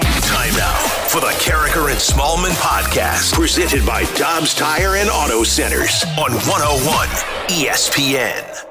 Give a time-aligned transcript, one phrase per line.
[0.00, 0.76] Time now
[1.08, 7.08] for the Karraker and Smallman podcast, presented by Dobbs Tire and Auto Centers on 101
[7.48, 8.64] ESPN.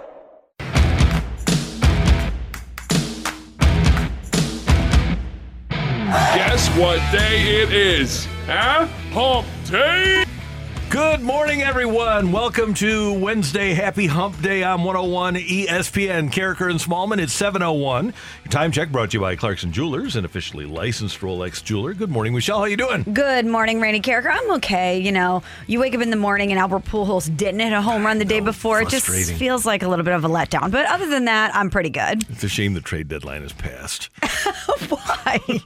[6.10, 8.26] Guess what day it is?
[8.46, 8.86] Huh?
[9.14, 10.26] Hump day?
[10.94, 12.32] Good morning, everyone.
[12.32, 16.32] Welcome to Wednesday Happy Hump Day on 101 ESPN.
[16.32, 18.06] Karraker and Smallman, it's 701.
[18.06, 18.14] Your
[18.52, 21.96] time check brought to you by Clarkson Jewelers, an officially licensed Rolex jeweler.
[21.96, 22.58] Good morning, Michelle.
[22.58, 23.02] How are you doing?
[23.12, 24.32] Good morning, Randy Karraker.
[24.32, 25.00] I'm okay.
[25.00, 28.06] You know, you wake up in the morning and Albert Pujols didn't hit a home
[28.06, 28.80] run the day before.
[28.84, 30.70] It just feels like a little bit of a letdown.
[30.70, 32.24] But other than that, I'm pretty good.
[32.30, 34.12] It's a shame the trade deadline has passed.
[34.90, 35.40] Why?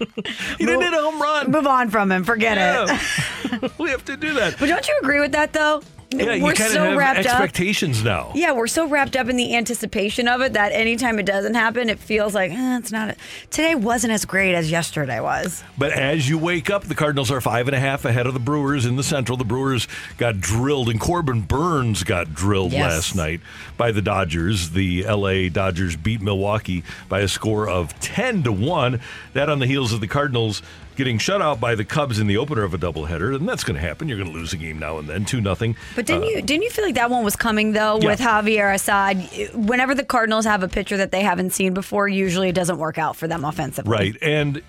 [0.58, 1.52] He didn't hit a home run.
[1.52, 2.24] Move on from him.
[2.24, 3.72] Forget it.
[3.80, 4.56] We have to do that.
[4.60, 5.82] But don't you agree with that, though?
[6.10, 7.26] Yeah, you we're kind so of have wrapped up.
[7.42, 8.32] expectations now.
[8.34, 11.90] Yeah, we're so wrapped up in the anticipation of it that anytime it doesn't happen,
[11.90, 13.10] it feels like eh, it's not.
[13.10, 13.16] A,
[13.50, 15.66] today wasn't as great as yesterday was.
[15.78, 18.40] But as you wake up, the Cardinals are five and a half ahead of the
[18.40, 19.38] Brewers in the Central.
[19.38, 19.86] The Brewers
[20.18, 22.82] got drilled, and Corbin Burnes got drilled Yes.
[22.90, 23.42] last night
[23.76, 24.70] by the Dodgers.
[24.70, 29.02] The LA Dodgers beat Milwaukee by a score of 10 to 1.
[29.34, 30.62] That on the heels of the Cardinals
[30.98, 33.34] getting shut out by the Cubs in the opener of a doubleheader.
[33.36, 34.10] And that's going to happen.
[34.10, 35.78] You're going to lose a game now and then, 2 nothing.
[35.96, 38.10] But didn't uh, you didn't you feel like that one was coming though Yeah.
[38.10, 39.30] with Javier Assad?
[39.54, 42.98] Whenever the Cardinals have a pitcher that they haven't seen before, usually it doesn't work
[42.98, 43.92] out for them offensively.
[43.92, 44.18] Right.
[44.22, 44.62] And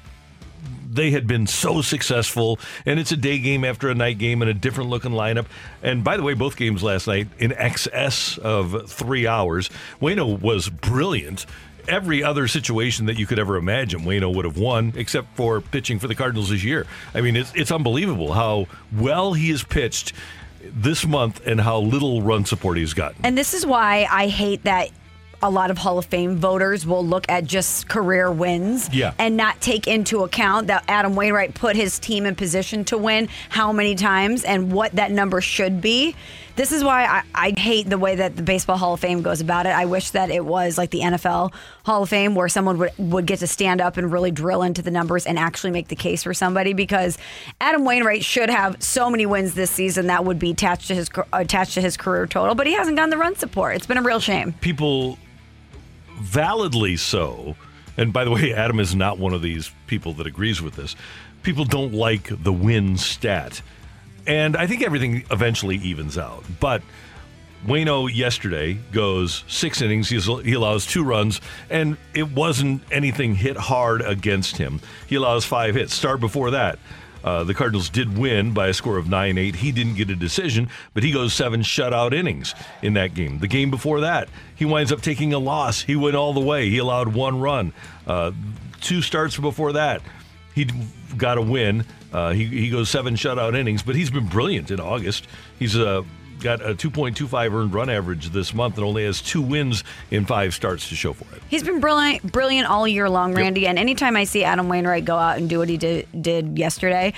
[0.90, 4.50] they had been so successful, and it's a day game after a night game and
[4.50, 5.46] a different looking lineup.
[5.82, 9.68] And by the way, both games last night in excess of three hours.
[10.00, 11.46] Wayno was brilliant.
[11.88, 15.98] Every other situation that you could ever imagine, Wayno would have won, except for pitching
[15.98, 16.86] for the Cardinals this year.
[17.14, 18.66] I mean, it's, it's unbelievable how
[18.96, 20.12] well he has pitched
[20.62, 23.24] this month and how little run support he's gotten.
[23.24, 24.90] And this is why I hate that
[25.40, 29.12] a lot of Hall of Fame voters will look at just career wins Yeah.
[29.20, 33.28] and not take into account that Adam Wainwright put his team in position to win
[33.48, 36.16] how many times and what that number should be.
[36.58, 39.40] This is why I, I hate the way that the Baseball Hall of Fame goes
[39.40, 39.68] about it.
[39.68, 41.54] I wish that it was like the NFL
[41.84, 44.82] Hall of Fame where someone would, would get to stand up and really drill into
[44.82, 47.16] the numbers and actually make the case for somebody because
[47.60, 51.08] Adam Wainwright should have so many wins this season that would be attached to his
[51.32, 53.76] attached to his career total, but he hasn't gotten the run support.
[53.76, 54.52] It's been a real shame.
[54.54, 55.16] people
[56.16, 57.54] validly so
[57.96, 60.96] and by the way adam is not one of these people that agrees with this
[61.44, 63.62] people don't like the win stat
[64.28, 66.82] and i think everything eventually evens out but
[67.66, 70.08] Wayno yesterday goes six innings.
[70.08, 74.80] He's, he allows two runs, and it wasn't anything hit hard against him.
[75.08, 75.92] He allows five hits.
[75.92, 76.78] Start before that.
[77.24, 79.56] Uh, the Cardinals did win by a score of 9 8.
[79.56, 83.40] He didn't get a decision, but he goes seven shutout innings in that game.
[83.40, 85.82] The game before that, he winds up taking a loss.
[85.82, 86.70] He went all the way.
[86.70, 87.72] He allowed one run.
[88.06, 88.32] Uh,
[88.80, 90.00] two starts before that,
[90.54, 90.70] he
[91.16, 91.84] got a win.
[92.12, 95.26] Uh, he, he goes seven shutout innings, but he's been brilliant in August.
[95.58, 96.02] He's uh,
[96.40, 100.54] got a 2.25 earned run average this month and only has two wins in five
[100.54, 101.42] starts to show for it.
[101.48, 103.66] He's been brilliant, brilliant all year long, Randy.
[103.66, 107.12] And anytime I see Adam Wainwright go out and do what he did, did yesterday,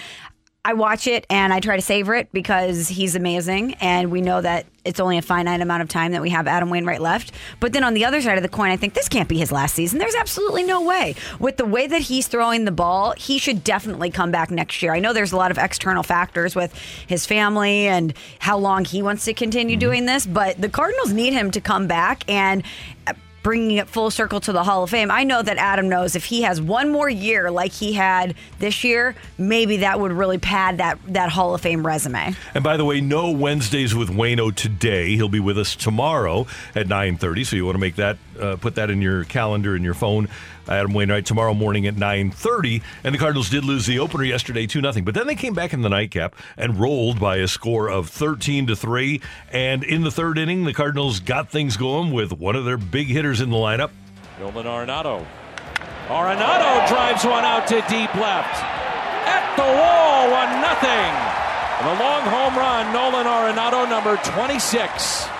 [0.63, 3.75] I watch it and I try to savor it because he's amazing.
[3.81, 6.69] And we know that it's only a finite amount of time that we have Adam
[6.69, 7.33] Wainwright left.
[7.61, 9.51] But then on the other side of the coin, I think this can't be his
[9.51, 9.99] last season.
[9.99, 11.15] There's absolutely no way.
[11.39, 14.93] With the way that he's throwing the ball, he should definitely come back next year.
[14.93, 16.75] I know there's a lot of external factors with
[17.07, 19.81] his family and how long he wants to continue mm-hmm.
[19.81, 22.63] doing this, but the Cardinals need him to come back and
[23.43, 25.11] bringing it full circle to the Hall of Fame.
[25.11, 28.85] I know that Adam knows if he has one more year like he had this
[28.85, 32.35] year, maybe that would really pad that that Hall of Fame resume.
[32.55, 35.17] And by the way, no Wednesdays with Wayno today.
[35.17, 37.45] He'll be with us tomorrow at 9:30.
[37.45, 40.29] So you want to make that, uh, put that in your calendar in your phone.
[40.71, 42.83] Adam Wainwright tomorrow morning at 9:30.
[43.03, 45.73] And the Cardinals did lose the opener yesterday, two 0 But then they came back
[45.73, 49.21] in the nightcap and rolled by a score of 13 to three.
[49.53, 53.09] And in the third inning, the Cardinals got things going with one of their big
[53.09, 53.91] hitters in the lineup.
[54.39, 55.27] Nolan Arenado.
[56.09, 58.63] Arenado drives one out to deep left.
[59.27, 61.13] At the wall, one nothing.
[61.81, 65.40] and a long home run, Nolan Arenado, number 26.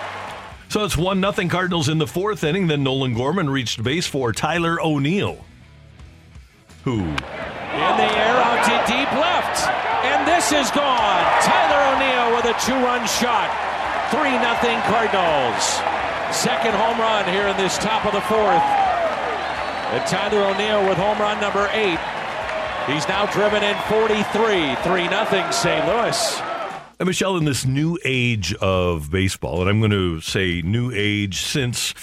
[0.71, 2.67] So it's 1 nothing Cardinals in the fourth inning.
[2.67, 5.43] Then Nolan Gorman reached base for Tyler O'Neill,
[6.85, 9.67] who In the air out to deep left.
[10.07, 11.27] And this is gone.
[11.43, 13.51] Tyler O'Neill with a two-run shot.
[14.11, 15.59] 3 nothing Cardinals.
[16.33, 18.63] Second home run here in this top of the fourth.
[19.91, 21.99] And Tyler O'Neill with home run number eight.
[22.87, 24.75] He's now driven in 43.
[24.75, 25.85] 3 nothing St.
[25.85, 26.50] Louis.
[27.01, 31.41] And Michelle, in this new age of baseball, and I'm going to say new age
[31.41, 31.95] since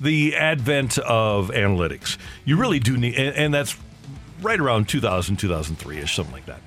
[0.00, 3.76] the advent of analytics, you really do need, and, and that's
[4.40, 6.60] right around 2000, 2003 ish, something like that.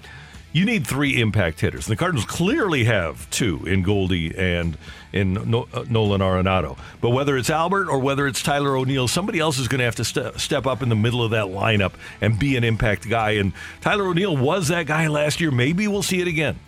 [0.52, 1.88] You need three impact hitters.
[1.88, 4.78] And the Cardinals clearly have two in Goldie and
[5.14, 6.78] in uh, Nolan Arenado.
[7.00, 9.96] But whether it's Albert or whether it's Tyler O'Neill, somebody else is going to have
[9.96, 13.32] to ste- step up in the middle of that lineup and be an impact guy.
[13.32, 15.50] And Tyler O'Neill was that guy last year.
[15.50, 16.60] Maybe we'll see it again.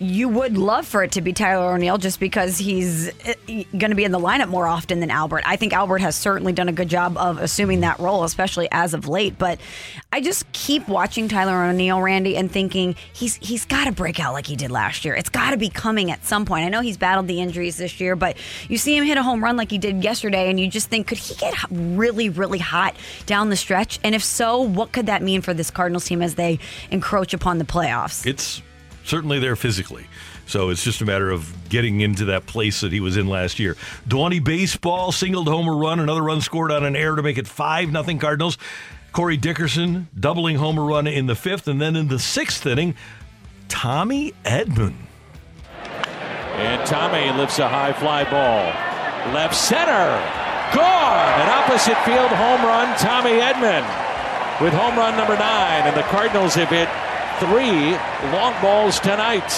[0.00, 3.96] You would love for it to be Tyler O'Neill just because he's eh, going to
[3.96, 5.42] be in the lineup more often than Albert.
[5.44, 8.94] I think Albert has certainly done a good job of assuming that role, especially as
[8.94, 9.38] of late.
[9.38, 9.58] But
[10.12, 14.34] I just keep watching Tyler O'Neill, Randy, and thinking he's he's got to break out
[14.34, 15.16] like he did last year.
[15.16, 16.64] It's got to be coming at some point.
[16.64, 18.36] I know he's battled the injuries this year, but
[18.68, 21.08] you see him hit a home run like he did yesterday, and you just think,
[21.08, 22.94] could he get really, really hot
[23.26, 23.98] down the stretch?
[24.04, 26.60] And if so, what could that mean for this Cardinals team as they
[26.92, 28.24] encroach upon the playoffs?
[28.24, 28.62] It's
[29.08, 30.06] certainly there physically.
[30.46, 33.58] So it's just a matter of getting into that place that he was in last
[33.58, 33.76] year.
[34.06, 37.90] Donnie baseball, singled homer run, another run scored on an error to make it 5
[37.90, 38.58] nothing Cardinals.
[39.12, 42.94] Corey Dickerson doubling homer run in the fifth, and then in the sixth inning,
[43.68, 44.94] Tommy Edman.
[46.56, 49.34] And Tommy lifts a high fly ball.
[49.34, 50.22] Left center.
[50.74, 51.40] Gone.
[51.40, 53.84] An opposite field home run, Tommy Edman
[54.60, 55.86] with home run number nine.
[55.86, 56.88] And the Cardinals have hit
[57.38, 57.92] three
[58.32, 59.48] long balls tonight.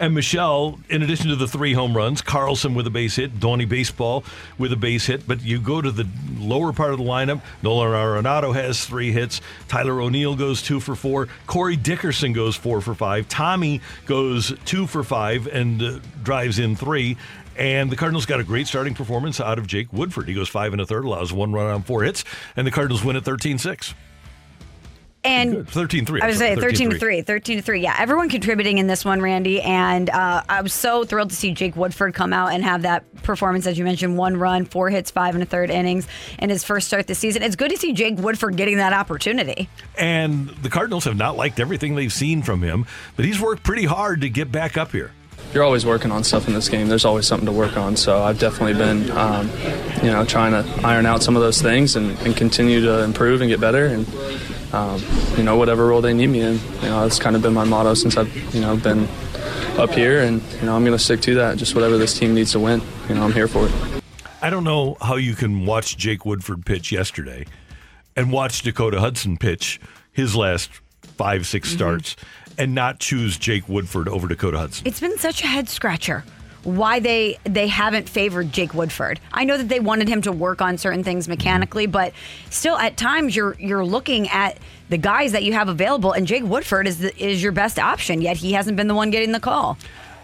[0.00, 3.64] And Michelle, in addition to the three home runs, Carlson with a base hit, Donnie
[3.64, 4.24] Baseball
[4.58, 5.26] with a base hit.
[5.28, 6.08] But you go to the
[6.38, 10.96] lower part of the lineup, Nolan Arenado has three hits, Tyler O'Neill goes two for
[10.96, 16.58] four, Corey Dickerson goes four for five, Tommy goes two for five and uh, drives
[16.58, 17.16] in three.
[17.56, 20.26] And the Cardinals got a great starting performance out of Jake Woodford.
[20.26, 22.24] He goes five and a third, allows one run on four hits,
[22.56, 23.94] and the Cardinals win at 13 6.
[25.24, 26.20] And 13 3.
[26.20, 27.22] I was saying 13 to 3.
[27.22, 27.80] 13 to 3.
[27.80, 29.62] Yeah, everyone contributing in this one, Randy.
[29.62, 33.04] And uh, I was so thrilled to see Jake Woodford come out and have that
[33.22, 36.06] performance, as you mentioned one run, four hits, five and a third innings
[36.38, 37.42] in his first start this season.
[37.42, 39.68] It's good to see Jake Woodford getting that opportunity.
[39.96, 42.86] And the Cardinals have not liked everything they've seen from him,
[43.16, 45.12] but he's worked pretty hard to get back up here
[45.54, 46.88] you're always working on stuff in this game.
[46.88, 47.96] There's always something to work on.
[47.96, 49.48] So I've definitely been, um,
[50.02, 53.40] you know, trying to iron out some of those things and, and continue to improve
[53.40, 53.86] and get better.
[53.86, 54.04] And
[54.74, 55.00] um,
[55.36, 56.54] you know, whatever role they need me in.
[56.82, 59.06] You know, that's kind of been my motto since I've you know been
[59.78, 61.56] up here, and you know, I'm going to stick to that.
[61.56, 63.72] Just whatever this team needs to win, you know, I'm here for it.
[64.42, 67.46] I don't know how you can watch Jake Woodford pitch yesterday
[68.14, 69.80] and watch Dakota Hudson pitch
[70.12, 70.70] his last
[71.02, 71.76] five, 6 Mm-hmm.
[71.76, 72.16] starts
[72.58, 74.86] and not choose Jake Woodford over Dakota Hudson.
[74.86, 76.24] It's been such a head scratcher
[76.64, 79.20] why they they haven't favored Jake Woodford.
[79.32, 82.12] I know that they wanted him to work on certain things mechanically, but
[82.50, 84.58] still at times you're you're looking at
[84.88, 88.20] the guys that you have available and Jake Woodford is the, is your best option,
[88.20, 89.78] yet he hasn't been the one getting the call.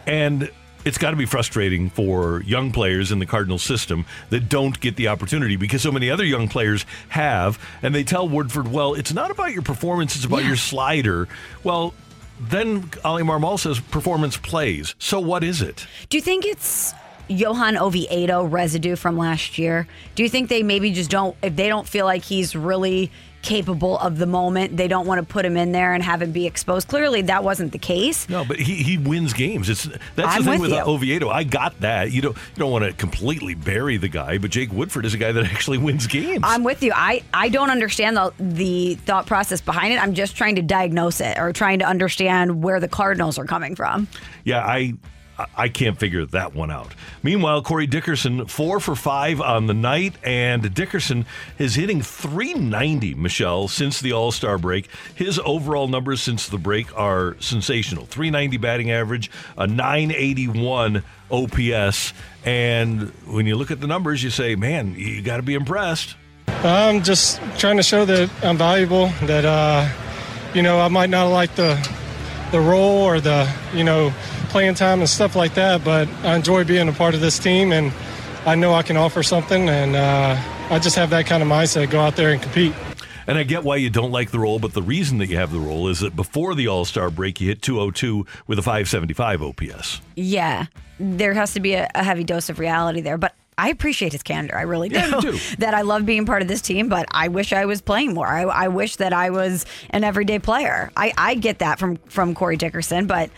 [0.06, 0.50] And
[0.82, 4.96] it's got to be frustrating for young players in the Cardinal system that don't get
[4.96, 9.12] the opportunity because so many other young players have, and they tell Woodford, well, it's
[9.12, 10.48] not about your performance, it's about Yeah.
[10.48, 11.28] your slider.
[11.64, 11.92] Well,
[12.40, 14.94] then Oli Marmol says performance plays.
[14.98, 15.86] So what is it?
[16.08, 16.94] Do you think it's
[17.28, 19.86] Johan Oviedo residue from last year?
[20.14, 23.10] Do you think they maybe just don't, if they don't feel like he's really
[23.42, 26.32] capable of the moment, they don't want to put him in there and have him
[26.32, 26.88] be exposed?
[26.88, 28.28] Clearly, that wasn't the case.
[28.28, 29.68] No, but he, he wins games.
[29.68, 30.80] It's that's I'm the thing with with.
[30.80, 31.28] Uh, Oviedo.
[31.28, 32.12] I got that.
[32.12, 35.18] You don't you don't want to completely bury the guy, but Jake Woodford is a
[35.18, 36.40] guy that actually wins games.
[36.42, 36.92] I'm with you.
[36.94, 40.02] I, I don't understand the the thought process behind it.
[40.02, 43.74] I'm just trying to diagnose it or trying to understand where the Cardinals are coming
[43.76, 44.08] from.
[44.44, 44.94] Yeah, I
[45.56, 46.94] I can't figure that one out.
[47.22, 51.26] Meanwhile, Corey Dickerson four for five on the night, and Dickerson
[51.58, 53.14] is hitting 390.
[53.14, 58.06] Michelle since the All Star break, his overall numbers since the break are sensational.
[58.06, 62.12] 390 batting average, a 981 OPS,
[62.44, 66.16] and when you look at the numbers, you say, man, you got to be impressed.
[66.48, 69.06] I'm just trying to show that I'm valuable.
[69.22, 69.88] That uh,
[70.54, 71.76] you know, I might not like the
[72.50, 74.12] the role or the you know
[74.50, 77.72] playing time and stuff like that, but I enjoy being a part of this team,
[77.72, 77.92] and
[78.44, 80.36] I know I can offer something, and uh,
[80.70, 81.90] I just have that kind of mindset.
[81.90, 82.74] Go out there and compete.
[83.26, 85.52] And I get why you don't like the role, but the reason that you have
[85.52, 89.42] the role is that before the All Star break, you hit 202 with a 575
[89.42, 90.00] OPS.
[90.16, 90.66] Yeah,
[90.98, 93.34] there has to be a, a heavy dose of reality there, but.
[93.58, 94.56] I appreciate his candor.
[94.56, 94.96] I really do.
[94.96, 97.82] Yeah, you that I love being part of this team, but I wish I was
[97.82, 98.26] playing more.
[98.26, 100.90] I, I wish that I was an everyday player.
[100.96, 103.28] I, I get that from from Corey Dickerson, but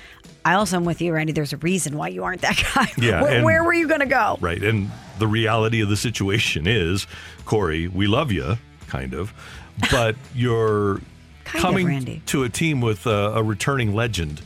[0.45, 1.33] I also am with you, Randy.
[1.33, 2.91] There's a reason why you aren't that guy.
[2.99, 4.39] Yeah, where, and- where were you going to go?
[4.41, 4.63] Right.
[4.63, 7.07] And the reality of the situation is,
[7.45, 8.57] Corey, we love you,
[8.89, 9.33] kind of,
[9.91, 11.03] but you're of,
[11.45, 12.23] coming Randy.
[12.27, 14.41] to a team with a, a returning legend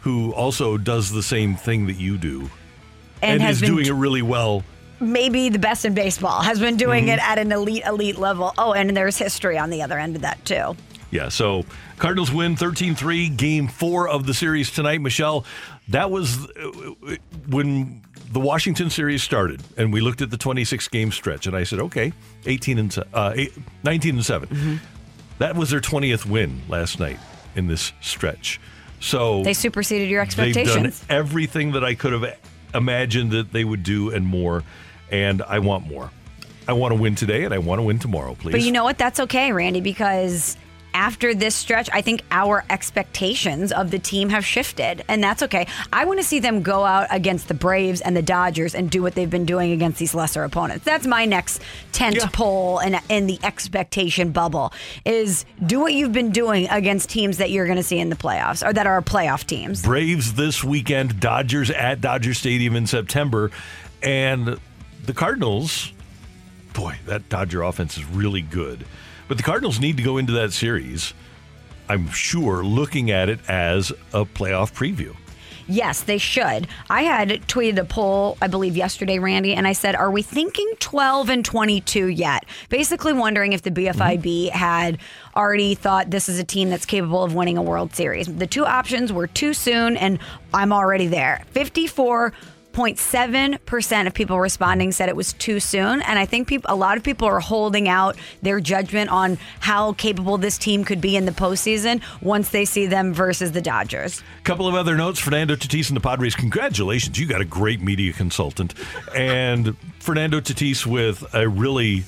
[0.00, 2.50] who also does the same thing that you do
[3.22, 4.62] And, has is doing it really well.
[5.00, 6.40] maybe the best in baseball.
[6.42, 7.18] Has been doing Mm-hmm.
[7.18, 8.52] it at an elite, elite level.
[8.58, 10.76] Oh, and there's history on the other end of that too.
[11.10, 11.64] Yeah, so
[11.96, 15.00] Cardinals win 13 3, game four of the series tonight.
[15.00, 15.44] Michelle,
[15.88, 17.16] that was uh,
[17.48, 21.64] when the Washington series started, and we looked at the 26 game stretch, and I
[21.64, 22.12] said, okay,
[22.46, 23.52] 18 and uh, eight,
[23.84, 24.48] 19 and 7.
[24.48, 24.76] Mm-hmm.
[25.38, 27.18] That was their 20th win last night
[27.54, 28.60] in this stretch.
[29.00, 30.74] So They superseded your expectations.
[30.74, 32.38] they've done everything that I could have
[32.74, 34.62] imagined that they would do and more,
[35.10, 36.10] and I want more.
[36.66, 38.52] I want to win today, and I want to win tomorrow, please.
[38.52, 38.98] But you know what?
[38.98, 40.56] That's okay, Randy, because
[40.94, 45.66] after this stretch, I think our expectations of the team have shifted, and that's okay.
[45.92, 49.02] I want to see them go out against the Braves and the Dodgers and do
[49.02, 50.84] what they've been doing against these lesser opponents.
[50.84, 52.26] That's my next tent Yeah.
[52.32, 54.72] pole in, in the expectation bubble
[55.04, 58.16] is do what you've been doing against teams that you're going to see in the
[58.16, 59.82] playoffs or that are playoff teams.
[59.82, 63.50] Braves this weekend, Dodgers at Dodger Stadium in September,
[64.02, 64.58] and
[65.04, 65.92] the Cardinals.
[66.74, 68.84] Boy, that Dodger offense is really good.
[69.28, 71.12] But the Cardinals need to go into that series,
[71.88, 75.14] I'm sure, looking at it as a playoff preview.
[75.70, 76.66] Yes, they should.
[76.88, 80.72] I had tweeted a poll, I believe, yesterday, Randy, and I said, Are we thinking
[80.80, 82.46] 12 and 22 yet?
[82.70, 84.96] Basically, wondering if the BFIB had
[85.36, 88.34] already thought this is a team that's capable of winning a World Series.
[88.34, 90.18] The two options were too soon, and
[90.54, 91.44] I'm already there.
[92.78, 96.00] 54.7% of people responding said it was too soon.
[96.02, 99.94] And I think people, a lot of people are holding out their judgment on how
[99.94, 104.22] capable this team could be in the postseason once they see them versus the Dodgers.
[104.38, 105.18] A couple of other notes.
[105.18, 107.18] Fernando Tatis and the Padres, congratulations.
[107.18, 108.74] You got a great media consultant.
[109.14, 112.04] And Fernando Tatis with a really,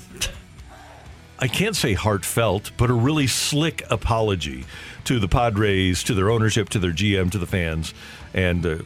[1.40, 4.64] I can't say heartfelt, but a really slick apology
[5.04, 7.92] to the Padres, to their ownership, to their GM, to the fans.
[8.32, 8.76] And uh,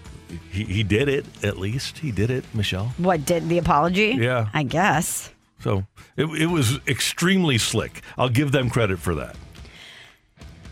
[0.51, 1.99] he, he did it, at least.
[1.99, 2.93] He did it, Michelle.
[2.99, 4.17] What did the apology?
[4.19, 4.49] Yeah.
[4.53, 5.31] I guess.
[5.61, 5.87] So
[6.17, 8.03] it, it was extremely slick.
[8.19, 9.37] I'll give them credit for that.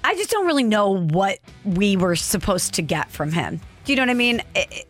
[0.04, 3.61] I just don't really know what we were supposed to get from him.
[3.85, 4.42] Do you know what I mean?
[4.54, 4.88] It-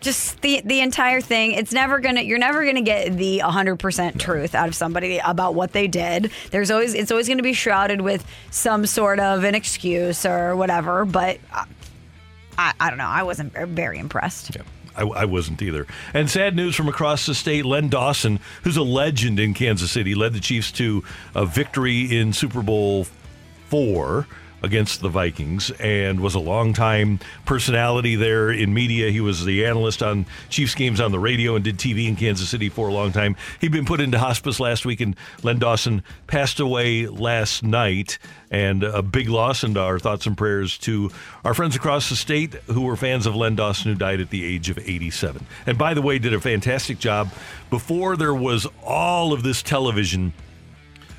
[0.00, 1.52] just the the entire thing.
[1.52, 2.20] It's never gonna.
[2.20, 6.30] You're never gonna get the 100 percent truth out of somebody about what they did.
[6.50, 6.92] There's always.
[6.92, 11.06] It's always gonna be shrouded with some sort of an excuse or whatever.
[11.06, 11.64] But uh,
[12.58, 13.08] I, I don't know.
[13.08, 14.56] I wasn't very impressed.
[14.96, 15.86] I, I wasn't either.
[16.12, 20.14] And sad news from across the state Len Dawson, who's a legend in Kansas City,
[20.14, 21.02] led the Chiefs to
[21.34, 23.06] a victory in Super Bowl
[23.68, 24.26] four
[24.64, 29.10] against the Vikings and was a longtime personality there in media.
[29.10, 32.48] He was the analyst on Chiefs games on the radio and did TV in Kansas
[32.48, 33.36] City for a long time.
[33.60, 38.18] He'd been put into hospice last week, and Len Dawson passed away last night.
[38.50, 41.10] And a big loss, and our thoughts and prayers to
[41.44, 44.44] our friends across the state who were fans of Len Dawson, who died at the
[44.44, 45.44] age of 87.
[45.66, 47.32] And by the way, did a fantastic job
[47.68, 50.32] before there was all of this television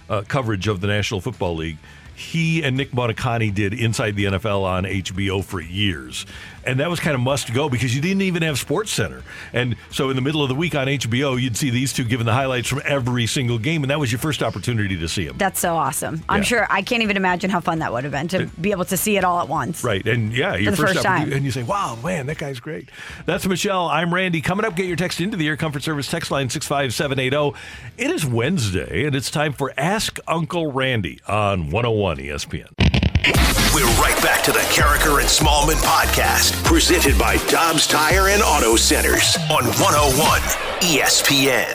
[0.09, 1.77] uh, coverage of the National Football League.
[2.15, 6.25] He and Nick Buoniconti did Inside the NFL on HBO for years.
[6.65, 9.24] And that was kind of must go because you didn't even have Sports Center.
[9.53, 12.25] And so in the middle of the week on HBO, you'd see these two giving
[12.25, 13.84] the highlights from every single game.
[13.84, 15.38] And that was your first opportunity to see them.
[15.38, 16.24] That's so awesome.
[16.27, 16.43] I'm Yeah.
[16.43, 16.67] sure.
[16.69, 19.17] I can't even imagine how fun that would have been to be able to see
[19.17, 19.84] it all at once.
[19.84, 20.05] Right.
[20.07, 21.31] And yeah, your first, first time.
[21.31, 22.89] And you say, wow, man, that guy's great.
[23.25, 23.88] That's Michelle.
[23.88, 24.41] I'm Randy.
[24.41, 27.36] Coming up, get your text into the Air Comfort Service text line 65780.
[27.36, 27.53] oh.
[27.98, 32.94] It is Wednesday, and it's time for Ask Uncle Randy on 101 ESPN.
[33.74, 38.75] We're right back to the Karraker and Smallman podcast, presented by Dobbs Tire and Auto
[38.75, 40.41] Centers on 101
[40.82, 41.74] ESPN.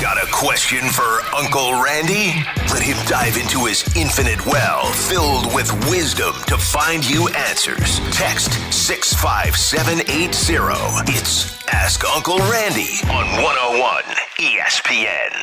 [0.00, 2.34] Got a question for Uncle Randy?
[2.72, 7.98] Let him dive into his infinite well filled with wisdom to find you answers.
[8.12, 11.12] Text 65780.
[11.12, 14.04] It's Ask Uncle Randy on 101
[14.38, 15.34] ESPN.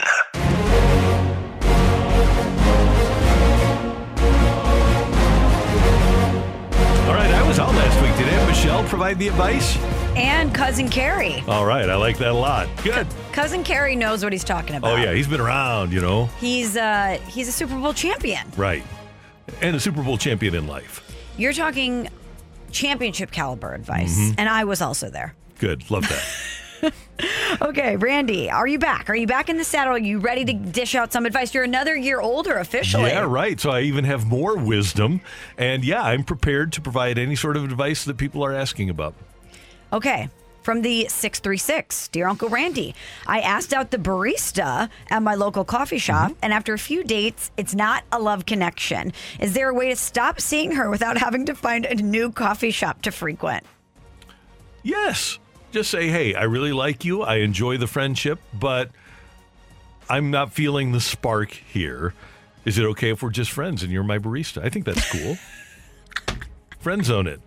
[8.65, 9.77] Michelle provide the advice?
[10.15, 11.43] And cousin Carrie.
[11.47, 12.67] All right, I like that a lot.
[12.83, 13.05] Good.
[13.31, 14.91] Cousin Kerry knows what he's talking about.
[14.91, 16.25] Oh yeah, he's been around, you know.
[16.39, 18.47] He's uh he's a Super Bowl champion.
[18.57, 18.83] Right.
[19.61, 21.03] And a Super Bowl champion in life.
[21.37, 22.09] You're talking
[22.71, 24.33] championship caliber advice, Mhm.
[24.39, 25.35] and I was also there.
[25.59, 25.91] Good.
[25.91, 26.25] Love that.
[27.61, 29.09] Okay, Randy, are you back?
[29.09, 29.93] Are you back in the saddle?
[29.93, 31.53] Are you ready to dish out some advice?
[31.53, 33.09] You're another year older officially.
[33.11, 33.57] Yeah, right.
[33.59, 35.21] So I even have more wisdom.
[35.57, 39.13] And yeah, I'm prepared to provide any sort of advice that people are asking about.
[39.93, 40.27] Okay.
[40.63, 42.93] From the 636, Dear Uncle Randy,
[43.27, 46.39] I asked out the barista at my local coffee shop, Mm-hmm.
[46.41, 49.13] and after a few dates, it's not a love connection.
[49.39, 52.71] Is there a way to stop seeing her without having to find a new coffee
[52.71, 53.63] shop to frequent?
[54.83, 55.39] Yes.
[55.75, 57.21] Just say, hey, I really like you.
[57.21, 58.91] I enjoy the friendship, but
[60.09, 62.13] I'm not feeling the spark here.
[62.63, 64.63] Is it okay if we're just friends and you're my barista?
[64.63, 65.37] I think that's cool.
[66.79, 67.41] Friend zone it.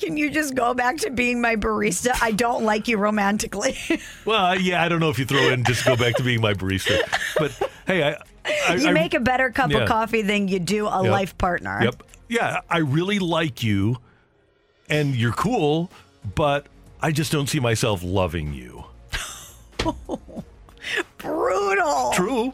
[0.00, 2.10] Can you just go back to being my barista?
[2.20, 3.76] I don't like you romantically.
[4.24, 6.40] Well, uh, yeah, I don't know if you throw in just go back to being
[6.40, 6.98] my barista.
[7.38, 7.52] But
[7.86, 8.16] hey, I.
[8.68, 9.82] I you I- make a better cup Yeah.
[9.82, 11.12] of coffee than you do a Yep.
[11.12, 11.78] life partner.
[11.84, 12.02] Yep.
[12.28, 13.98] Yeah, I really like you
[14.90, 15.90] and you're cool,
[16.34, 16.66] but
[17.00, 18.84] I just don't see myself loving you.
[21.18, 22.10] Brutal.
[22.14, 22.52] True.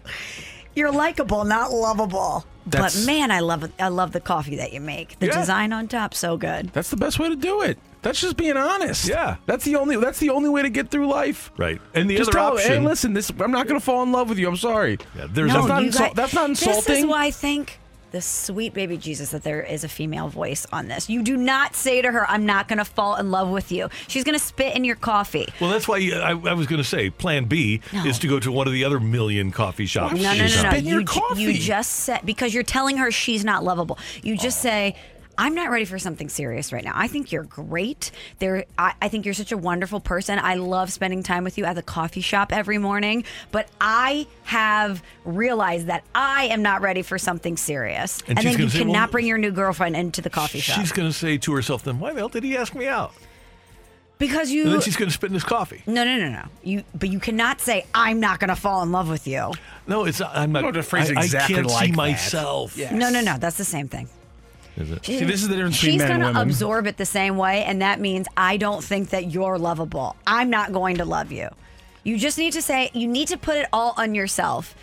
[0.75, 2.45] You're likable, not lovable.
[2.67, 5.19] That's- but man, I love I love the coffee that you make.
[5.21, 5.39] The Yeah.
[5.39, 6.71] design on top, so good.
[6.73, 7.79] That's the best way to do it.
[8.03, 9.09] That's just being honest.
[9.09, 9.37] Yeah.
[9.47, 11.51] That's the only that's the only way to get through life.
[11.57, 11.81] Right.
[11.95, 14.13] And the just other tell, option Hey, listen, this I'm not going to fall in
[14.13, 14.49] love with you.
[14.49, 14.99] I'm sorry.
[15.17, 16.97] Yeah, there's that's, a- not you insul- guys- that's not This insulting.
[16.97, 17.79] is why I think
[18.17, 21.11] the sweet baby Jesus that there is a female voice on this.
[21.11, 23.91] You do not say to her, "I'm not going to fall in love with you."
[24.09, 25.47] She's going to spit in your coffee.
[25.61, 28.07] Well, that's why uh, I, I was going to say plan B No.
[28.07, 30.15] is to go to one of the other million coffee shops.
[30.15, 31.03] No, no, no, no.
[31.03, 31.39] town.
[31.39, 33.99] You, you just said because you're telling her she's not lovable.
[34.23, 34.97] You just say,
[35.39, 38.11] "I'm not ready for something serious right now." I think you're great.
[38.39, 40.39] There, I, I think you're such a wonderful person.
[40.39, 43.25] I love spending time with you at the coffee shop every morning.
[43.53, 48.59] But I have realized that I am not ready for something serious, And and, then
[48.59, 51.13] you say, cannot well, bring your new girlfriend into the coffee shop She's going to
[51.13, 53.13] say to herself, then why the hell did he ask me out?
[54.19, 54.65] because you.
[54.65, 55.83] And then she's going to spit in his coffee.
[55.87, 56.45] no, no, no, no.
[56.63, 59.53] You, but you cannot say I'm not going to fall in love with you.
[59.87, 60.61] No, it's I'm not.
[60.61, 61.97] You don't to phrase I, exactly I can't like see that.
[61.97, 62.77] myself.
[62.77, 62.93] Yes.
[62.93, 63.37] No, no, no.
[63.39, 64.09] That's the same thing.
[64.77, 65.05] Is it?
[65.07, 66.49] See, this is the difference between She's men and gonna women.
[66.49, 70.17] absorb it the same way, and that means I don't think that you're lovable.
[70.27, 71.49] I'm not going to love you.
[72.05, 74.75] You just need to say you need to put it all on yourself.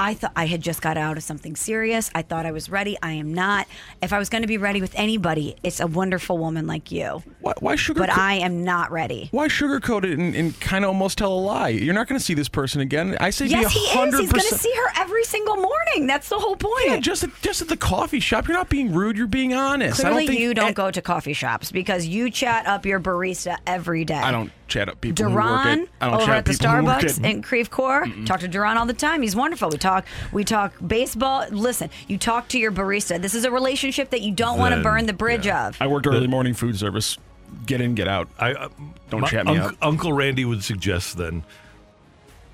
[0.00, 2.10] I thought I had just got out of something serious.
[2.14, 2.96] I thought I was ready.
[3.02, 3.66] I am not.
[4.00, 7.22] If I was going to be ready with anybody, it's a wonderful woman like you.
[7.40, 7.98] Why, why sugarcoat?
[7.98, 9.28] But I am not ready.
[9.30, 11.68] Why sugarcoat it and, and kind of almost tell a lie?
[11.68, 13.14] You're not going to see this person again.
[13.20, 14.18] I say Yes, be he is.
[14.18, 16.06] He's going to see her every single morning.
[16.06, 16.86] That's the whole point.
[16.86, 18.48] Yeah, just at, just at the coffee shop.
[18.48, 19.18] You're not being rude.
[19.18, 20.00] You're being honest.
[20.00, 23.00] I Clearly, don't think you don't go to coffee shops because you chat up your
[23.00, 24.14] barista every day.
[24.14, 26.12] I don't chat up people who work Duran at.
[26.20, 28.06] Over at the people who work Starbucks at- in Creve Coeur.
[28.24, 29.22] Talk to Duran all the time.
[29.22, 29.68] He's wonderful.
[29.70, 30.06] We talk.
[30.32, 31.46] We talk baseball.
[31.50, 33.20] Listen, you talk to your barista.
[33.20, 35.76] This is a relationship that you don't want to burn the bridge of.
[35.80, 37.18] I worked early morning food service.
[37.66, 38.28] Get in, get out.
[38.38, 38.68] I, uh,
[39.10, 39.78] Don't my chat me unc- up.
[39.82, 41.42] Uncle Randy would suggest then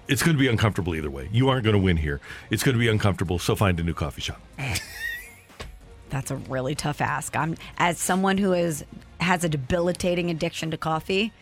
[0.09, 1.29] it's going to be uncomfortable either way.
[1.33, 2.21] You aren't going to win here.
[2.49, 4.41] It's going to be uncomfortable, so find a new coffee shop.
[6.09, 7.37] That's a really tough ask.
[7.37, 8.85] I'm as someone who is
[9.21, 11.33] has a debilitating addiction to coffee.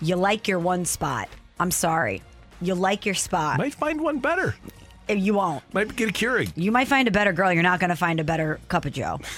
[0.00, 1.28] You like your one spot.
[1.58, 2.22] I'm sorry.
[2.60, 3.58] You like your spot.
[3.58, 4.54] Might find one better.
[5.08, 5.62] Eh, you won't.
[5.74, 6.52] Might get a Keurig.
[6.56, 7.52] You might find a better girl.
[7.52, 9.20] You're not going to find a better cup of Joe.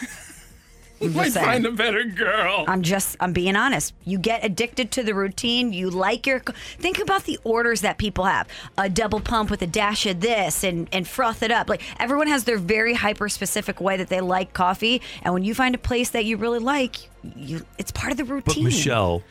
[1.00, 1.46] I'm Might saying.
[1.46, 2.64] find a better girl.
[2.66, 3.94] I'm just I'm being honest.
[4.04, 5.72] You get addicted to the routine.
[5.72, 8.48] You like your think about the orders that people have.
[8.76, 11.68] A double pump with a dash of this and and froth it up.
[11.68, 15.00] Like everyone has their very hyper specific way that they like coffee.
[15.22, 16.96] And when you find a place that you really like,
[17.36, 18.42] you it's part of the routine.
[18.44, 18.64] But routine.
[18.64, 19.22] Michelle,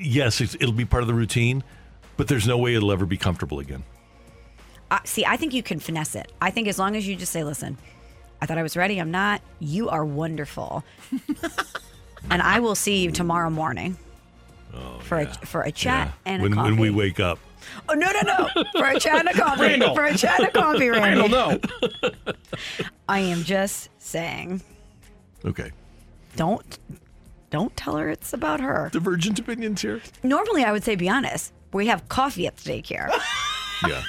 [0.00, 1.62] yes, it's, it'll be part of the routine,
[2.16, 3.84] but there's no way it'll ever be comfortable again.
[4.90, 6.32] Uh, see, I think you can finesse it.
[6.40, 7.78] I think as long as you just say, "Listen,
[8.42, 8.98] I thought I was ready.
[8.98, 9.40] I'm not.
[9.60, 10.82] You are wonderful."
[12.30, 13.96] and I will see you tomorrow morning.
[15.00, 16.32] for a for a chat Yeah.
[16.32, 16.70] and when, a coffee.
[16.72, 17.38] when we wake up.
[17.88, 18.20] Oh no no
[18.54, 18.64] no!
[18.72, 19.62] For a chat and a coffee.
[19.62, 19.94] Randall.
[19.94, 21.20] For a chat and a coffee, Randy.
[21.20, 21.60] Randall, no.
[23.08, 24.60] I am just saying.
[25.44, 25.70] Okay.
[26.36, 26.78] Don't
[27.50, 28.88] don't tell her it's about her.
[28.92, 30.00] Divergent opinions here.
[30.22, 31.52] Normally, I would say be honest.
[31.72, 33.10] We have coffee at the daycare.
[33.88, 34.02] Yeah.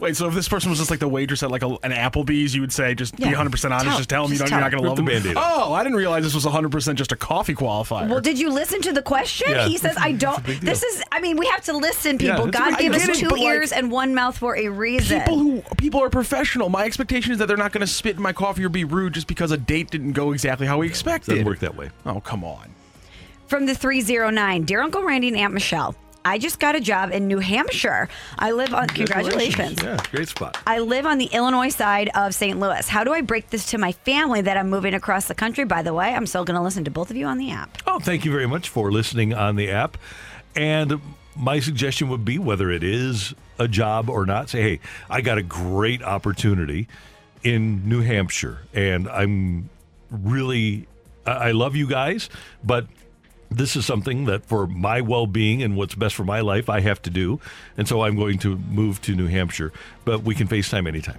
[0.00, 2.54] Wait, so if this person was just like the waitress at like a, an Applebee's,
[2.54, 3.32] you would say just be Yeah.
[3.34, 5.06] 100% honest, Tell- just tell them you just don't, you're not going to them.
[5.06, 5.32] love Rip them.
[5.34, 8.08] the Band-Aid Oh, I didn't realize this was 100% just a coffee qualifier.
[8.08, 9.50] well, did you listen to the question?
[9.50, 9.66] Yeah.
[9.66, 10.70] He says, "I don't." big deal.
[10.70, 11.02] This is.
[11.12, 12.46] I mean, we have to listen, people.
[12.46, 13.00] it's a God big gave deal.
[13.00, 15.20] us get it, two but, like, ears and one mouth for a reason.
[15.20, 16.68] people who people are professional.
[16.68, 19.14] My expectation is that they're not going to spit in my coffee or be rude
[19.14, 21.32] just because a date didn't go exactly how we expected.
[21.32, 21.90] Doesn't work that way.
[22.06, 22.74] Oh, come on.
[23.46, 27.26] From the 309, Dear Uncle Randy and Aunt Michelle, I just got a job in
[27.26, 28.08] New Hampshire.
[28.38, 29.82] I live on, congratulations.
[29.82, 30.58] Yeah, great spot.
[30.66, 32.58] I live on the Illinois side of St.
[32.58, 32.88] Louis.
[32.88, 35.64] How do I break this to my family that I'm moving across the country?
[35.64, 37.78] By the way, I'm still going to listen to both of you on the app.
[37.86, 39.96] Oh, thank you very much for listening on the app.
[40.54, 41.00] And
[41.36, 45.38] my suggestion would be whether it is a job or not, say, hey, I got
[45.38, 46.88] a great opportunity
[47.44, 49.70] in New Hampshire, and I'm
[50.10, 50.88] really,
[51.24, 52.28] I love you guys,
[52.64, 52.86] but
[53.50, 57.00] this is something that for my well-being and what's best for my life i have
[57.02, 57.40] to do
[57.76, 59.72] and so i'm going to move to new hampshire
[60.04, 61.18] but we can facetime anytime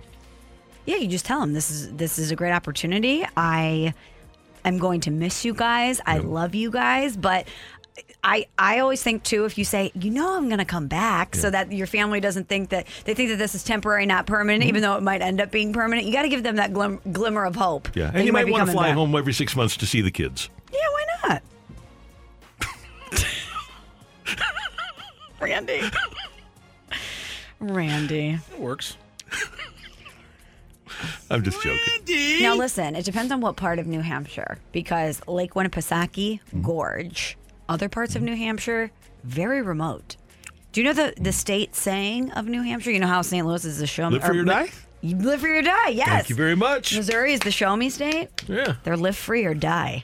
[0.85, 3.25] Yeah, you just tell them this is this is a great opportunity.
[3.37, 3.93] I
[4.65, 6.01] am going to miss you guys.
[6.05, 7.47] I love you guys, but
[8.23, 11.35] I I always think too if you say, "You know I'm going to come back,"
[11.35, 14.61] so that your family doesn't think that they think that this is temporary, not permanent,
[14.63, 14.69] Mm-hmm.
[14.69, 16.07] even though it might end up being permanent.
[16.07, 17.89] You got to give them that glim- glimmer of hope.
[17.95, 18.95] yeah and you, might be want to fly back.
[18.95, 21.41] home every six months to see the kids Yeah, why not?
[25.41, 25.81] Randy.
[27.59, 28.39] Randy.
[28.53, 28.97] It works.
[31.29, 35.53] i'm just joking Now listen, it depends on what part of New Hampshire because Lake
[35.53, 36.61] Winnipesaukee, Mm-hmm.
[36.63, 37.37] gorge.
[37.69, 38.89] Other parts of New Hampshire,
[39.23, 40.15] very remote.
[40.71, 42.91] Do you know the the state saying of New Hampshire?
[42.91, 43.45] You know how St.
[43.45, 44.69] Louis is the show Live for or- your die?
[45.01, 45.89] You live for your die.
[45.89, 46.09] Yes.
[46.09, 48.29] thank you very much Missouri is the show me state.
[48.47, 50.03] yeah They're live free or die.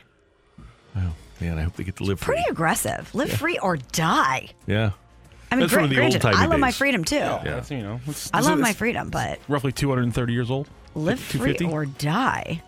[0.96, 3.14] Oh man i hope they get to live Pretty free aggressive.
[3.16, 4.52] Live free or die.
[4.68, 4.92] yeah
[5.52, 6.78] I mean, That's one of the granted, old-timey I love my days.
[6.78, 7.16] freedom too.
[7.16, 10.68] Yeah, that's, you know, it's, I it's- love my freedom, but Roughly 230 years old.
[10.96, 12.62] live free or die.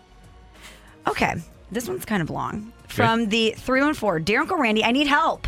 [1.06, 1.34] Okay,
[1.70, 2.72] this one's kind of long.
[2.86, 5.46] From the 314, Dear Uncle Randy, I need help.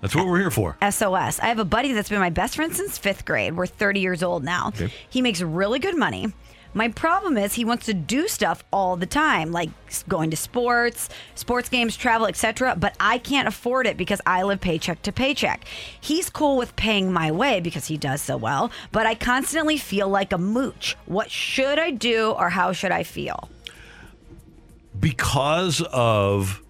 [0.00, 1.40] that's what we're here for SOS.
[1.40, 3.54] I have a buddy that's been my best friend since fifth grade.
[3.56, 4.68] We're 30 years old now.
[4.68, 4.92] Okay.
[5.08, 6.32] He makes really good money.
[6.74, 9.70] My problem is he wants to do stuff all the time, like
[10.08, 12.76] going to sports, sports games, travel, etc.
[12.78, 15.64] But I can't afford it because I live paycheck to paycheck.
[16.00, 20.08] He's cool with paying my way because he does so well, but I constantly feel
[20.08, 20.96] like a mooch.
[21.06, 23.48] What should I do or how should I feel?
[24.98, 26.62] because of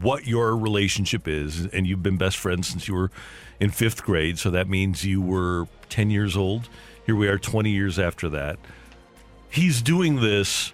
[0.00, 3.10] what your relationship is, and you've been best friends since you were
[3.60, 6.68] in fifth grade, so that means you were 10 years old.
[7.06, 8.58] Here we are 20 years after that.
[9.54, 10.72] He's doing this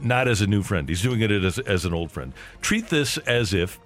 [0.00, 2.32] not as a new friend, he's doing it as, as an old friend.
[2.60, 3.78] Treat this as if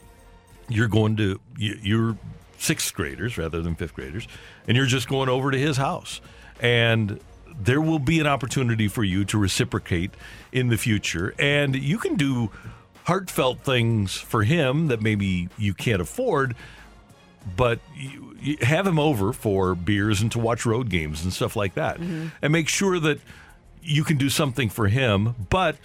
[0.69, 2.19] you're going to, you- you're
[2.59, 4.27] sixth graders rather than fifth graders,
[4.67, 6.21] and you're just going over to his house.
[6.61, 7.21] And
[7.61, 10.11] there will be an opportunity for you to reciprocate
[10.51, 11.35] in the future.
[11.39, 12.51] And you can do
[13.05, 16.57] heartfelt things for him that maybe you can't afford,
[17.57, 21.55] but you, you have him over for beers and to watch road games and stuff
[21.55, 21.99] like that.
[21.99, 22.29] Mm-hmm.
[22.43, 23.21] And make sure that
[23.83, 25.77] you can do something for him, but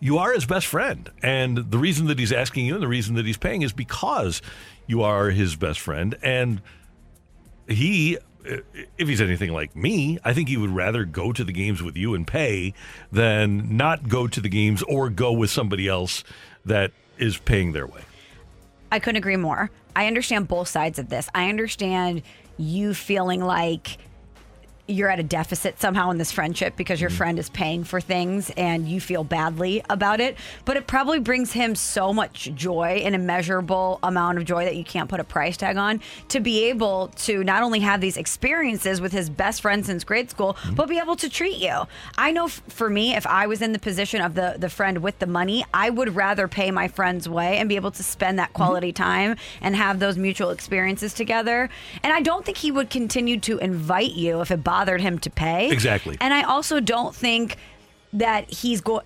[0.00, 1.10] you are his best friend.
[1.22, 4.40] And the reason that he's asking you and the reason that he's paying is because
[4.86, 6.16] you are his best friend.
[6.22, 6.62] And
[7.68, 11.82] he, if he's anything like me, I think he would rather go to the games
[11.82, 12.74] with you and pay
[13.12, 16.24] than not go to the games or go with somebody else
[16.64, 18.00] that is paying their way.
[18.90, 19.70] I couldn't agree more.
[19.94, 21.28] I understand both sides of this.
[21.34, 22.22] I understand
[22.56, 23.98] you feeling like
[24.90, 27.16] you're at a deficit somehow in this friendship because your mm-hmm.
[27.18, 30.36] friend is paying for things and you feel badly about it.
[30.64, 34.84] But it probably brings him so much joy, an immeasurable amount of joy that you
[34.84, 39.00] can't put a price tag on, to be able to not only have these experiences
[39.00, 40.74] with his best friend since grade school, mm-hmm.
[40.74, 41.86] but be able to treat you.
[42.18, 44.98] I know f- for me, if I was in the position of the, the friend
[44.98, 48.38] with the money, I would rather pay my friend's way and be able to spend
[48.38, 48.62] that mm-hmm.
[48.62, 51.68] quality time and have those mutual experiences together.
[52.02, 55.28] And I don't think he would continue to invite you if it bothered him to
[55.28, 55.70] pay.
[55.70, 56.16] Exactly.
[56.22, 57.56] And I also don't think
[58.14, 59.04] that he's going,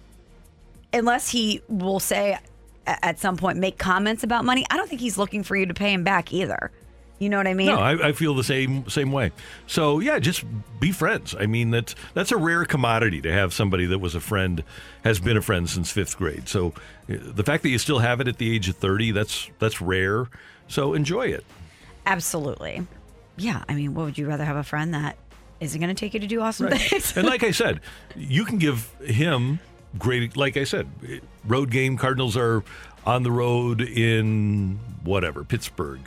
[0.93, 2.39] unless he will say
[2.87, 5.75] at some point, make comments about money, I don't think he's looking for you to
[5.75, 6.71] pay him back either.
[7.19, 7.67] You know what I mean?
[7.67, 9.33] No, I, I feel the same same way.
[9.67, 10.45] So yeah, just
[10.79, 11.35] be friends.
[11.39, 14.63] I mean that's that's a rare commodity to have somebody that was a friend
[15.05, 16.49] has been a friend since fifth grade.
[16.49, 16.75] So
[17.07, 20.27] the fact that you still have it at the age of thirty, that's that's rare.
[20.69, 21.45] So enjoy it.
[22.05, 22.87] Absolutely.
[23.37, 23.65] Yeah.
[23.69, 25.17] I mean, what would you rather have a friend that
[25.65, 27.17] isn't going to take you to do awesome things?
[27.17, 27.81] and like I said,
[28.15, 29.59] you can give him
[29.99, 30.37] great.
[30.37, 30.89] Like I said,
[31.45, 31.97] road game.
[31.97, 32.63] Cardinals are
[33.07, 36.01] on the road in whatever Pittsburgh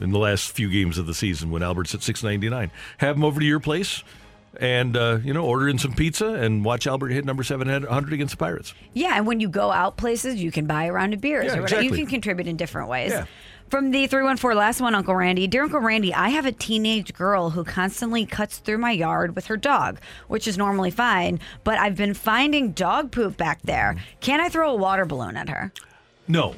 [0.00, 2.70] in the last few games of the season when Albert's at six ninety nine.
[2.98, 4.02] Have him over to your place.
[4.60, 8.12] And uh, you know, order in some pizza and watch Albert hit number seven hundred
[8.12, 8.72] against the Pirates.
[8.92, 11.58] Yeah, and when you go out places, you can buy a round of beers Yeah,
[11.58, 11.82] or whatever.
[11.82, 13.10] You can contribute in different ways.
[13.10, 13.24] Yeah.
[13.70, 15.46] From the 314 last one, Uncle Randy.
[15.46, 19.46] Dear Uncle Randy, I have a teenage girl who constantly cuts through my yard with
[19.46, 19.98] her dog,
[20.28, 23.96] which is normally fine, but I've been finding dog poop back there.
[24.20, 25.72] Can I throw a water balloon at her?
[26.28, 26.54] No,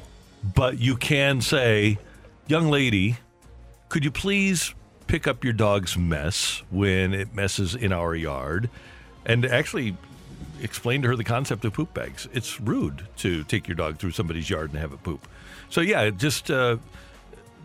[0.53, 1.97] but you can say,
[2.45, 3.17] young lady,
[3.89, 4.75] could you please
[5.07, 8.69] pick up your dog's mess when it messes in our yard?
[9.25, 9.97] And actually
[10.61, 12.27] explain to her the concept of poop bags.
[12.33, 15.27] It's rude to take your dog through somebody's yard and have it poop.
[15.69, 16.77] So, yeah, just uh,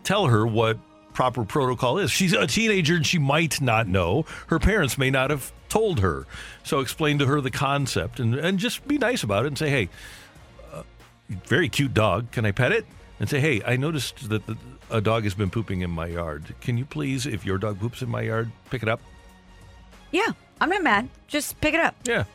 [0.03, 0.77] tell her what
[1.13, 2.11] proper protocol is.
[2.11, 4.25] She's a teenager and she might not know.
[4.47, 6.25] Her parents may not have told her.
[6.63, 9.69] So, explain to her the concept and, and just be nice about it and say,
[9.69, 9.89] hey,
[10.73, 10.83] uh,
[11.45, 12.31] very cute dog.
[12.31, 12.85] Can I pet it?
[13.19, 14.57] And say, hey, I noticed that the,
[14.89, 16.55] a dog has been pooping in my yard.
[16.61, 19.01] Can you please, if your dog poops in my yard, pick it up?
[20.11, 20.27] Yeah,
[20.59, 21.09] I'm not mad.
[21.27, 21.95] Just pick it up.
[22.05, 22.25] Yeah.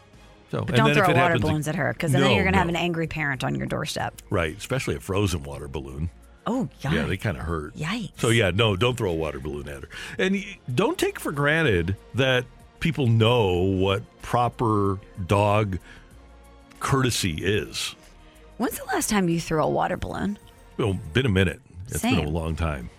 [0.50, 2.68] So, But don't throw water happens- balloons at her because then you're going to have
[2.68, 4.14] an angry parent on your doorstep.
[4.30, 6.10] Right, especially a frozen water balloon.
[6.48, 7.76] Oh, Yeah, they kind of hurt.
[7.76, 8.12] Yikes.
[8.18, 10.42] So yeah, no, don't throw a water balloon at her, and
[10.74, 12.44] don't take for granted that
[12.80, 15.78] people know what proper dog
[16.80, 17.94] courtesy is.
[18.56, 20.38] When's the last time you threw a water balloon?
[20.76, 21.60] Well, been a minute.
[21.88, 22.90] It's been a long time.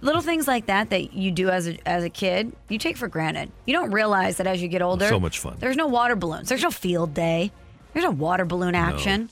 [0.00, 3.06] Little things like that that you do as a, as a kid, you take for
[3.06, 3.52] granted.
[3.66, 5.56] You don't realize that as you get older, So much fun.
[5.60, 6.48] There's no water balloons.
[6.48, 7.52] There's no field day.
[7.92, 9.28] There's no water balloon action.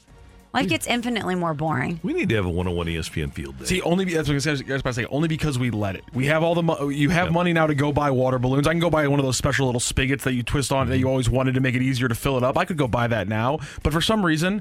[0.52, 2.00] Life gets infinitely more boring.
[2.02, 3.66] We need to have a 101 ESPN field day.
[3.66, 5.04] See, only be- that's what I was, about to say.
[5.04, 6.02] Only because we let it.
[6.12, 8.66] We have all the mo- you have money now to go buy water balloons.
[8.66, 10.98] I can go buy one of those special little spigots that you twist on that
[10.98, 12.58] you always wanted to make it easier to fill it up.
[12.58, 14.60] I could go buy that now, but for some reason,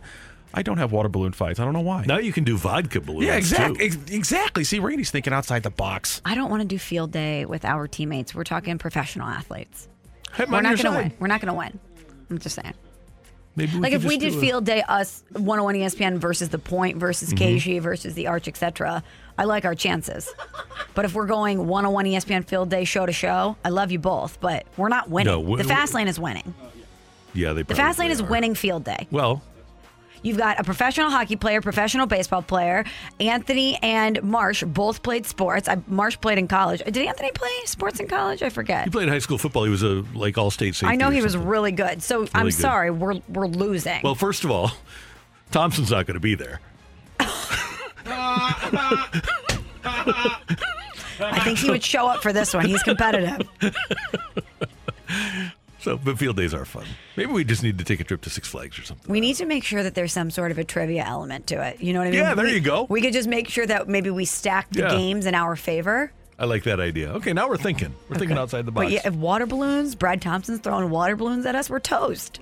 [0.54, 1.60] I don't have water balloon fights.
[1.60, 2.06] I don't know why.
[2.08, 3.26] now you can do vodka balloons.
[3.26, 3.90] yeah, exactly.
[3.90, 4.00] too.
[4.12, 4.64] Exactly.
[4.64, 6.22] See, Randy's thinking outside the box.
[6.26, 8.34] I don't want to do field day with our teammates.
[8.36, 9.88] We're talking professional athletes.
[10.34, 11.14] Have 'em We're on not going to win.
[11.20, 11.80] We're not going to win.
[12.30, 12.74] I'm just saying.
[13.60, 17.34] Maybe we like if we did field day, us 101 ESPN versus the Point versus
[17.34, 17.38] Mhm.
[17.38, 19.04] KG versus the Arch, etc.
[19.38, 20.30] I like our chances.
[20.96, 24.40] but if we're going 101 ESPN field day show to show, I love you both,
[24.42, 25.32] but we're not winning.
[25.34, 26.54] No, we- the fast lane is winning.
[27.34, 27.62] Yeah, they.
[27.62, 28.26] The fast lane is are.
[28.26, 29.08] winning field day.
[29.12, 29.42] Well,
[30.22, 32.86] You've got a professional hockey player, professional baseball player.
[33.20, 35.68] Anthony and Marsh both played sports.
[35.68, 36.82] I, Marsh played in college.
[36.84, 38.44] Did Anthony play sports in college?
[38.44, 38.86] I forget.
[38.86, 39.64] he played high school football.
[39.64, 40.92] He was a like all state safety.
[40.92, 42.02] I know he was really good.
[42.04, 42.54] So I'm good.
[42.54, 44.02] sorry, we're we're losing.
[44.04, 44.72] Well, first of all,
[45.52, 46.60] Thompson's not going to be there.
[51.22, 52.66] I think he would show up for this one.
[52.66, 53.48] He's competitive.
[55.82, 56.86] So, but field days are fun.
[57.16, 59.10] Maybe we just need to take a trip to Six Flags or something.
[59.12, 61.82] We need to make sure that there's some sort of a trivia element to it.
[61.82, 62.20] You know what I mean?
[62.20, 62.86] Yeah, there We- you go.
[62.90, 64.90] We could just make sure that maybe we stack the Yeah.
[64.90, 66.12] games in our favor.
[66.38, 67.10] I like that idea.
[67.16, 67.94] Okay, now we're thinking.
[68.10, 68.86] We're thinking outside the box.
[68.86, 72.40] But yeah, if water balloons, Brad Thompson's throwing water balloons at us, we're toast.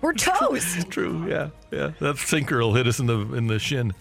[0.00, 0.90] we're toast.
[0.90, 1.26] True.
[1.28, 1.50] Yeah.
[1.72, 1.92] Yeah.
[2.00, 3.92] That sinker will hit us in the in the shin.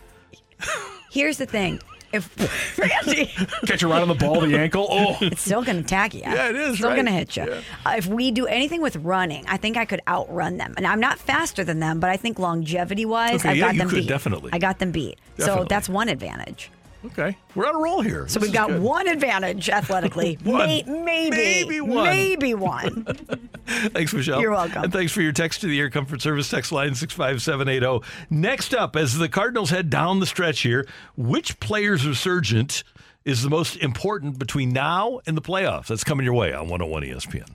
[1.12, 1.80] Here's the thing.
[2.14, 3.26] If Randy,
[3.66, 4.88] Catch you right on the ball, the ankle.
[4.90, 6.22] Oh, it's still going to tag you.
[6.22, 6.96] Yeah, it is, Still right.
[6.96, 7.44] going to hit you.
[7.86, 10.76] Uh, if we do anything with running, I think I could outrun them.
[10.78, 13.74] And I'm not faster than them, but I think longevity wise, Okay, I've yeah, got
[13.74, 14.08] you them could, beat.
[14.10, 14.52] definitely.
[14.54, 15.18] I got them beat.
[15.40, 16.70] So that's one advantage.
[17.06, 18.28] Okay, we're on a roll here.
[18.30, 18.82] So This we've got good.
[18.82, 20.38] one advantage athletically.
[20.44, 20.68] One.
[20.68, 21.36] May- maybe.
[21.36, 22.04] Maybe one.
[22.06, 23.04] Maybe one.
[23.66, 24.40] Thanks, Michelle.
[24.42, 24.84] You're welcome.
[24.86, 28.06] And thanks for your text to the Air Comfort Service text line 65780.
[28.30, 30.88] Next up, as the Cardinals head down the stretch here,
[31.18, 32.84] which player's resurgent
[33.26, 35.88] is the most important between now and the playoffs?
[35.88, 37.50] That's coming your way on 101 ESPN.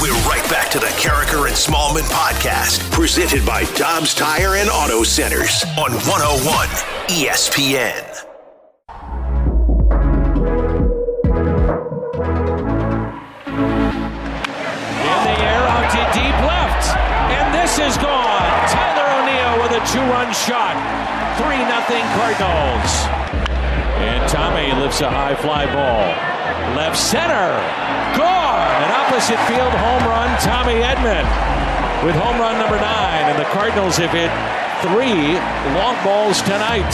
[0.00, 5.02] We're right back to the Karraker and Smallman podcast, presented by Dobbs Tire and Auto
[5.02, 6.68] Centers on 101
[7.08, 8.29] ESPN.
[17.80, 18.68] Is gone.
[18.68, 20.76] Tyler O'Neill with a two run shot.
[21.40, 22.92] 3 0 Cardinals.
[24.04, 26.04] And Tommy lifts a high fly ball.
[26.76, 27.56] Left center.
[28.16, 28.82] Gone.
[28.84, 31.24] An opposite field home run, Tommy Edman.
[32.04, 33.32] With home run number nine.
[33.32, 34.30] And the Cardinals have hit
[34.84, 35.40] three
[35.74, 36.92] long balls tonight.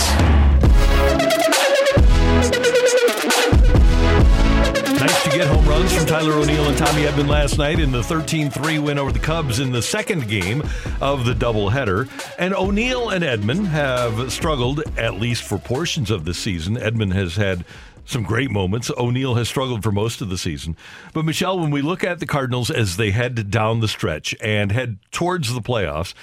[4.99, 8.03] Nice to get home runs from Tyler O'Neill and Tommy Edman last night in the
[8.03, 10.63] 13 3 win over the Cubs in the second game
[11.03, 12.09] of the doubleheader.
[12.39, 16.77] And O'Neill and Edman have struggled, at least for portions of the season.
[16.77, 17.67] Edman has had
[18.07, 18.91] some great moments.
[18.97, 20.77] O'Neill has struggled for most of the season.
[21.13, 24.73] But, Michelle, when we look at the Cardinals as they head down the stretch and
[24.73, 26.15] head towards the playoffs,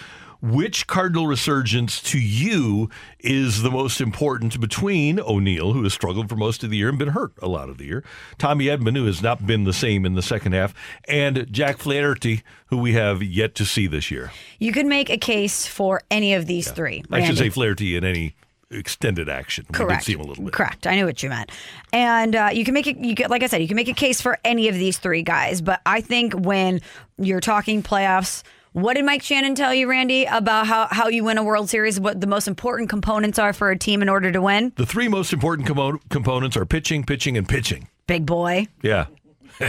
[0.43, 6.35] which Cardinal resurgence to you is the most important between O'Neill, who has struggled for
[6.35, 8.03] most of the year and been hurt a lot of the year,
[8.37, 10.73] Tommy Edman, who has not been the same in the second half,
[11.07, 14.33] and Jack Flaherty, who we have yet to see this year?
[14.59, 17.05] You could make a case for any of these three.
[17.09, 18.35] I should say Flaherty in any
[18.69, 19.65] extended action.
[19.69, 20.01] We Correct.
[20.01, 20.51] did see him a little bit.
[20.51, 20.85] Correct.
[20.87, 21.51] I knew what you meant.
[21.93, 22.97] And uh, you can make it.
[22.97, 25.21] You can, like I said, you can make a case for any of these three
[25.21, 25.61] guys.
[25.61, 26.81] But I think when
[27.17, 31.37] you're talking playoffs, What did Mike Shannon tell you, Randy, about how, how you win
[31.37, 31.99] a World Series?
[31.99, 34.73] What the most important components are for a team in order to win?
[34.77, 37.87] The three most important commo- components are pitching, pitching, and pitching.
[38.07, 38.67] Big boy.
[38.81, 39.05] Yeah.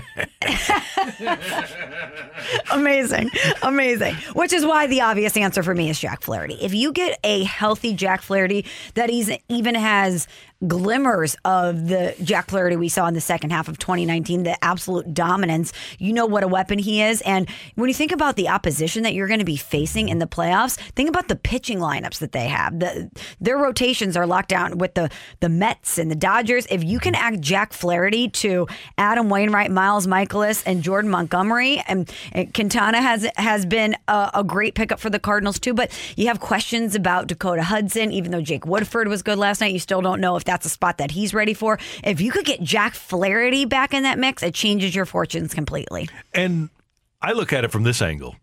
[2.73, 3.31] Amazing.
[3.63, 4.15] Amazing.
[4.33, 6.55] Which is why the obvious answer for me is Jack Flaherty.
[6.55, 8.65] If you get a healthy Jack Flaherty
[8.95, 10.27] that he's even has
[10.67, 15.15] glimmers of the Jack Flaherty we saw in the second half of 2019, the absolute
[15.15, 17.21] dominance, you know what a weapon he is.
[17.23, 20.27] And when you think about the opposition that you're going to be facing in the
[20.27, 22.79] playoffs, think about the pitching lineups that they have.
[22.79, 26.67] The, their rotations are locked down with the, the Mets and the Dodgers.
[26.71, 28.67] If you can act Jack Flaherty to
[28.99, 34.45] Adam Wainwright, Miles Mikolas, and Jordan Montgomery, and, and Quintana has has been a, a
[34.45, 35.75] great pickup for the Cardinals too.
[35.75, 39.73] But you have questions about Dakota Hudson, even though Jake Woodford was good last night.
[39.73, 41.81] You still don't know if that's a spot that he's ready for.
[42.05, 46.09] If you could get Jack Flaherty back in that mix, it changes your fortunes completely.
[46.33, 46.71] And
[47.21, 48.37] I look at it from this angle.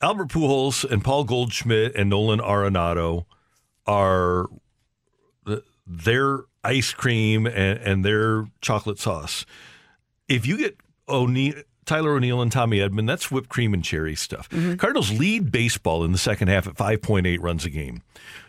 [0.00, 3.26] Albert Pujols and Paul Goldschmidt and Nolan Arenado
[3.86, 4.46] are
[5.86, 9.46] their ice cream and, and their chocolate sauce.
[10.26, 10.76] If you get
[11.08, 11.54] O'Neill,
[11.84, 14.48] Tyler O'Neill and Tommy Edman, that's whipped cream and cherry stuff.
[14.50, 14.74] Mm-hmm.
[14.74, 18.02] Cardinals lead baseball in the second half at 5.8 runs a game.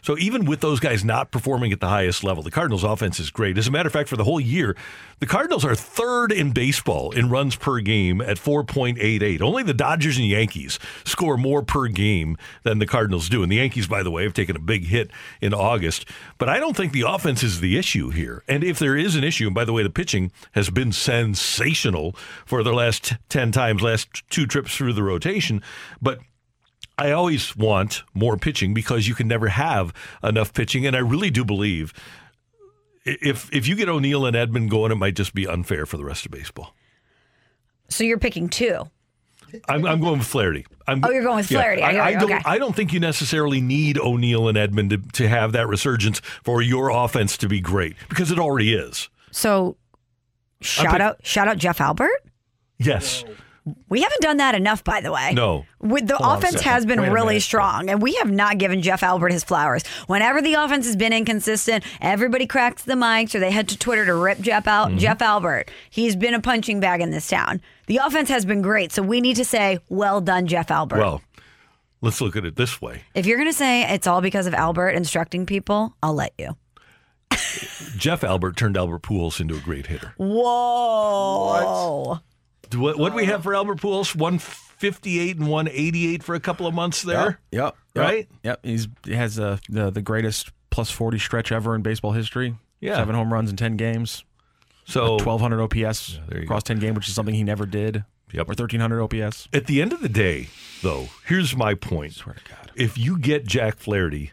[0.03, 3.31] So even with those guys not performing at the highest level, the Cardinals offense is
[3.31, 3.57] great.
[3.57, 4.75] As a matter of fact, for the whole year,
[5.19, 9.41] the Cardinals are third in baseball in runs per game at 4.88.
[9.41, 13.43] Only the Dodgers and Yankees score more per game than the Cardinals do.
[13.43, 16.05] And the Yankees, by the way, have taken a big hit in August.
[16.37, 18.43] But I don't think the offense is the issue here.
[18.45, 22.13] And if there is an issue, and by the way, the pitching has been sensational
[22.45, 25.63] for the last 10 times, last two trips through the rotation.
[26.01, 26.19] But
[26.97, 30.85] I always want more pitching because you can never have enough pitching.
[30.85, 31.93] And I really do believe
[33.05, 36.05] if if you get O'Neill and Edman going, it might just be unfair for the
[36.05, 36.75] rest of baseball.
[37.89, 38.83] So you're picking two.
[39.69, 40.65] I'm, I'm going with Flaherty.
[40.87, 41.83] I'm, Oh, you're going with Flaherty.
[41.83, 42.23] I I, I don't.
[42.31, 42.41] Okay.
[42.43, 46.61] I don't think you necessarily need O'Neill and Edman to, to have that resurgence for
[46.61, 49.09] your offense to be great because it already is.
[49.31, 49.77] So
[50.61, 52.23] shout pick- out shout out Jeff Albert.
[52.79, 53.23] Yes.
[53.87, 55.31] We haven't done that enough, by the way.
[55.33, 55.65] No.
[55.79, 57.43] With the Hold offense has been Wait really minute.
[57.43, 59.85] strong, and we have not given Jeff Albert his flowers.
[60.07, 64.05] Whenever the offense has been inconsistent, everybody cracks the mics or they head to Twitter
[64.05, 64.89] to rip Jeff out.
[64.89, 64.97] Mm-hmm.
[64.97, 67.61] Jeff Albert, he's been a punching bag in this town.
[67.87, 71.21] The offense has been great, so we need to say, "Well done, Jeff Albert." Well,
[72.01, 73.03] let's look at it this way.
[73.15, 76.57] if you're going to say it's all because of Albert instructing people, I'll let you.
[77.97, 80.13] Jeff Albert turned Albert Pujols into a great hitter.
[80.17, 82.03] Whoa!
[82.07, 82.21] What
[82.75, 84.15] what do we have for Albert Pujols?
[84.15, 87.39] 158 and 188 for a couple of months there.
[87.51, 87.75] Yep.
[87.95, 88.29] yep, Right?
[88.43, 88.59] Yep.
[88.63, 92.55] He's he has uh, the the greatest plus forty stretch ever in baseball history.
[92.79, 92.95] Yeah.
[92.95, 94.23] Seven home runs in ten games.
[94.85, 98.03] So twelve hundred OPS there you across ten game, which is something he never did.
[98.31, 98.49] Yep.
[98.49, 99.47] Or thirteen hundred OPS.
[99.53, 100.47] At the end of the day,
[100.81, 102.13] though, here's my point.
[102.13, 102.71] Swear to God.
[102.75, 104.31] If you get Jack Flaherty,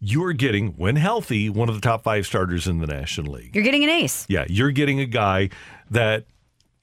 [0.00, 3.54] you're getting, when healthy, one of the top five starters in the National League.
[3.54, 4.26] You're getting an ace.
[4.28, 5.48] Yeah, you're getting a guy
[5.90, 6.26] that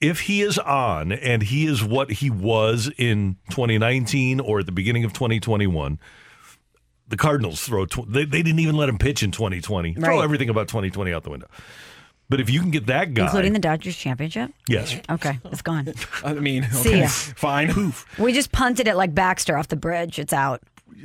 [0.00, 4.72] if he is on and he is what he was in 2019 or at the
[4.72, 5.98] beginning of 2021,
[7.08, 7.86] the Cardinals throw.
[7.86, 9.94] Tw- they, they didn't even let him pitch in 2020.
[9.94, 11.46] Throw everything about 2020 out the window.
[12.28, 14.50] But if you can get that guy, Including the Dodgers championship?
[14.68, 15.92] yes, Okay, it's gone.
[16.24, 17.06] I mean, See okay, ya.
[17.08, 17.92] fine.
[18.18, 20.18] We just punted it like Baxter off the bridge.
[20.18, 20.60] It's out.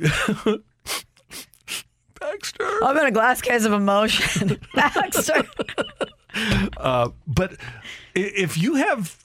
[2.20, 2.64] Baxter.
[2.84, 4.58] I'm in a glass case of emotion.
[4.74, 5.44] Baxter.
[6.76, 7.56] Uh, but
[8.14, 9.16] if you have,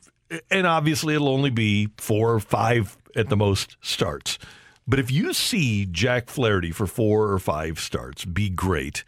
[0.51, 4.37] and obviously it'll only be four or five at the most starts.
[4.87, 9.03] But if you see Jack Flaherty for four or five starts be great,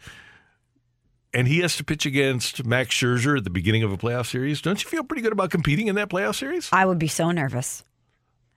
[1.32, 4.60] and he has to pitch against Max Scherzer at the beginning of a playoff series,
[4.60, 6.68] don't you feel pretty good about competing in that playoff series?
[6.72, 7.84] I would be so nervous.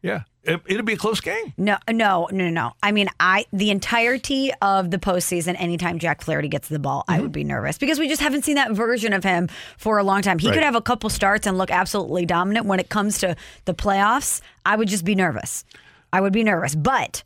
[0.01, 1.53] Yeah, it, it'll be a close game.
[1.57, 2.73] No, no, no, no.
[2.83, 7.13] I mean, I the entirety of the postseason, anytime Jack Flaherty gets the ball, I
[7.13, 7.23] mm-hmm.
[7.23, 10.21] would be nervous because we just haven't seen that version of him for a long
[10.21, 10.39] time.
[10.39, 10.55] He Right.
[10.55, 12.65] could have a couple starts and look absolutely dominant.
[12.65, 15.63] When it comes to the playoffs, I would just be nervous.
[16.11, 17.23] I would be nervous, but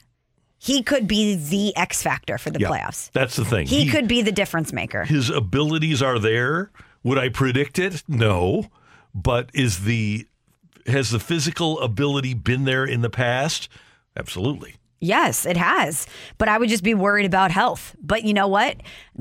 [0.60, 3.12] he could be the X factor for the Yeah, playoffs.
[3.12, 3.68] That's the thing.
[3.68, 5.04] He, could be the difference maker.
[5.06, 6.72] His abilities are there.
[7.04, 8.04] Would I predict it?
[8.08, 8.68] No.
[9.14, 10.28] But is the
[10.88, 13.70] has the physical ability been there in the past?
[14.16, 14.76] Absolutely.
[15.00, 16.08] Yes, it has.
[16.38, 17.96] But I would just be worried about health.
[18.02, 18.78] But you know what?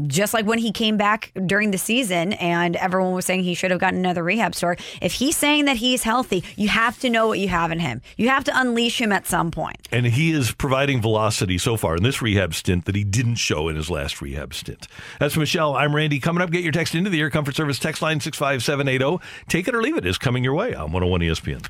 [0.07, 3.71] Just like when he came back during the season and everyone was saying he should
[3.71, 7.29] have gotten another rehab start, if he's saying that he's healthy, you have to know
[7.29, 8.01] what you have in him.
[8.17, 9.89] You have to unleash him at some point.
[9.93, 13.69] And he is providing velocity so far in this rehab stint that he didn't show
[13.69, 14.89] in his last rehab stint.
[15.21, 15.77] That's Michelle.
[15.77, 16.21] I'm Randy.
[16.21, 19.23] Coming up, get your text into the Air Comfort Service text line 65780.
[19.49, 21.67] Take it or leave it is coming your way on 101 ESPN.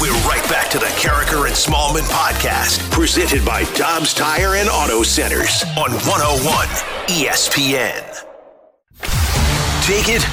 [0.00, 5.02] We're right back to the Karraker and Smallman podcast, presented by Dobbs Tire and Auto
[5.02, 6.66] Centers on 101
[7.08, 8.02] ESPN.
[9.84, 10.24] Take it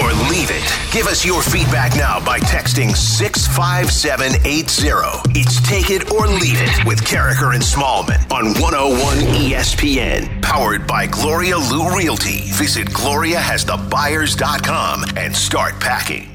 [0.00, 0.64] or leave it.
[0.92, 5.38] Give us your feedback now by texting 65780.
[5.38, 10.40] It's Take It or Leave It with Karraker and Smallman on 101 ESPN.
[10.42, 12.50] Powered by Gloria Lou Realty.
[12.52, 16.33] Visit GloriaHasTheBuyers.com and start packing.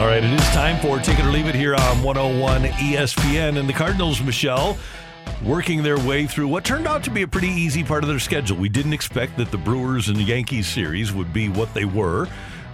[0.00, 3.58] All right, it is time for Take It or Leave It here on 101 ESPN.
[3.58, 4.78] And the Cardinals, Michelle,
[5.44, 8.18] working their way through what turned out to be a pretty easy part of their
[8.18, 8.56] schedule.
[8.56, 12.28] We didn't expect that the Brewers and the Yankees series would be what they were,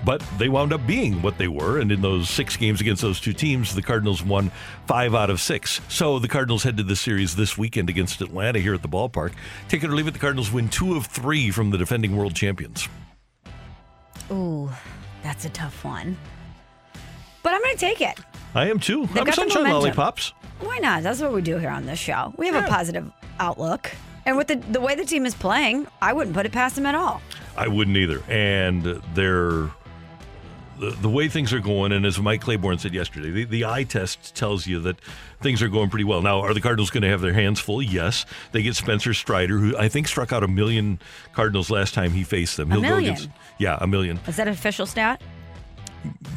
[0.05, 1.81] but they wound up being what they were.
[1.81, 4.53] And in those six games against those two teams, the Cardinals won
[4.87, 5.81] five out of six.
[5.89, 9.33] So the Cardinals head to the series this weekend against Atlanta here at the ballpark.
[9.69, 12.37] Take it or leave it, the Cardinals win two of three from the defending world
[12.37, 12.89] champions.
[14.31, 14.71] Ooh,
[15.25, 16.17] that's a tough one.
[17.47, 18.19] But I'm going to take it.
[18.57, 19.07] I am too.
[19.07, 19.83] They've I'm got the sunshine momentum.
[19.83, 20.33] lollipops.
[20.59, 21.05] Why not?
[21.05, 22.35] That's what we do here on this show.
[22.37, 23.93] We have a positive outlook.
[24.25, 26.87] And with the, the way the team is playing, I wouldn't put it past them
[26.87, 27.23] at all.
[27.57, 28.21] I wouldn't either.
[28.29, 28.83] And
[29.15, 29.71] they're
[30.81, 33.85] the, the way things are going, and as Mike Claiborne said yesterday, the, the eye
[33.85, 34.97] test tells you that
[35.41, 36.23] things are going pretty well.
[36.23, 37.81] Now, are the Cardinals going to have their hands full?
[37.81, 38.27] Yes.
[38.51, 40.99] They get Spencer Strider, who I think struck out a million
[41.33, 42.73] Cardinals last time he faced them.
[42.73, 43.05] A He'll million?
[43.05, 43.29] go against
[43.59, 44.19] yeah, a million.
[44.27, 45.23] Is that an official stat?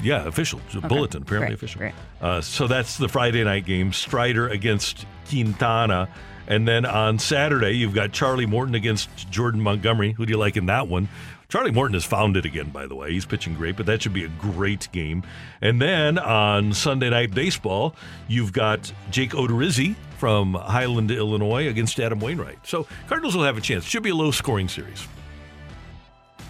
[0.02, 1.80] Yeah, official It's a bulletin, apparently Great, official.
[1.80, 1.94] great.
[2.22, 3.94] Uh, so that's the Friday night game.
[3.94, 6.10] Strider against Quintana.
[6.48, 10.14] And then on Saturday, you've got Charlie Morton against Jordan Montgomery.
[10.14, 11.08] Who do you like in that one?
[11.48, 13.12] Charlie Morton has found it again, by the way.
[13.12, 15.24] He's pitching great, but that should be a great game.
[15.62, 17.96] And then on Sunday Night Baseball,
[18.28, 22.60] you've got Jake Odorizzi from Highland, Illinois against Adam Wainwright.
[22.68, 23.84] So Cardinals will have a chance.
[23.86, 25.08] Should be a low scoring series.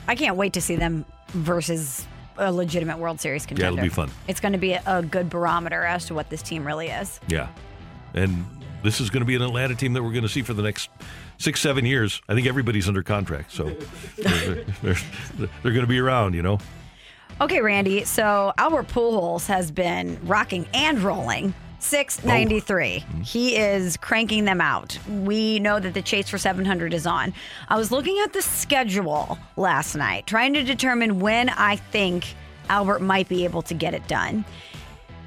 [0.08, 2.06] I can't wait to see them versus
[2.40, 3.64] a legitimate World Series contender.
[3.64, 4.10] Yeah, it'll be fun.
[4.28, 7.20] It's going to be a, a good barometer as to what this team really is.
[7.28, 7.50] Yeah.
[8.14, 8.46] And
[8.84, 10.64] this is going to be an Atlanta team that we're going to see for the
[10.64, 10.90] next
[11.38, 12.22] six, seven years.
[12.28, 13.52] I think everybody's under contract.
[13.52, 13.66] So
[14.18, 14.98] they're, they're,
[15.38, 16.60] they're going to be around, you know?
[17.42, 18.04] Okay, Randy.
[18.04, 21.54] So Albert Pujols has been rocking and rolling.
[21.80, 23.00] 693.
[23.00, 23.22] Hmm.
[23.22, 24.98] He is cranking them out.
[25.08, 27.34] We know that the chase for 700 is on.
[27.68, 32.36] I was looking at the schedule last night, trying to determine when I think
[32.70, 34.46] Albert might be able to get it done.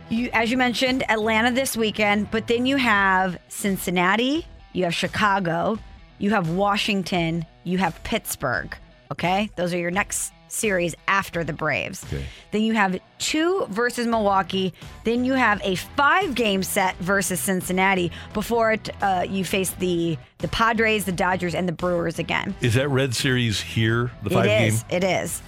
[0.09, 5.79] You, as you mentioned, Atlanta this weekend, but then you have Cincinnati, you have Chicago,
[6.19, 8.77] you have Washington, you have Pittsburgh.
[9.11, 12.05] Okay, those are your next series after the Braves.
[12.05, 12.25] Okay.
[12.51, 14.75] Then you have two versus Milwaukee.
[15.05, 20.49] Then you have a five-game set versus Cincinnati before it, uh, you face the the
[20.49, 22.55] Padres, the Dodgers, and the Brewers again.
[22.61, 24.69] Is that Red Series here, the five It game?
[24.69, 24.85] is.
[24.91, 25.43] It is.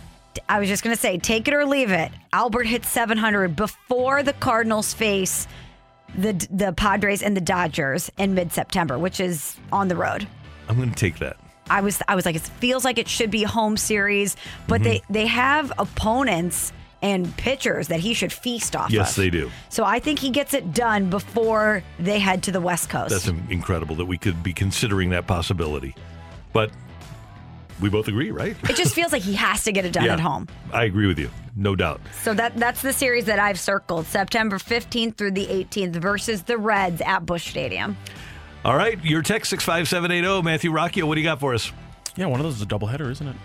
[0.48, 2.10] I was just going to say, take it or leave it.
[2.32, 5.46] Albert hit 700 before the Cardinals face
[6.16, 10.26] the the Padres and the Dodgers in mid September, which is on the road.
[10.68, 11.36] I'm going to take that.
[11.70, 14.36] I was I was like, it feels like it should be home series,
[14.68, 14.84] but Mm-hmm.
[14.84, 19.16] they they have opponents and pitchers that he should feast off Yes, of.
[19.16, 19.50] they do.
[19.68, 23.10] So I think he gets it done before they head to the West Coast.
[23.10, 25.94] That's incredible that we could be considering that possibility.
[26.54, 26.70] But
[27.80, 28.56] we both agree, right?
[28.70, 30.14] it just feels like he has to get it done Yeah.
[30.14, 30.48] at home.
[30.72, 31.28] I agree with you.
[31.56, 32.00] No doubt.
[32.22, 36.56] So that that's the series that I've circled, September 15th through the 18th versus the
[36.56, 37.96] Reds at Busch Stadium.
[38.64, 39.02] All right.
[39.04, 40.42] Your text 65780.
[40.42, 41.70] Matthew Rocchio, what do you got for us?
[42.16, 43.36] Yeah, one of those is a doubleheader, isn't it?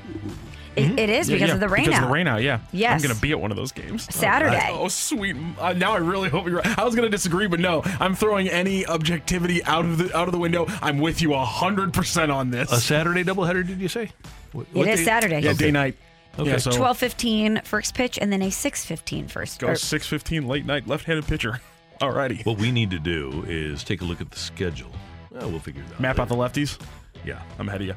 [0.75, 2.03] It, it is Yeah, because yeah, of the rain Because out.
[2.03, 2.59] of the rain out, yeah.
[2.71, 3.01] Yes.
[3.01, 4.03] I'm going to be at one of those games.
[4.15, 4.69] Saturday.
[4.71, 5.35] Oh, sweet.
[5.59, 6.79] Uh, now I really hope you're right.
[6.79, 7.81] I was going to disagree, but no.
[7.99, 10.67] I'm throwing any objectivity out of the out of the window.
[10.81, 12.71] I'm with you 100% on this.
[12.71, 14.11] A Saturday doubleheader, did you say?
[14.53, 15.05] What, It is day?
[15.05, 15.39] Saturday.
[15.41, 15.97] yeah, day night.
[16.37, 16.51] Okay.
[16.51, 19.59] Yeah, so 12:15 first pitch and then a 6:15 first.
[19.59, 21.59] go or- 6:15 late night left-handed pitcher.
[22.01, 22.45] Alrighty.
[22.45, 24.91] What we need to do is take a look at the schedule.
[25.31, 25.99] Well, we'll figure it out.
[25.99, 26.79] Map out the lefties.
[27.25, 27.41] Yeah.
[27.59, 27.95] I'm ahead of you.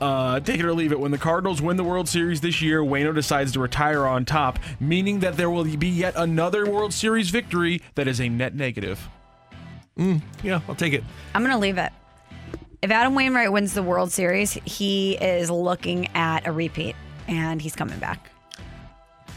[0.00, 0.98] Uh, take it or leave it.
[0.98, 4.58] When the Cardinals win the World Series this year, Wayno decides to retire on top,
[4.80, 9.08] meaning that there will be yet another World Series victory that is a net negative.
[9.96, 11.04] Mm, Yeah, I'll take it.
[11.34, 11.92] I'm going to leave it.
[12.82, 16.96] If Adam Wainwright wins the World Series, he is looking at a repeat
[17.28, 18.28] and he's coming back.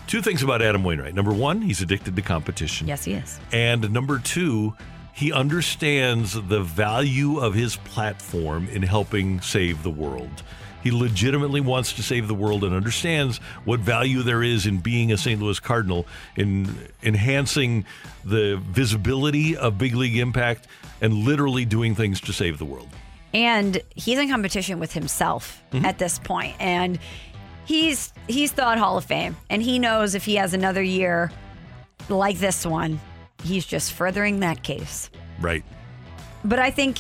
[0.08, 1.14] Two things about Adam Wainwright.
[1.14, 2.88] Number one, he's addicted to competition.
[2.88, 3.40] Yes, he is.
[3.54, 4.74] And number two,
[5.18, 10.44] he understands the value of his platform in helping save the world.
[10.84, 15.12] He legitimately wants to save the world and understands what value there is in being
[15.12, 15.42] a St.
[15.42, 16.06] Louis Cardinal,
[16.36, 17.84] in enhancing
[18.24, 20.68] the visibility of big league impact,
[21.02, 22.90] and literally doing things to save the world.
[23.34, 25.84] and he's in competition with himself mm-hmm.
[25.84, 27.00] at this point, and
[27.66, 31.32] he's he's thought Hall of Fame, and he knows if he has another year
[32.08, 33.00] like this one,
[33.44, 35.10] he's just furthering that case.
[35.40, 35.64] Right.
[36.44, 37.00] But I think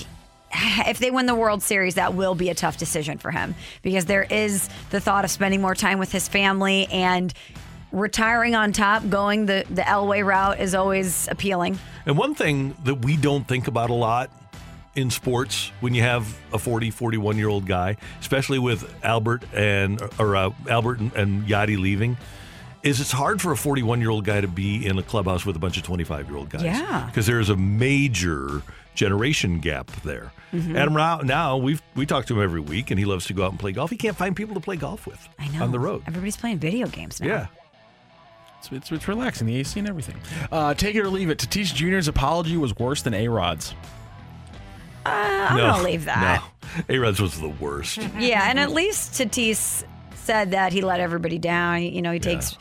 [0.51, 4.05] if they win the World Series, that will be a tough decision for him because
[4.05, 7.33] there is the thought of spending more time with his family and
[7.91, 11.79] retiring on top, going the, the Elway route is always appealing.
[12.05, 14.31] And one thing that we don't think about a lot
[14.95, 20.01] in sports when you have a 40, 41 year old guy, especially with Albert and
[20.19, 22.17] or uh, Albert and, and Yadi leaving,
[22.83, 25.55] is it's hard for a 41 year old guy to be in a clubhouse with
[25.55, 26.63] a bunch of 25 year old guys.
[26.63, 27.05] Yeah.
[27.07, 28.61] Because there's a major
[28.95, 30.31] generation gap there.
[30.53, 30.75] Mhm.
[30.77, 33.43] Adam Rao, now we've we talk to him every week and he loves to go
[33.45, 33.89] out and play golf.
[33.89, 35.63] He can't find people to play golf with I know.
[35.63, 36.03] on the road.
[36.07, 37.27] Everybody's playing video games now.
[37.27, 37.47] Yeah.
[38.59, 40.15] It's, it's, it's relaxing, the AC and everything.
[40.51, 41.37] Uh, take it or leave it.
[41.37, 43.75] Tatis Jr.'s apology was worse than A Rod's.
[45.05, 46.41] Uh, I'm no, going to leave that.
[46.41, 46.83] No.
[46.89, 47.97] A-Rod's was the worst.
[48.19, 49.83] Yeah, and at least Tatis
[50.27, 51.81] said that he let everybody down.
[51.81, 52.57] You know, he takes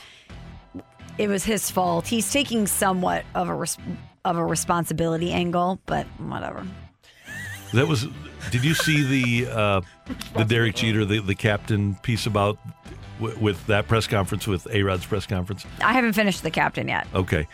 [1.19, 2.07] it was his fault.
[2.07, 3.79] He's taking somewhat of a res-
[4.25, 6.67] of a responsibility angle, but whatever.
[7.75, 8.07] That was.
[8.51, 9.81] Did you see the uh,
[10.37, 12.59] the Derek Jeter, the, the captain piece about
[13.19, 15.67] w- with that press conference with A Rod's press conference?
[15.83, 17.09] I haven't finished the captain yet.
[17.13, 17.49] Okay,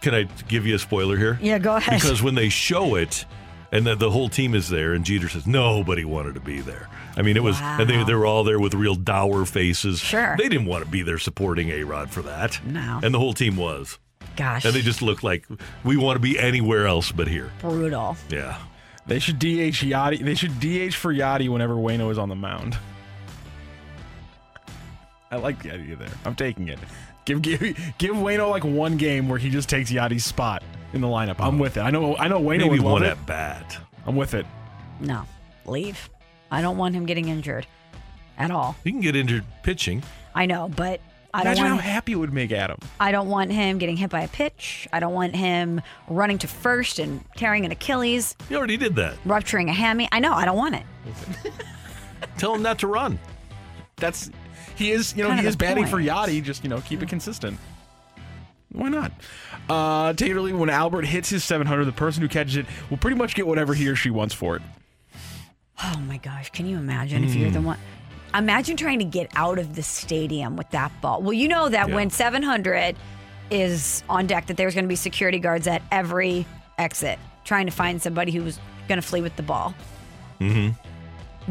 [0.00, 1.38] can I give you a spoiler here?
[1.42, 2.00] Yeah, go ahead.
[2.00, 3.26] Because when they show it,
[3.72, 6.88] and the, the whole team is there, and Jeter says nobody wanted to be there.
[7.16, 10.00] I mean, it was, and they, they were all there with real dour faces.
[10.00, 10.34] Sure.
[10.38, 12.64] they didn't want to be there supporting A Rod for that.
[12.64, 13.00] No.
[13.02, 13.98] and the whole team was.
[14.36, 15.46] Gosh, And they just looked like
[15.84, 17.50] we want to be anywhere else but here.
[17.60, 18.16] brutal.
[18.30, 18.58] Yeah.
[19.06, 20.24] They should DH Yadi.
[20.24, 22.78] They should DH for Yadi whenever Wayno is on the mound.
[25.30, 26.10] I like the idea there.
[26.24, 26.78] I'm taking it.
[27.24, 27.60] Give give
[27.98, 31.36] give Wayno like one game where he just takes Yadi's spot in the lineup.
[31.40, 31.56] I'm uh-huh.
[31.58, 31.80] with it.
[31.80, 33.10] I know I know Wayno Maybe would love one it.
[33.10, 33.78] at bat.
[34.06, 34.46] I'm with it.
[35.00, 35.24] No,
[35.64, 36.08] leave.
[36.52, 37.66] I don't want him getting injured
[38.38, 38.76] at all.
[38.84, 40.02] You can get injured pitching.
[40.34, 41.00] I know, but
[41.34, 41.84] I don't Imagine how want.
[41.84, 42.78] happy it would make Adam.
[43.00, 44.86] I don't want him getting hit by a pitch.
[44.92, 49.14] I don't want him running to first and tearing an Achilles, He already did that.
[49.24, 50.08] rupturing a hammy.
[50.12, 50.34] I know.
[50.34, 50.82] I don't want it.
[52.38, 53.18] Tell him not to run.
[53.96, 54.30] That's
[54.76, 56.08] he is you know Kind he of is the batting for point.
[56.08, 56.42] Yadi.
[56.42, 57.58] Just you know keep it consistent.
[58.72, 59.12] Why not?
[59.68, 62.56] Uh, take it or leave it, when Albert hits his 700, the person who catches
[62.56, 64.62] it will pretty much get whatever he or she wants for it.
[65.82, 67.78] Oh my gosh, can you imagine if you're the one?
[68.34, 71.20] Imagine trying to get out of the stadium with that ball.
[71.22, 71.94] Well, you know that Yeah.
[71.94, 72.96] when 700
[73.50, 76.46] is on deck, that there's going to be security guards at every
[76.78, 78.58] exit trying to find somebody who's
[78.88, 79.74] going to flee with the ball.
[80.40, 80.70] Mm-hmm.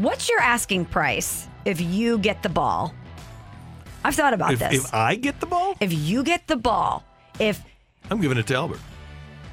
[0.02, 2.94] What's your asking price if you get the ball?
[4.04, 4.84] I've thought about If, this.
[4.86, 7.04] if I get the ball, if you get the ball,
[7.38, 7.62] if
[8.10, 8.80] I'm giving it to Albert.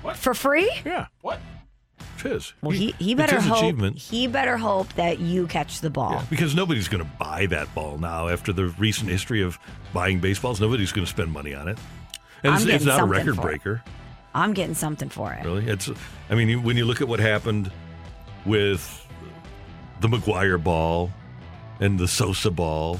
[0.01, 0.15] What?
[0.17, 1.07] For free, Yeah.
[1.21, 1.39] What?
[2.21, 2.53] His.
[2.61, 3.97] well, he, he better hope achievement.
[3.97, 6.11] he better hope that you catch the ball.
[6.11, 9.57] Yeah, because nobody's going to buy that ball now after the recent history of
[9.93, 10.59] buying baseballs.
[10.59, 11.77] Nobody's going to spend money on it.
[12.43, 13.43] And I'm it's, it's not a record for it.
[13.43, 13.83] breaker,
[14.33, 15.43] I'm getting something for it.
[15.45, 15.67] really.
[15.67, 15.89] It's.
[16.29, 17.71] I mean, when you look at what happened
[18.45, 19.07] with
[20.01, 21.11] the McGwire ball
[21.79, 22.99] and the Sosa ball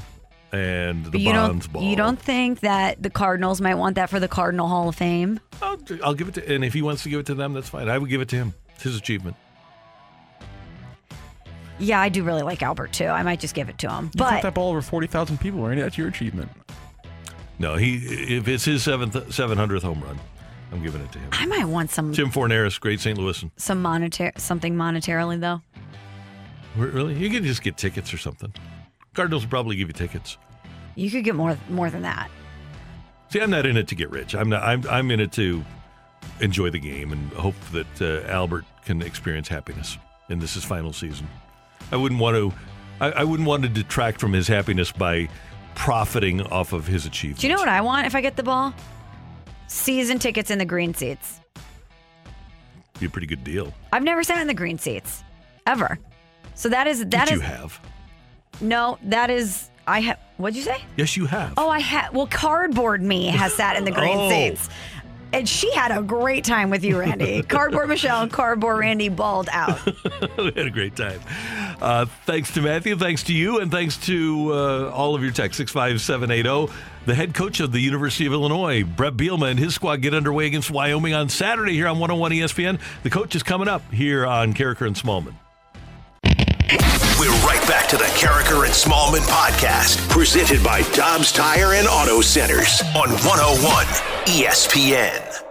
[0.52, 4.20] and the you Bonds ball, you don't think that the Cardinals might want that for
[4.20, 5.40] the Cardinal Hall of Fame?
[5.62, 6.52] I'll, I'll give it to.
[6.54, 7.88] And if he wants to give it to them, that's fine.
[7.88, 8.54] I would give it to him.
[8.80, 9.36] It's his achievement.
[11.78, 13.04] Yeah, I do really like Albert too.
[13.04, 14.10] I might just give it to him.
[14.14, 15.82] You caught But that ball over 40,000 people, Randy.
[15.82, 16.50] That's your achievement.
[17.58, 17.96] No, he.
[18.36, 20.18] If it's his seventh, seven hundredth home run,
[20.72, 21.28] I'm giving it to him.
[21.32, 23.18] I might want some Tim Forneris, great St.
[23.18, 23.50] Louisan.
[23.58, 25.60] some monetary something monetarily though.
[26.74, 27.16] Really?
[27.16, 28.50] You can just get tickets or something.
[29.12, 30.38] Cardinals will probably give you tickets.
[30.94, 32.30] You could get more more than that.
[33.28, 34.34] See, I'm not in it to get rich.
[34.34, 34.62] I'm not.
[34.62, 34.88] I'm.
[34.88, 35.62] I'm in it to
[36.40, 39.96] enjoy the game and hope that uh, Albert can experience happiness
[40.28, 41.28] in this his final season.
[41.92, 42.52] I wouldn't want to.
[43.00, 45.28] I, I wouldn't want to detract from his happiness by
[45.74, 47.40] profiting off of his achievements.
[47.40, 48.74] Do you know what I want if I get the ball?
[49.68, 51.40] Season tickets in the green seats.
[52.98, 53.72] Be a pretty good deal.
[53.92, 55.22] I've never sat in the green seats
[55.66, 55.98] ever.
[56.54, 57.80] So that is that Yes, is you have.
[58.60, 60.18] no, that is I have.
[60.36, 60.82] What'd you say?
[60.96, 61.54] Yes, you have.
[61.56, 62.12] Oh, I had.
[62.12, 64.28] Well, cardboard me has sat in the green Oh.
[64.30, 64.68] seats.
[65.32, 67.42] And she had a great time with you, Randy.
[67.48, 69.78] Cardboard Michelle and Cardboard Randy balled out.
[70.38, 71.20] we had a great time.
[71.80, 72.96] Uh, thanks to Matthew.
[72.96, 73.60] Thanks to you.
[73.60, 75.58] And thanks to uh, all of your texts.
[75.58, 76.72] 65780.
[77.06, 80.46] The head coach of the University of Illinois, Brett Bielema, and his squad get underway
[80.46, 82.78] against Wyoming on Saturday here on 101 ESPN.
[83.02, 85.34] The coach is coming up here on Karraker and Smallman.
[86.70, 92.20] We're right back to the Karraker and Smallman podcast, presented by Dobbs Tire and Auto
[92.20, 93.86] Centers on 101
[94.26, 95.42] ESPN.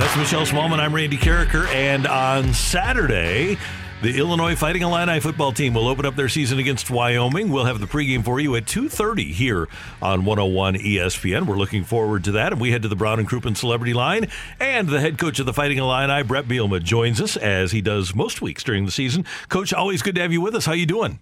[0.00, 0.80] That's Michelle Smallman.
[0.80, 1.68] I'm Randy Karraker.
[1.68, 3.56] And on Saturday,
[4.04, 7.50] the Illinois Fighting Illini football team will open up their season against Wyoming.
[7.50, 9.66] We'll have the pregame for you at 2.30 here
[10.02, 11.46] on 101 ESPN.
[11.46, 12.52] We're looking forward to that.
[12.52, 14.28] And we head to the Brown and Crouppen Celebrity Line.
[14.60, 18.14] And the head coach of the Fighting Illini, Brett Bielema, joins us as he does
[18.14, 19.24] most weeks during the season.
[19.48, 20.66] Coach, always good to have you with us.
[20.66, 21.18] How you doing?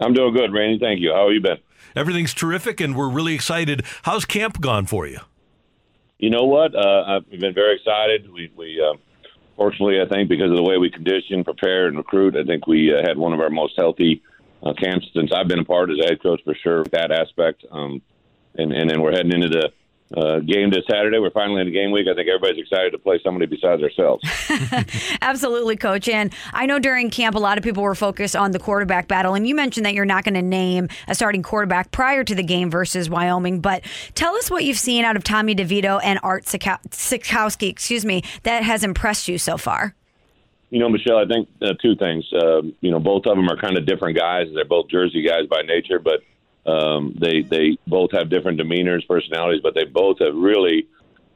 [0.00, 0.80] I'm doing good, Randy.
[0.80, 1.12] Thank you.
[1.12, 1.58] How have you been?
[1.94, 3.84] Everything's terrific, and we're really excited.
[4.02, 5.20] How's camp gone for you?
[6.18, 6.74] You know what?
[6.74, 8.32] Uh, I've been very excited.
[8.32, 8.96] We, we uh,
[9.56, 12.92] fortunately, I think because of the way we condition, prepare, and recruit, I think we
[12.92, 14.22] uh, had one of our most healthy
[14.62, 16.84] uh, camps since I've been a part as head coach for sure.
[16.92, 18.00] That aspect, um,
[18.54, 19.72] and and then we're heading into the
[20.16, 21.18] uh, game this Saturday.
[21.18, 22.06] We're finally in the game week.
[22.08, 24.24] I think everybody's excited to play somebody besides ourselves.
[25.22, 26.08] Absolutely, coach.
[26.08, 29.34] And I know during camp, a lot of people were focused on the quarterback battle.
[29.34, 32.42] And you mentioned that you're not going to name a starting quarterback prior to the
[32.42, 33.60] game versus Wyoming.
[33.60, 33.84] But
[34.14, 38.62] tell us what you've seen out of Tommy DeVito and Art Sitkowski, excuse me, that
[38.62, 39.94] has impressed you so far.
[40.70, 42.24] You know, Michelle, I think uh, two things.
[42.32, 44.46] Uh, you know, both of them are kind of different guys.
[44.54, 46.20] They're both Jersey guys by nature, but
[46.66, 50.88] um, they they both have different demeanors, personalities, but they both have really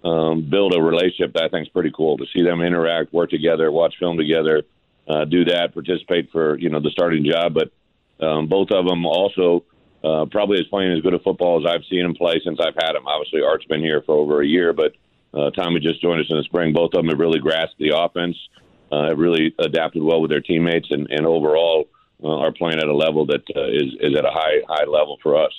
[0.05, 3.31] um, built a relationship that I think is pretty cool to see them interact, work
[3.31, 4.63] together, watch film together,
[5.09, 7.55] uh, do that, participate for you know the starting job.
[7.55, 7.73] But
[8.25, 9.65] um, both of them also
[10.05, 12.75] uh, probably as playing as good a football as I've seen them play since I've
[12.75, 13.07] had them.
[13.07, 14.93] Obviously, Art's been here for over a year, but
[15.35, 16.73] uh, Tommy just joined us in the spring.
[16.73, 18.37] Both of them have really grasped the offense,
[18.93, 21.89] uh, have really adapted well with their teammates, and, and overall
[22.25, 25.37] are playing at a level that uh, is is at a high high level for
[25.43, 25.53] us.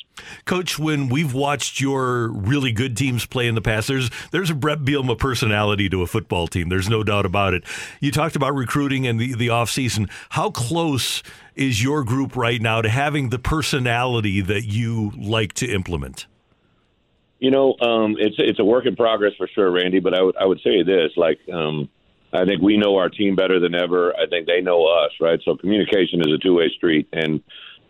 [0.45, 4.55] Coach, when we've watched your really good teams play in the past, there's there's a
[4.55, 6.69] Brett Bielema personality to a football team.
[6.69, 7.63] There's no doubt about it.
[7.99, 10.09] You talked about recruiting and the the off season.
[10.29, 11.21] How close
[11.55, 16.25] is your group right now to having the personality that you like to implement?
[17.39, 19.99] You know, um, it's it's a work in progress for sure, Randy.
[19.99, 21.39] But I would I would say this, like.
[21.53, 21.89] Um,
[22.33, 24.13] I think we know our team better than ever.
[24.15, 25.39] I think they know us, right?
[25.45, 27.41] So communication is a two way street, and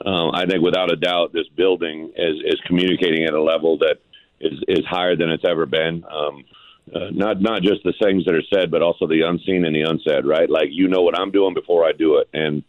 [0.06, 3.98] um, I think without a doubt, this building is is communicating at a level that
[4.40, 6.04] is is higher than it's ever been.
[6.10, 6.46] Um,
[6.94, 9.82] uh, not not just the things that are said, but also the unseen and the
[9.82, 10.50] unsaid, right?
[10.50, 12.64] Like you know what I'm doing before I do it, and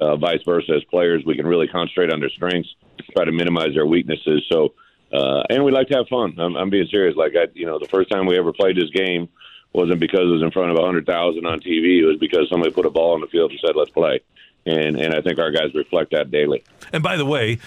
[0.00, 0.74] uh, vice versa.
[0.76, 2.68] As players, we can really concentrate on their strengths,
[3.12, 4.44] try to minimize their weaknesses.
[4.52, 4.74] So,
[5.12, 6.38] uh, and we like to have fun.
[6.38, 7.16] I'm, I'm being serious.
[7.16, 9.28] Like I, you know, the first time we ever played this game
[9.74, 12.00] wasn't because it was in front of 100,000 on TV.
[12.00, 14.20] It was because somebody put a ball on the field and said, let's play.
[14.66, 16.62] And, and I think our guys reflect that daily.
[16.92, 17.58] And by the way,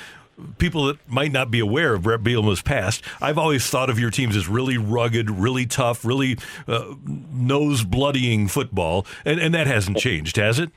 [0.57, 4.09] people that might not be aware of Brett Bielema's past, I've always thought of your
[4.09, 6.37] teams as really rugged, really tough, really
[6.67, 10.71] uh, nose bloodying football, and, and that hasn't changed, has it?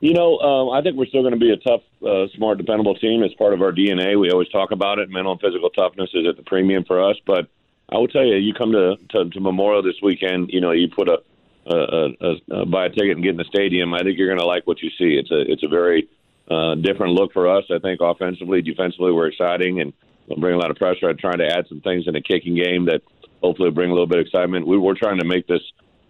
[0.00, 2.94] You know, um, I think we're still going to be a tough, uh, smart, dependable
[2.94, 3.22] team.
[3.22, 4.18] It's part of our DNA.
[4.18, 5.10] We always talk about it.
[5.10, 7.48] Mental and physical toughness is at the premium for us, but
[7.92, 10.50] I will tell you, you come to, to, to Memorial this weekend.
[10.52, 11.18] You know, you put a,
[11.66, 13.94] a, a, a buy a ticket and get in the stadium.
[13.94, 15.18] I think you're going to like what you see.
[15.18, 16.08] It's a it's a very
[16.50, 17.64] uh, different look for us.
[17.70, 19.92] I think offensively, defensively, we're exciting and
[20.28, 21.08] we'll bring a lot of pressure.
[21.08, 23.02] I'm trying to add some things in the kicking game that
[23.42, 24.66] hopefully bring a little bit of excitement.
[24.66, 25.62] We, we're trying to make this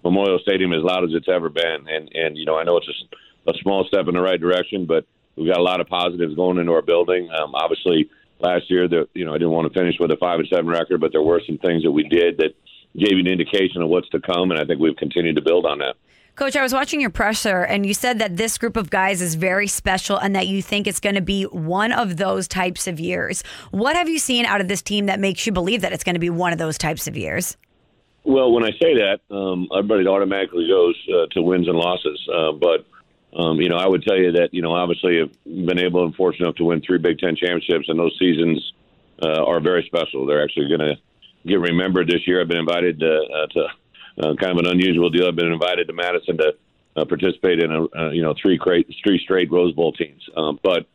[0.05, 1.87] Memorial Stadium as loud as it's ever been.
[1.89, 4.85] And and you know, I know it's a, a small step in the right direction,
[4.85, 5.07] but
[5.37, 7.31] we've got a lot of positives going into our building.
[7.31, 8.11] Um, obviously
[8.41, 10.67] last year that you know I didn't want to finish with a five and seven
[10.67, 12.55] record, but there were some things that we did that
[12.97, 15.67] gave you an indication of what's to come, and I think we've continued to build
[15.67, 15.95] on that.
[16.37, 19.35] Coach, I was watching your presser, and you said that this group of guys is
[19.35, 22.99] very special, and that you think it's going to be one of those types of
[22.99, 23.43] years.
[23.73, 26.15] What have you seen out of this team that makes you believe that it's going
[26.15, 27.57] to be one of those types of years?
[28.25, 32.53] Well, when I say that, um, everybody automatically goes uh, to wins and losses, uh,
[32.53, 32.87] but
[33.35, 36.15] um, you know, I would tell you that you know, obviously, I've been able and
[36.15, 38.73] fortunate enough to win three Big Ten championships, and those seasons
[39.23, 40.27] uh, are very special.
[40.27, 40.97] They're actually going to
[41.47, 42.41] get remembered this year.
[42.41, 43.61] I've been invited to, uh, to
[44.23, 45.29] uh, kind of an unusual deal.
[45.29, 46.55] I've been invited to Madison to
[46.97, 50.23] uh, participate in a uh, you know three great three straight Rose Bowl teams.
[50.37, 50.87] Um, but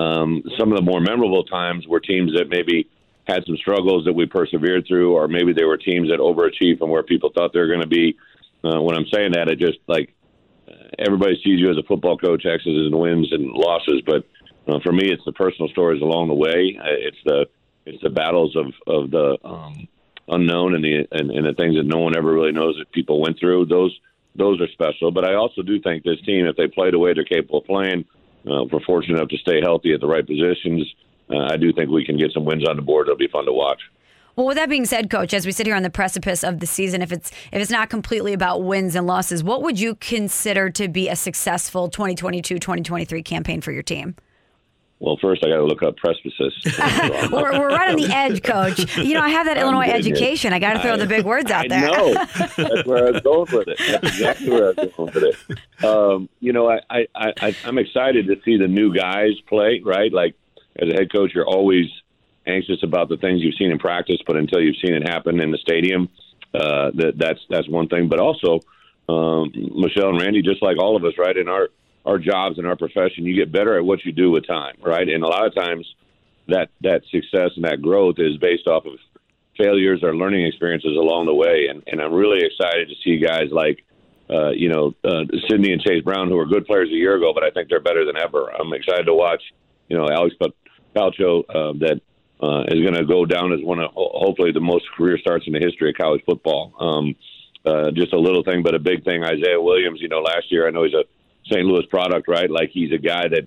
[0.00, 2.88] um, some of the more memorable times were teams that maybe
[3.24, 6.90] had some struggles that we persevered through, or maybe they were teams that overachieved from
[6.90, 8.16] where people thought they were going to be.
[8.64, 10.14] Uh, when I'm saying that, it just like
[10.98, 14.24] everybody sees you as a football coach, X's and wins and losses, but
[14.68, 16.78] uh, for me, it's the personal stories along the way.
[16.78, 17.46] Uh, it's the
[17.84, 19.88] it's the battles of of the um,
[20.28, 23.20] unknown and the and, and the things that no one ever really knows that people
[23.20, 23.66] went through.
[23.66, 23.98] Those
[24.34, 25.10] those are special.
[25.10, 27.66] But I also do think this team, if they play the way they're capable of
[27.66, 28.04] playing,
[28.46, 30.86] uh, if we're fortunate enough to stay healthy at the right positions,
[31.30, 33.08] uh, I do think we can get some wins on the board.
[33.08, 33.80] It'll be fun to watch.
[34.36, 36.66] Well, with that being said, coach, as we sit here on the precipice of the
[36.66, 40.70] season, if it's if it's not completely about wins and losses, what would you consider
[40.70, 44.16] to be a successful 2022-2023 campaign for your team?
[45.02, 46.54] well, first I got to look up precipices.
[47.32, 48.96] we're, we're right on the edge, Coach.
[48.98, 50.12] You know, I have that I'm Illinois getting it.
[50.12, 50.52] education.
[50.52, 51.90] I got to throw the big words out I there.
[51.90, 52.14] know.
[52.56, 53.78] That's where I was going with it.
[53.78, 55.84] That's exactly where I was going with it.
[55.84, 60.12] Um, you know, I, I, I, I'm excited to see the new guys play, right?
[60.12, 60.36] Like,
[60.76, 61.86] as a head coach, you're always
[62.46, 65.50] anxious about the things you've seen in practice, but until you've seen it happen in
[65.50, 66.08] the stadium,
[66.54, 68.08] uh, that that's that's one thing.
[68.08, 68.60] But also,
[69.08, 71.36] um, Michelle and Randy, just like all of us, right?
[71.36, 71.68] In our
[72.04, 75.08] our jobs and our profession, you get better at what you do with time, right?
[75.08, 75.86] And a lot of times,
[76.48, 78.98] that that success and that growth is based off of
[79.56, 81.68] failures or learning experiences along the way.
[81.68, 83.84] And, and I'm really excited to see guys like,
[84.30, 87.32] uh, you know, uh, Sydney and Chase Brown, who were good players a year ago,
[87.34, 88.48] but I think they're better than ever.
[88.48, 89.42] I'm excited to watch,
[89.88, 90.34] you know, Alex
[90.96, 92.00] Palcho uh, that
[92.42, 95.52] uh, is going to go down as one of hopefully the most career starts in
[95.52, 96.74] the history of college football.
[96.78, 97.14] Um,
[97.64, 99.22] uh, just a little thing, but a big thing.
[99.22, 101.04] Isaiah Williams, you know, last year I know he's a
[101.46, 101.64] St.
[101.64, 102.50] Louis product, right?
[102.50, 103.46] Like he's a guy that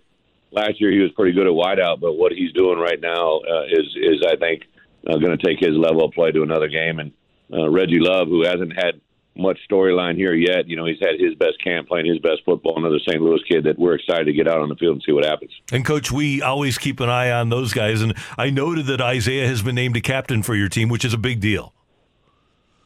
[0.51, 3.65] last year he was pretty good at wideout, but what he's doing right now uh,
[3.65, 4.63] is is I think
[5.07, 6.99] uh, going to take his level of play to another game.
[6.99, 7.11] And
[7.53, 9.01] uh, Reggie Love, who hasn't had
[9.35, 12.77] much storyline here yet, you know, he's had his best camp, playing his best football.
[12.77, 13.21] Another St.
[13.21, 15.51] Louis kid that we're excited to get out on the field and see what happens.
[15.71, 18.01] And coach, we always keep an eye on those guys.
[18.01, 21.13] And I noted that Isaiah has been named a captain for your team, which is
[21.13, 21.73] a big deal.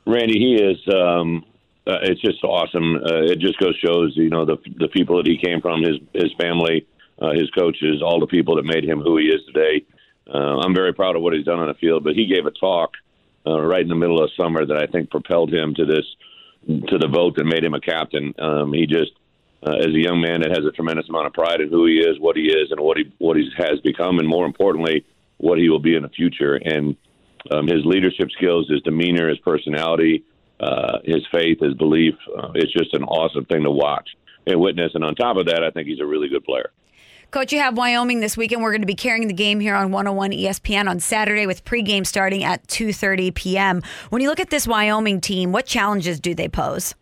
[0.06, 0.78] Randy, he is.
[0.94, 1.46] Um,
[1.86, 2.96] uh, it's just awesome.
[2.96, 5.98] Uh, it just goes shows, you know, the the people that he came from, his
[6.14, 6.88] his family,
[7.20, 9.86] uh, his coaches, all the people that made him who he is today.
[10.32, 12.04] Uh, I'm very proud of what he's done on the field.
[12.04, 12.92] But he gave a talk
[13.46, 16.06] uh, right in the middle of summer that I think propelled him to this
[16.68, 18.34] to the vote that made him a captain.
[18.40, 19.12] Um, he just,
[19.66, 22.00] uh, as a young man that has a tremendous amount of pride in who he
[22.00, 25.06] is, what he is, and what he what he has become, and more importantly,
[25.38, 26.56] what he will be in the future.
[26.56, 26.96] And
[27.52, 30.24] um, his leadership skills, his demeanor, his personality,
[30.60, 32.16] uh, his faith, his belief.
[32.38, 34.10] Uh, it's just an awesome thing to watch
[34.46, 34.92] and witness.
[34.94, 36.72] And on top of that, I think he's a really good player.
[37.32, 38.64] Coach, you have Wyoming this weekend.
[38.64, 42.06] We're going to be carrying the game here on 101 ESPN on Saturday with pregame
[42.06, 43.84] starting at 2:30 p.m.
[44.10, 46.96] When you look at this Wyoming team, what challenges do they pose?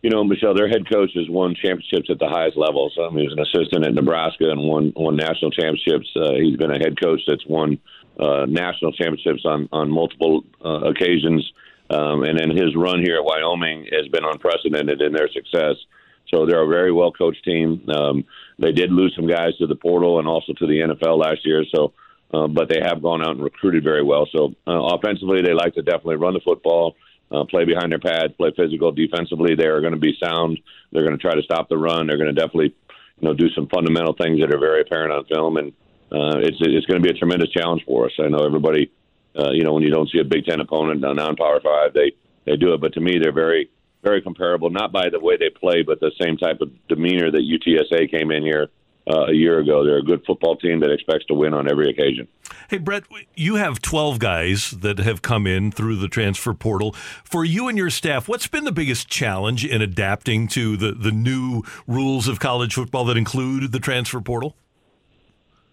[0.00, 2.96] You know, Michelle, their head coach has won championships at the highest levels.
[2.98, 6.08] Um, he was an assistant at Nebraska and won won national championships.
[6.16, 7.78] Uh, he's been a head coach that's won
[8.18, 11.52] uh, national championships on on multiple uh, occasions.
[11.90, 15.76] Um, and then his run here at Wyoming has been unprecedented in their success.
[16.32, 17.88] So they're a very well coached team.
[17.88, 18.24] Um,
[18.58, 21.64] they did lose some guys to the portal and also to the NFL last year.
[21.74, 21.92] So,
[22.32, 24.26] uh, but they have gone out and recruited very well.
[24.32, 26.96] So uh, offensively, they like to definitely run the football,
[27.30, 28.92] uh, play behind their pads, play physical.
[28.92, 30.58] Defensively, they are going to be sound.
[30.92, 32.06] They're going to try to stop the run.
[32.06, 32.74] They're going to definitely,
[33.20, 35.56] you know, do some fundamental things that are very apparent on film.
[35.56, 35.72] And
[36.10, 38.12] uh, it's it's going to be a tremendous challenge for us.
[38.18, 38.90] I know everybody.
[39.36, 42.12] Uh, you know, when you don't see a Big Ten opponent, a non-power five, they
[42.44, 42.80] they do it.
[42.80, 43.68] But to me, they're very
[44.04, 47.40] very comparable, not by the way they play, but the same type of demeanor that
[47.40, 48.68] UTSA came in here
[49.10, 49.84] uh, a year ago.
[49.84, 52.28] They're a good football team that expects to win on every occasion.
[52.68, 56.92] Hey, Brett, you have 12 guys that have come in through the transfer portal.
[57.24, 61.12] For you and your staff, what's been the biggest challenge in adapting to the, the
[61.12, 64.56] new rules of college football that include the transfer portal?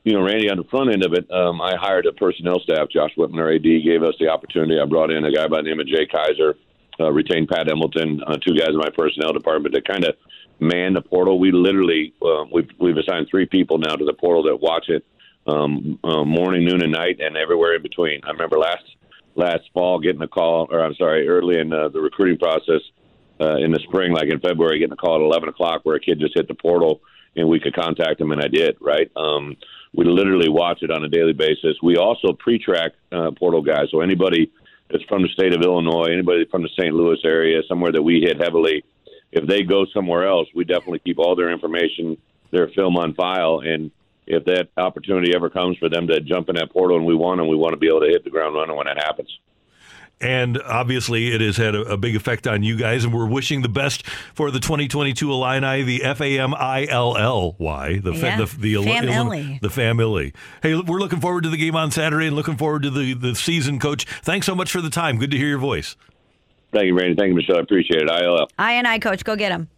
[0.03, 2.89] You know, Randy, on the front end of it, um, I hired a personnel staff.
[2.89, 4.79] Josh Whitman, our AD, gave us the opportunity.
[4.81, 6.55] I brought in a guy by the name of Jay Kaiser,
[7.01, 10.15] uh, retained Pat Embleton, uh, two guys in my personnel department to kind of
[10.59, 11.39] man the portal.
[11.39, 15.03] We literally uh, we've we've assigned three people now to the portal that watch it
[15.47, 18.21] um, uh, morning, noon, and night, and everywhere in between.
[18.23, 18.83] I remember last
[19.35, 22.81] last fall getting a call, or I'm sorry, early in uh, the recruiting process
[23.39, 25.99] uh, in the spring, like in February, getting a call at 11 o'clock where a
[25.99, 27.01] kid just hit the portal
[27.35, 28.77] and we could contact him, and I did.
[28.81, 29.09] Right.
[29.15, 29.55] Um,
[29.93, 31.77] we literally watch it on a daily basis.
[31.81, 34.51] We also pre-track uh, portal guys, so anybody
[34.91, 36.93] that's from the state of Illinois, anybody from the St.
[36.93, 38.83] Louis area, somewhere that we hit heavily,
[39.31, 42.17] if they go somewhere else, we definitely keep all their information,
[42.51, 43.91] their film on file, and
[44.27, 47.39] if that opportunity ever comes for them to jump in that portal and we want
[47.39, 49.29] them, we want to be able to hit the ground running when it happens.
[50.21, 53.63] And obviously, it has had a, a, big effect on you guys, and we're wishing
[53.63, 54.05] the best
[54.35, 58.37] for the 2022 Illini, the F A M I L L Y, the yeah.
[58.37, 59.57] the the, family.
[59.63, 60.33] the family.
[60.61, 63.33] Hey, we're looking forward to the game on Saturday, and looking forward to the the
[63.33, 64.05] season, Coach.
[64.21, 65.17] Thanks so much for the time.
[65.17, 65.95] Good to hear your voice.
[66.71, 67.15] Thank you, Randy.
[67.15, 67.57] Thank you, Michelle.
[67.57, 68.09] I appreciate it.
[68.09, 68.43] ILL.
[68.43, 69.23] Uh, I and I, Coach.
[69.23, 69.69] Go get him.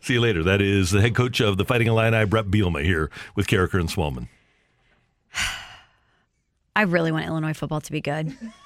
[0.00, 0.42] See you later.
[0.42, 3.88] That is the head coach of the Fighting Illini, Brett Bielema, here with Karraker and
[3.88, 4.28] Smallman.
[6.74, 8.36] I really want Illinois football to be good.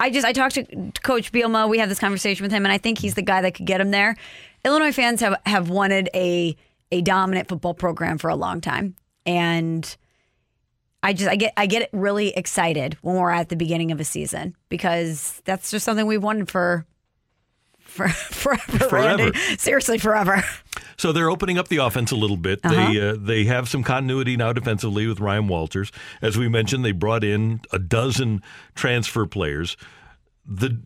[0.00, 0.64] I just I talked to
[1.02, 1.68] Coach Bielema.
[1.68, 3.80] We had this conversation with him, and I think he's the guy that could get
[3.80, 4.16] him there.
[4.64, 6.56] Illinois fans have have wanted a
[6.92, 8.94] a dominant football program for a long time,
[9.26, 9.96] and
[11.02, 14.04] I just I get I get really excited when we're at the beginning of a
[14.04, 16.86] season because that's just something we've wanted for
[17.80, 19.24] for forever, Forever.
[19.24, 19.38] Randy.
[19.58, 20.42] Seriously, forever.
[20.98, 22.60] So they're opening up the offense a little bit.
[22.62, 23.00] They Uh-huh.
[23.00, 25.92] uh, they have some continuity now defensively with Ryan Walters.
[26.20, 28.42] As we mentioned, they brought in a dozen
[28.74, 29.76] transfer players.
[30.44, 30.80] The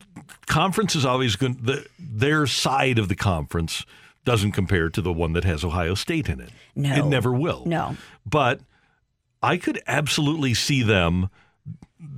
[0.46, 1.58] conference is always going.
[1.62, 3.86] The, their side of the conference
[4.24, 6.50] doesn't compare to the one that has Ohio State in it.
[6.76, 6.94] No.
[6.94, 7.64] it never will.
[7.66, 7.96] No.
[8.26, 8.60] But
[9.42, 11.28] I could absolutely see them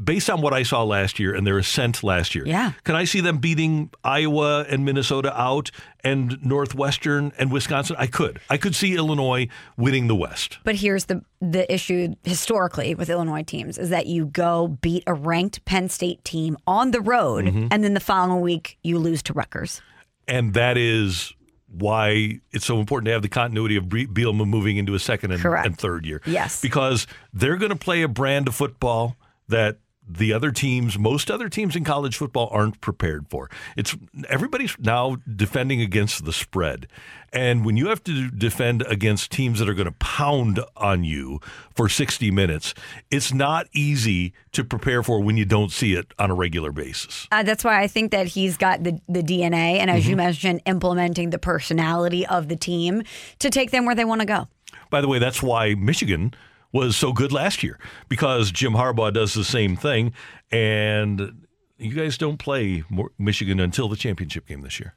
[0.03, 2.45] based on what I saw last year and their ascent last year.
[2.47, 2.72] Yeah.
[2.85, 5.70] Can I see them beating Iowa and Minnesota out
[6.03, 7.97] and Northwestern and Wisconsin?
[7.99, 8.41] I could.
[8.49, 10.59] I could see Illinois winning the West.
[10.64, 15.12] But here's the the issue historically with Illinois teams is that you go beat a
[15.12, 17.68] ranked Penn State team on the road, Mhm.
[17.70, 19.82] and then the following week you lose to Rutgers.
[20.26, 21.35] And that is
[21.68, 25.45] why it's so important to have the continuity of Bielema moving into a second and,
[25.45, 26.22] and third year.
[26.24, 26.62] Yes.
[26.62, 29.16] Because they're going to play a brand of football
[29.49, 33.49] that the other teams, most other teams in college football aren't prepared for.
[33.74, 33.97] It's
[34.28, 36.86] everybody's now defending against the spread.
[37.32, 41.40] And when you have to defend against teams that are going to pound on you
[41.74, 42.74] for 60 minutes,
[43.11, 47.26] it's not easy to prepare for when you don't see it on a regular basis.
[47.32, 50.18] Uh, that's why I think that he's got the, the DNA, and as you Mhm.
[50.18, 53.05] mentioned, implementing the personality of the team
[53.38, 54.49] to take them where they want to go.
[54.90, 56.34] By the way, that's why Michigan
[56.75, 60.12] was so good last year because Jim Harbaugh does the same thing,
[60.51, 61.47] and
[61.79, 62.83] you guys don't play
[63.16, 64.97] Michigan until the championship game this year.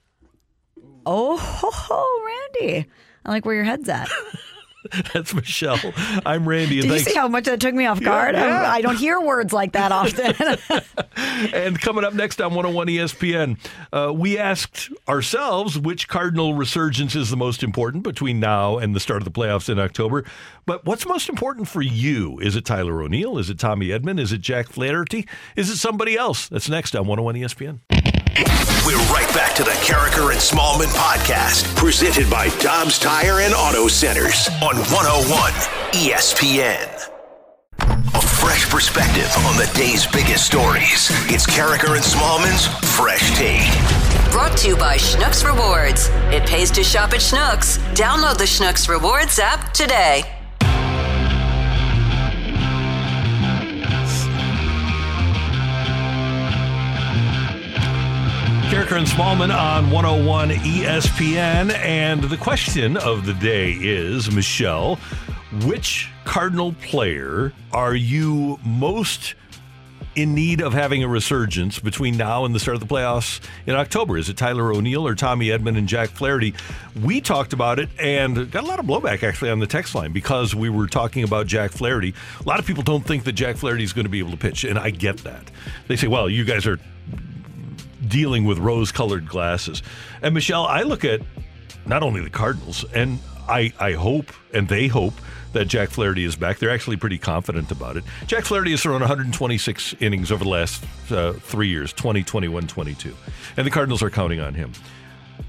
[1.05, 2.89] Oh, ho, ho, Randy.
[3.23, 4.09] I like where your head's at.
[5.13, 5.79] That's Michelle.
[6.25, 6.81] I'm Randy.
[6.81, 8.35] Did you see how much that took me off guard?
[8.35, 8.71] Yeah, yeah.
[8.71, 10.35] I, I don't hear words like that often.
[11.53, 13.57] and coming up next on 101 ESPN,
[13.91, 18.99] uh, we asked ourselves which Cardinal resurgence is the most important between now and the
[18.99, 20.23] start of the playoffs in October.
[20.65, 22.39] But what's most important for you?
[22.39, 23.37] Is it Tyler O'Neill?
[23.37, 24.19] Is it Tommy Edman?
[24.19, 25.27] Is it Jack Flaherty?
[25.55, 26.49] Is it somebody else?
[26.49, 27.79] That's next on 101 ESPN.
[28.85, 33.87] We're right back to the Karraker and Smallman podcast, presented by Dobbs Tire and Auto
[33.87, 35.51] Centers on 101
[35.93, 37.09] ESPN.
[37.79, 41.09] A fresh perspective on the day's biggest stories.
[41.33, 44.31] It's Karraker and Smallman's Fresh Take.
[44.31, 46.09] Brought to you by Schnucks Rewards.
[46.31, 47.79] It pays to shop at Schnucks.
[47.95, 50.36] Download the Schnucks Rewards app today.
[58.67, 61.73] Karraker and Smallman on 101 ESPN.
[61.73, 64.97] And the question of the day is Michelle,
[65.63, 69.35] which Cardinal player are you most
[70.15, 73.75] in need of having a resurgence between now and the start of the playoffs in
[73.75, 74.17] October?
[74.17, 76.53] Is it Tyler O'Neill or Tommy Edman and Jack Flaherty?
[77.01, 80.11] We talked about it and got a lot of blowback actually on the text line
[80.11, 82.13] because we were talking about Jack Flaherty.
[82.41, 84.37] A lot of people don't think that Jack Flaherty is going to be able to
[84.37, 85.49] pitch, and I get that.
[85.87, 86.79] They say, well, you guys are
[88.07, 89.83] dealing with rose colored glasses.
[90.21, 91.21] And Michelle, I look at
[91.85, 95.13] not only the Cardinals, and I, I hope and they hope
[95.53, 96.59] that Jack Flaherty is back.
[96.59, 98.03] They're actually pretty confident about it.
[98.27, 103.15] Jack Flaherty has thrown 126 innings over the last uh, three years 20, 21, 22.
[103.55, 104.73] And the Cardinals are counting on him.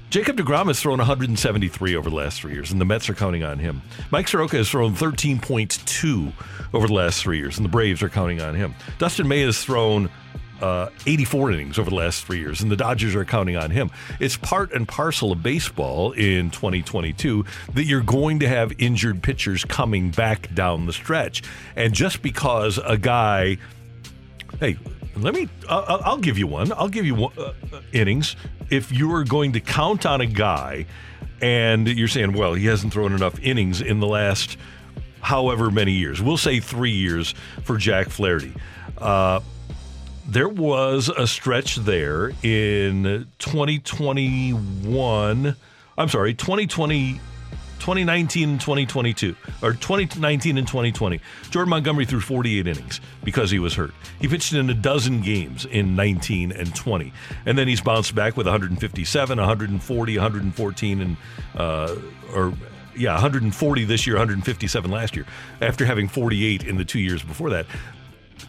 [0.09, 3.43] Jacob DeGrom has thrown 173 over the last three years, and the Mets are counting
[3.43, 3.83] on him.
[4.09, 6.33] Mike Soroka has thrown 13.2
[6.73, 8.73] over the last three years, and the Braves are counting on him.
[8.97, 10.09] Dustin May has thrown
[10.61, 13.89] uh, 84 innings over the last three years, and the Dodgers are counting on him.
[14.19, 19.65] It's part and parcel of baseball in 2022 that you're going to have injured pitchers
[19.65, 21.43] coming back down the stretch.
[21.75, 23.57] And just because a guy,
[24.59, 24.77] hey,
[25.15, 26.71] let me, I'll, I'll give you one.
[26.71, 28.35] I'll give you one, uh, uh, innings.
[28.69, 30.85] If you are going to count on a guy
[31.41, 34.57] and you're saying, well, he hasn't thrown enough innings in the last
[35.21, 37.33] however many years, we'll say three years
[37.63, 38.53] for Jack Flaherty.
[40.29, 45.55] There was a stretch there in 2021.
[45.97, 47.13] I'm sorry, 2020,
[47.79, 51.19] 2019 and 2022, or 2019 and 2020.
[51.49, 53.91] Jordan Montgomery threw 48 innings because he was hurt.
[54.21, 57.11] He pitched in a dozen games in 19 and 20.
[57.47, 61.17] And then he's bounced back with 157, 140, 114, and,
[61.55, 61.95] uh,
[62.35, 62.53] or,
[62.95, 65.25] yeah, 140 this year, 157 last year,
[65.59, 67.65] after having 48 in the two years before that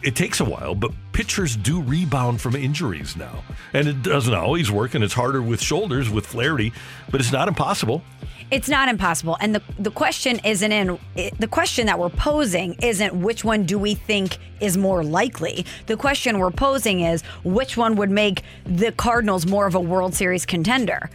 [0.03, 3.43] it takes a while, but pitchers do rebound from injuries now.
[3.73, 6.73] And it doesn't always work, and it's harder with shoulders with Flaherty,
[7.09, 8.03] but it's not impossible.
[8.49, 9.37] It's not impossible.
[9.39, 10.99] And the, the question isn't in
[11.39, 15.65] the question that we're posing isn't which one do we think is more likely.
[15.85, 20.13] The question we're posing is which one would make the Cardinals more of a World
[20.13, 21.09] Series contender?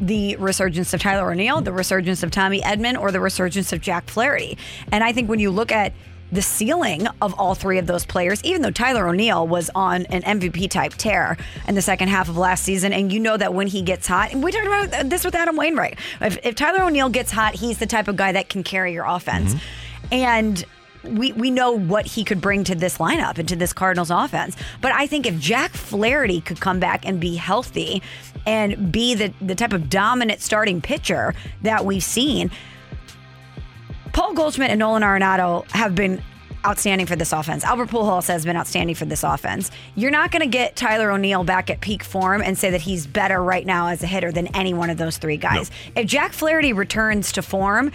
[0.00, 4.08] The resurgence of Tyler O'Neill, the resurgence of Tommy Edman, or the resurgence of Jack
[4.08, 4.58] Flaherty.
[4.90, 5.92] And I think when you look at
[6.32, 10.22] the ceiling of all three of those players, even though Tyler O'Neill was on an
[10.22, 12.92] MVP type tear in the second half of last season.
[12.92, 15.98] And you know that when he gets hot, we talked about this with Adam Wainwright,
[16.20, 19.04] if, if Tyler O'Neill gets hot, he's the type of guy that can carry your
[19.04, 19.54] offense.
[20.12, 20.64] And
[21.02, 24.56] we, we know what he could bring to this lineup and to this Cardinals offense.
[24.80, 28.02] But I think if Jack Flaherty could come back and be healthy
[28.46, 32.50] and be the, the type of dominant starting pitcher that we've seen,
[34.12, 36.22] Paul Goldschmidt and Nolan Arenado have been
[36.66, 37.64] outstanding for this offense.
[37.64, 39.70] Albert Pujols has been outstanding for this offense.
[39.94, 43.06] You're not going to get Tyler O'Neill back at peak form and say that he's
[43.06, 45.70] better right now as a hitter than any one of those three guys.
[45.96, 47.92] If Jack Flaherty returns to form,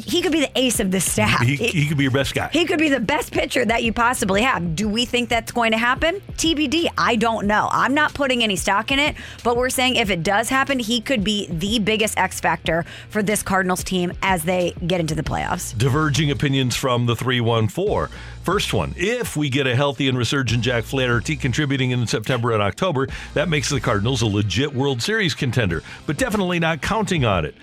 [0.00, 1.42] he could be the ace of the staff.
[1.42, 2.48] He, he could be your best guy.
[2.52, 4.74] He could be the best pitcher that you possibly have.
[4.76, 6.20] Do we think that's going to happen?
[6.32, 6.88] TBD.
[6.96, 7.68] I don't know.
[7.70, 11.00] I'm not putting any stock in it, but we're saying if it does happen, he
[11.00, 15.22] could be the biggest X factor for this Cardinals team as they get into the
[15.22, 15.76] playoffs.
[15.76, 18.16] Diverging opinions from the 314.
[18.42, 22.62] First one, if we get a healthy and resurgent Jack Flaherty contributing in September and
[22.62, 27.44] October, that makes the Cardinals a legit World Series contender, but definitely not counting on
[27.44, 27.54] it.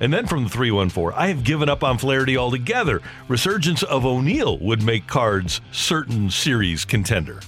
[0.00, 3.00] And then from the 314, I have given up on Flaherty altogether.
[3.28, 7.40] Resurgence of O'Neill would make Cards certain series contender.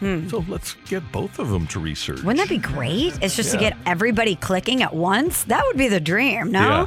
[0.00, 2.22] So let's get both of them to research.
[2.22, 3.18] Wouldn't that be great?
[3.22, 5.44] It's just to get everybody clicking at once.
[5.44, 6.60] That would be the dream, no?
[6.60, 6.86] Yeah.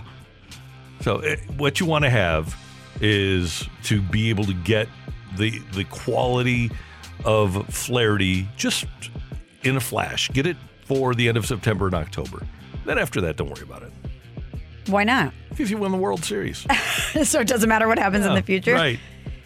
[1.02, 2.56] So eh, what you want to have
[3.02, 4.88] is to be able to get
[5.38, 6.72] the the quality
[7.24, 8.88] of Flaherty just
[9.62, 10.30] in a flash.
[10.32, 12.48] Get it for the end of September and October.
[12.86, 13.92] Then after that, don't worry about it.
[14.88, 15.34] Why not?
[15.58, 16.66] If you win the World Series.
[17.24, 18.74] so it doesn't matter what happens in the future.
[18.74, 19.00] Right.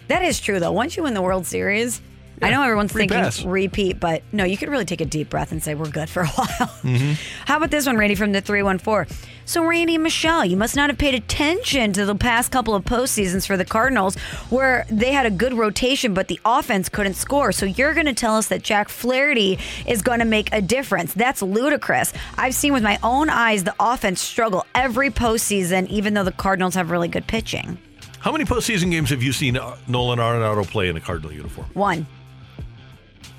[0.08, 0.72] That is true, though.
[0.72, 2.00] Once you win the World Series,
[2.42, 3.44] I know everyone's free thinking pass.
[3.44, 6.22] repeat, but no, you could really take a deep breath and say we're good for
[6.22, 6.46] a while.
[6.82, 7.12] Mm-hmm.
[7.46, 9.16] How about this one, Randy, from the 314?
[9.44, 12.84] So, Randy and Michelle, you must not have paid attention to the past couple of
[12.84, 14.14] postseasons for the Cardinals
[14.50, 17.50] where they had a good rotation, but the offense couldn't score.
[17.52, 21.14] So, you're going to tell us that Jack Flaherty is going to make a difference.
[21.14, 22.12] That's ludicrous.
[22.36, 26.74] I've seen with my own eyes the offense struggle every postseason, even though the Cardinals
[26.74, 27.78] have really good pitching.
[28.20, 31.68] How many postseason games have you seen uh, Nolan Arenado play in a Cardinal uniform?
[31.72, 32.06] One.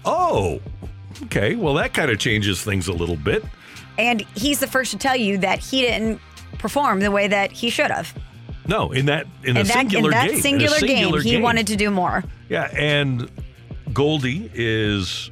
[0.09, 0.59] Oh,
[1.23, 1.55] okay.
[1.55, 3.43] Well, that kind of changes things a little bit.
[3.97, 6.19] And he's the first to tell you that he didn't
[6.57, 8.13] perform the way that he should have.
[8.67, 10.33] No, in that in a in that, singular in that game.
[10.33, 12.23] in a singular, singular game, he wanted to do more.
[12.49, 13.29] Yeah, and
[13.93, 15.31] Goldie is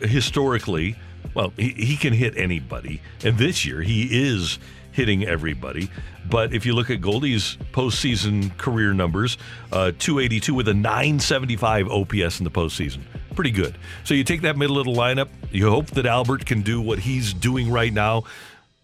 [0.00, 0.96] historically,
[1.34, 3.00] well, he, he can hit anybody.
[3.22, 4.58] And this year, he is
[4.92, 5.90] hitting everybody.
[6.28, 9.38] But if you look at Goldie's postseason career numbers,
[9.72, 13.00] uh, 282 with a 975 OPS in the postseason.
[13.38, 13.78] Pretty good.
[14.02, 16.98] So you take that middle of the lineup, you hope that Albert can do what
[16.98, 18.24] he's doing right now.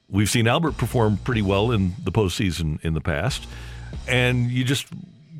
[0.08, 3.48] We've seen Albert perform pretty well in the postseason in the past.
[4.06, 4.86] And you just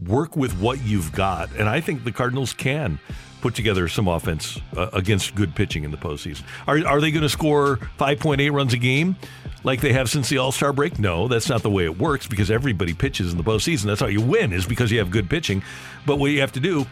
[0.05, 1.55] work with what you've got.
[1.55, 2.99] And I think the Cardinals can
[3.41, 6.43] put together some offense uh, against good pitching in the postseason.
[6.67, 9.15] Are, are they going to score 5.8 runs a game
[9.63, 10.99] like they have since the All Star break?
[10.99, 13.85] No, that's not the way it works because everybody pitches in the postseason.
[13.85, 15.63] That's how you win, is because you have good pitching.
[16.05, 16.85] But what you have to do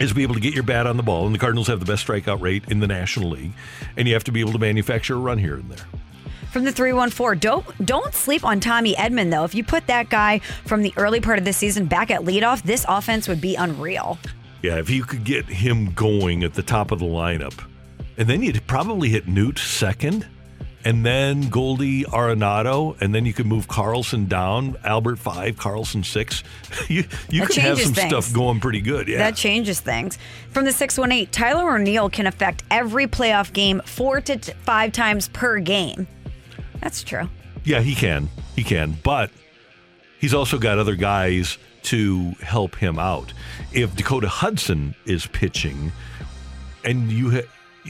[0.00, 1.26] is be able to get your bat on the ball.
[1.26, 3.52] And the Cardinals have the best strikeout rate in the National League.
[3.96, 5.86] And you have to be able to manufacture a run here and there.
[6.50, 9.44] From the 314, don't don't sleep on Tommy Edman though.
[9.44, 12.62] If you put that guy from the early part of the season back at leadoff,
[12.62, 14.18] this offense would be unreal.
[14.60, 17.64] Yeah, if you could get him going at the top of the lineup,
[18.18, 20.26] and then you'd probably hit Newt second,
[20.84, 26.42] and then Goldie Arenado, and then you could move Carlson down, Albert five, Carlson six.
[26.88, 28.08] you you That could have some things.
[28.08, 29.08] stuff going pretty good.
[29.08, 30.18] Yeah, That changes things.
[30.50, 35.28] From the 618, Tyler O'Neill can affect every playoff game four to t- five times
[35.28, 36.06] per game.
[36.80, 37.28] That's true.
[37.64, 39.30] yeah, he can, he can, but
[40.18, 43.32] he's also got other guys to help him out.
[43.72, 45.92] If Dakota Hudson is pitching,
[46.84, 47.48] and you ha-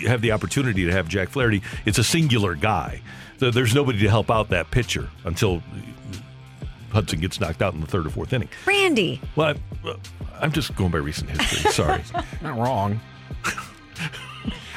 [0.09, 3.01] have the opportunity to have Jack Flaherty, it's a singular guy.
[3.39, 5.63] There's nobody to help out that pitcher until
[6.91, 8.49] Hudson gets knocked out in the third or fourth inning.
[8.67, 9.95] Randy, Well, I,
[10.41, 11.71] I'm just going by recent history.
[11.73, 12.03] Sorry.
[12.43, 13.01] Not wrong.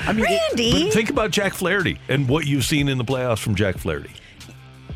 [0.06, 0.86] I mean, Randy.
[0.86, 4.12] But think about Jack Flaherty and what you've seen in the playoffs from Jack Flaherty.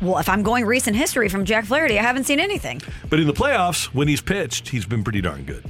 [0.00, 2.80] well, if I'm going recent history from Jack Flaherty, I haven't seen anything.
[3.08, 5.64] But in the playoffs, when he's pitched, he's been pretty darn good.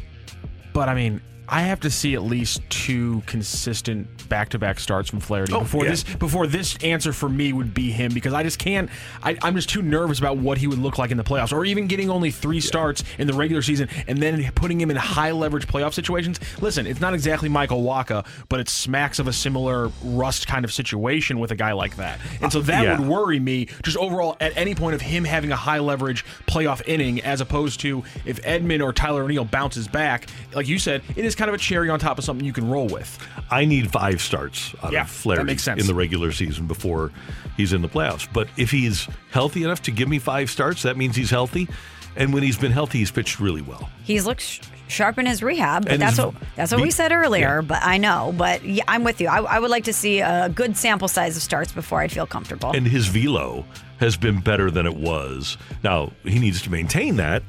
[0.73, 1.21] But I mean,
[1.51, 5.91] I have to see at least two consistent back-to-back starts from Flaherty Oh, before yeah.
[5.93, 8.91] this before this answer for me would be him because I just can't.
[9.23, 11.65] I, I'm just too nervous about what he would look like in the playoffs, or
[11.65, 15.31] even getting only three starts in the regular season and then putting him in high
[15.31, 16.39] leverage playoff situations.
[16.61, 20.73] Listen, it's not exactly Michael Wacha, but it smacks of a similar rust kind of
[20.73, 22.99] situation with a guy like that, and so uh, that Yeah.
[22.99, 26.83] would worry me just overall at any point of him having a high leverage playoff
[26.87, 31.25] inning as opposed to if Edman or Tyler O'Neill bounces back, like you said, it
[31.25, 33.19] is kind of a cherry on top of something you can roll with.
[33.51, 35.81] I need five starts out Yeah, of Flaherty that makes sense.
[35.81, 37.11] in the regular season before
[37.57, 38.29] he's in the playoffs.
[38.33, 41.69] But if he's healthy enough to give me five starts, that means he's healthy.
[42.17, 43.89] And when he's been healthy, he's pitched really well.
[44.03, 46.91] He's looked sh- sharp in his rehab, but And that's his- what that's what we
[46.91, 47.57] said earlier.
[47.61, 47.67] yeah.
[47.67, 49.29] But I know, but yeah, I'm with you.
[49.29, 52.27] I, I would like to see a good sample size of starts before I'd feel
[52.27, 52.73] comfortable.
[52.73, 53.65] And his velo
[54.01, 55.57] has been better than it was.
[55.85, 57.43] Now, he needs to maintain that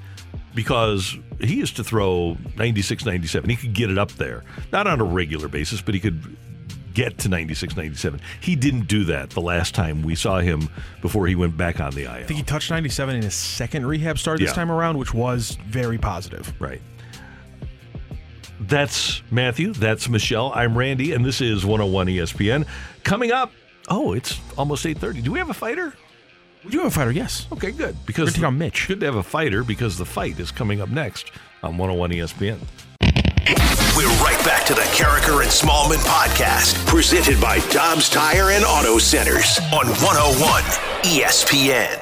[0.56, 3.50] because he used to throw 96, 97.
[3.50, 4.44] He could get it up there.
[4.72, 6.36] Not on a regular basis, but he could
[6.94, 8.20] get to 96, 97.
[8.42, 10.70] He didn't do that the last time we saw him
[11.02, 12.12] before he went back on the IL.
[12.12, 14.54] I think he touched 97 in his second rehab start this Yeah.
[14.56, 16.52] time around, which was very positive.
[16.60, 16.82] Right.
[18.60, 19.72] That's Matthew.
[19.74, 20.52] That's Michelle.
[20.54, 22.66] I'm Randy, and this is 101 ESPN.
[23.04, 23.52] Coming up,
[23.88, 25.22] oh, it's almost 8:30.
[25.24, 25.94] Do we have a fighter?
[26.70, 27.48] We do have a fighter, yes.
[27.52, 27.98] Okay, good.
[28.06, 28.88] Because We're gonna take on Mitch.
[28.88, 31.32] Good to have a fighter because the fight is coming up next
[31.64, 32.60] on 101 ESPN.
[33.98, 39.00] We're right back to the Karraker and Smallman podcast, presented by Dobbs Tire and Auto
[39.00, 40.62] Centers on 101
[41.10, 41.98] ESPN.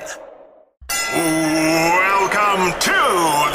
[1.15, 2.91] Welcome to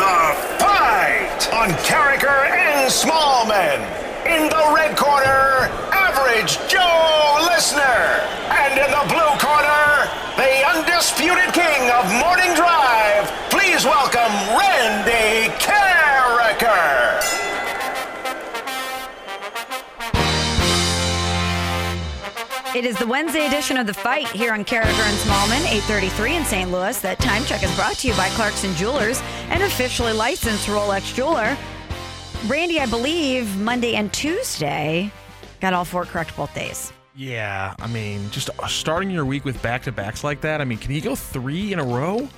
[0.01, 0.17] the
[0.65, 3.85] fight on Karraker and Smallman.
[4.25, 8.25] In the red corner, Average Joe Listener.
[8.49, 9.92] And in the blue corner,
[10.37, 13.29] the undisputed king of morning drive.
[13.51, 17.21] Please welcome Randy Karraker.
[22.75, 26.45] It is the Wednesday edition of the fight here on Karraker and Smallman, 833 in
[26.45, 26.71] St.
[26.71, 26.99] Louis.
[27.01, 29.21] That time check is brought to you by Clarkson Jewelers,
[29.51, 31.57] an officially licensed Rolex jeweler.
[32.47, 35.13] Randy, I believe Monday and Tuesday
[35.61, 36.93] got all four correct both days.
[37.15, 40.61] Yeah, I mean, just uh, starting your week with back to backs like that.
[40.61, 42.29] I mean, can he go three in a row?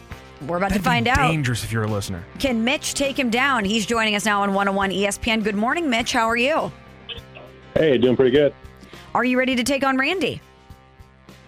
[0.42, 1.28] We're about That'd to find be out.
[1.28, 2.24] Dangerous if you're a listener.
[2.40, 3.64] Can Mitch take him down?
[3.64, 5.44] He's joining us now on 101 ESPN.
[5.44, 6.12] Good morning, Mitch.
[6.12, 6.72] How are you?
[7.74, 8.52] Hey, doing pretty good.
[9.14, 10.40] Are you ready to take on Randy?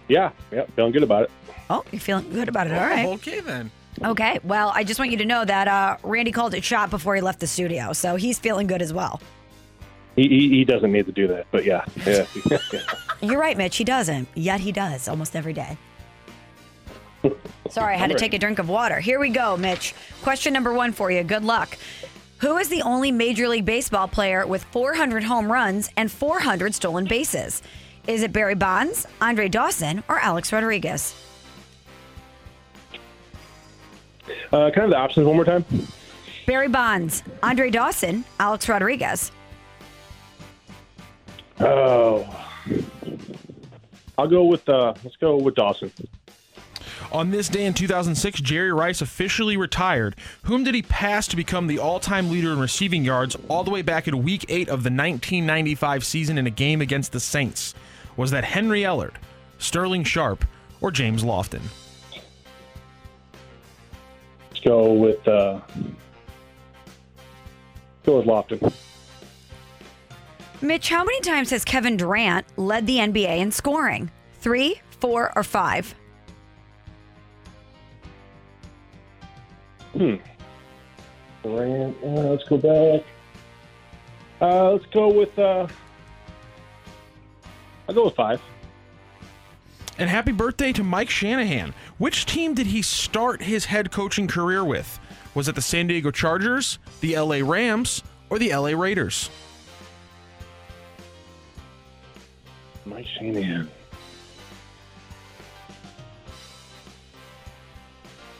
[0.08, 1.30] Yeah, yeah, feeling good about it.
[1.68, 2.74] Oh, you're feeling good about it.
[2.74, 3.06] All right.
[3.06, 3.72] Okay, then.
[4.04, 4.38] Okay.
[4.44, 7.20] Well, I just want you to know that uh, Randy called it shot before he
[7.20, 9.20] left the studio, so he's feeling good as well.
[10.14, 12.24] He, he, he doesn't need to do that, but yeah, yeah.
[13.20, 13.76] You're right, Mitch.
[13.76, 14.28] He doesn't.
[14.34, 15.76] Yet he does almost every day.
[17.70, 19.00] Sorry, I had to take a drink of water.
[19.00, 19.94] Here we go, Mitch.
[20.22, 21.22] Question number one for you.
[21.24, 21.76] Good luck.
[22.38, 27.06] Who is the only Major League Baseball player with 400 home runs and 400 stolen
[27.06, 27.62] bases?
[28.06, 31.14] Is it Barry Bonds, Andre Dawson, or Alex Rodriguez?
[34.52, 35.64] Uh, can I have the options one more time?
[36.46, 39.32] Barry Bonds, Andre Dawson, Alex Rodriguez.
[41.58, 42.45] Oh,
[44.18, 45.92] I'll go with uh, let's go with Dawson.
[47.12, 50.16] On this day in 2006, Jerry Rice officially retired.
[50.44, 53.70] Whom did he pass to become the all time leader in receiving yards all the
[53.70, 57.74] way back in week eight of the 1995 season in a game against the Saints?
[58.16, 59.14] Was that Henry Ellard,
[59.58, 60.44] Sterling Sharpe,
[60.80, 61.62] or James Lofton?
[64.50, 65.60] Let's go with uh,
[68.04, 68.72] go with Lofton.
[70.62, 74.10] Mitch, how many times has Kevin Durant led the NBA in scoring?
[74.40, 75.94] Three, four, or five?
[79.92, 80.16] Hmm.
[81.42, 83.04] Durant, uh, let's go back.
[84.40, 85.66] Uh, let's go with uh,
[87.88, 88.40] I'll go with five.
[89.98, 91.72] And happy birthday to Mike Shanahan.
[91.98, 94.98] Which team did he start his head coaching career with?
[95.34, 99.30] Was it the San Diego Chargers, the LA Rams, or the LA Raiders?
[102.86, 103.68] Mike Shanahan.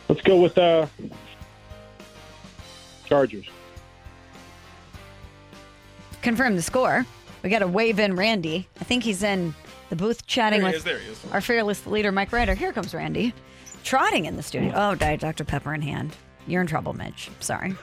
[0.08, 0.86] Let's go with uh,
[3.06, 3.46] Chargers.
[6.22, 7.04] Confirm the score.
[7.42, 8.68] We got to wave in Randy.
[8.80, 9.54] I think he's in
[9.90, 11.32] the booth chatting There he with is, there he is.
[11.32, 12.54] our fearless leader, Mike Ryder.
[12.54, 13.34] Here comes Randy,
[13.84, 14.72] trotting in the studio.
[14.74, 15.44] Oh, Diet Dr.
[15.44, 16.16] Pepper in hand.
[16.46, 17.30] You're in trouble, Mitch.
[17.40, 17.74] Sorry.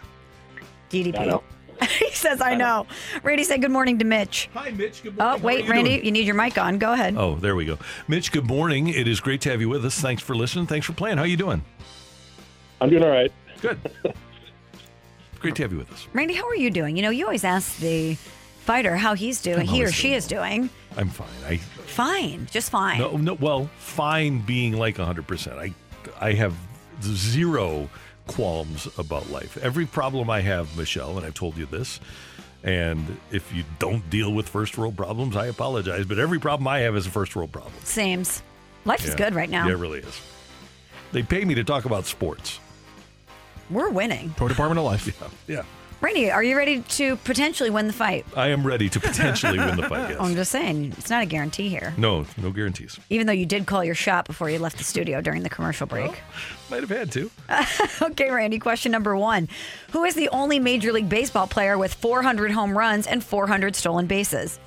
[0.90, 1.42] DDP.
[1.84, 2.08] I know.
[2.08, 2.88] he says, I know.
[3.24, 4.50] Randy said good morning to Mitch.
[4.54, 5.04] Hi, Mitch.
[5.04, 5.40] Good Oh, morning.
[5.42, 6.06] How wait, you Randy, doing?
[6.06, 6.78] you need your mic on.
[6.78, 7.16] Go ahead.
[7.18, 7.78] Oh, there we go.
[8.08, 8.88] Mitch, good morning.
[8.88, 10.00] It is great to have you with us.
[10.00, 10.68] Thanks for listening.
[10.68, 11.18] Thanks for playing.
[11.18, 11.64] How are you doing?
[12.82, 13.32] I'm doing all right.
[13.62, 13.80] Good.
[15.40, 16.08] great to have you with us.
[16.14, 16.96] Randy, how are you doing?
[16.96, 18.16] You know, you always ask the
[18.60, 20.70] fighter how he's doing, I'm he or she doing is doing.
[20.98, 21.28] I'm fine.
[21.48, 22.98] I Fine, just fine.
[22.98, 25.58] no no well, fine being like 100%.
[25.60, 25.74] I
[26.20, 26.56] I have
[27.04, 27.90] zero
[28.28, 29.58] qualms about life.
[29.58, 32.00] Every problem I have, Michelle, and I've told you this,
[32.64, 36.80] and if you don't deal with first world problems, I apologize, but every problem I
[36.80, 37.74] have is a first world problem.
[37.84, 38.42] Sames.
[38.86, 39.68] Life is good right now.
[39.68, 40.22] Yeah, it really is.
[41.12, 42.60] They pay me to talk about sports.
[43.70, 44.34] We're winning.
[44.38, 45.22] Toy Department of Life.
[45.48, 45.58] Yeah.
[45.58, 45.64] Yeah.
[46.04, 48.26] Randy, are you ready to potentially win the fight?
[48.36, 50.20] I am ready to potentially win the fight, yes.
[50.20, 51.94] I'm just saying, it's not a guarantee here.
[51.96, 53.00] No, no guarantees.
[53.10, 55.88] Even though you did call your shot before you left the studio during the commercial
[55.88, 56.12] break.
[56.70, 57.32] Might have had to.
[58.02, 59.48] okay, Randy, question number one.
[59.92, 64.06] Who is the only Major League Baseball player with 400 home runs and 400 stolen
[64.06, 64.60] bases?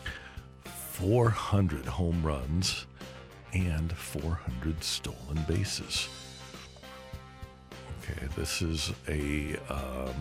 [0.64, 2.86] 400 home runs
[3.52, 6.08] and 400 stolen bases.
[8.00, 9.58] Okay, this is a.
[9.68, 10.14] Um,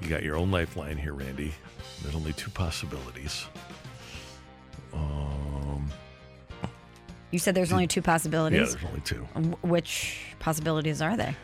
[0.00, 1.52] you got your own lifeline here, Randy.
[2.02, 3.46] There's only two possibilities.
[4.92, 5.90] Um,
[7.30, 8.58] You said there's only two possibilities?
[8.58, 9.10] yeah, possibilities.
[9.10, 9.66] there's only two.
[9.66, 11.34] Which possibilities are they?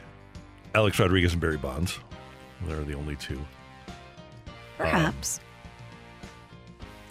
[0.75, 1.99] Alex Rodriguez and Barry Bonds.
[2.67, 3.41] They're the only two.
[4.79, 5.41] Perhaps.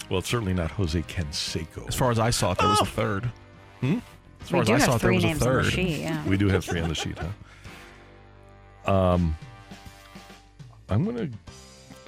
[0.10, 1.88] Well, it's certainly not Jose Canseco.
[1.88, 3.26] As far as I saw it, there was a third.
[3.82, 3.99] Hmm?
[4.41, 5.72] As far We as I saw it, there was a names on the third.
[5.74, 6.26] sheet, yeah.
[6.28, 7.28] We do have three on the sheet, huh?
[8.91, 9.38] Um,
[10.90, 11.30] I'm gonna.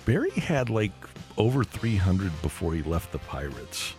[0.06, 0.92] Barry had like
[1.38, 3.94] over 300 before he left the Pirates.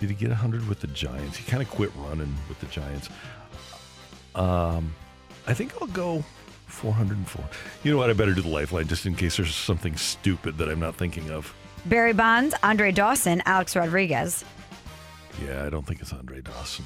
[0.00, 1.36] Did he get 100 with the Giants?
[1.36, 3.08] He kind of quit running with the Giants.
[4.34, 4.92] Um,
[5.46, 6.24] I think I'll go
[6.66, 7.44] 404.
[7.84, 8.10] You know what?
[8.10, 11.30] I better do the lifeline just in case there's something stupid that I'm not thinking
[11.30, 11.54] of.
[11.86, 14.44] Barry Bonds, Andre Dawson, Alex Rodriguez.
[15.44, 16.84] Yeah, I don't think it's Andre Dawson.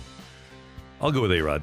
[1.01, 1.62] I'll go with A Rod.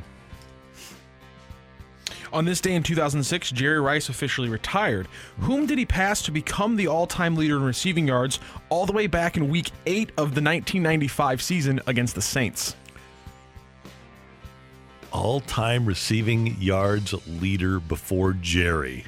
[2.35, 5.07] On this day in 2006, Jerry Rice officially retired.
[5.39, 8.39] Whom did he pass to become the all time leader in receiving yards
[8.69, 12.75] all the way back in week eight of the 1995 season against the Saints?
[15.15, 19.05] all time receiving yards leader before Jerry.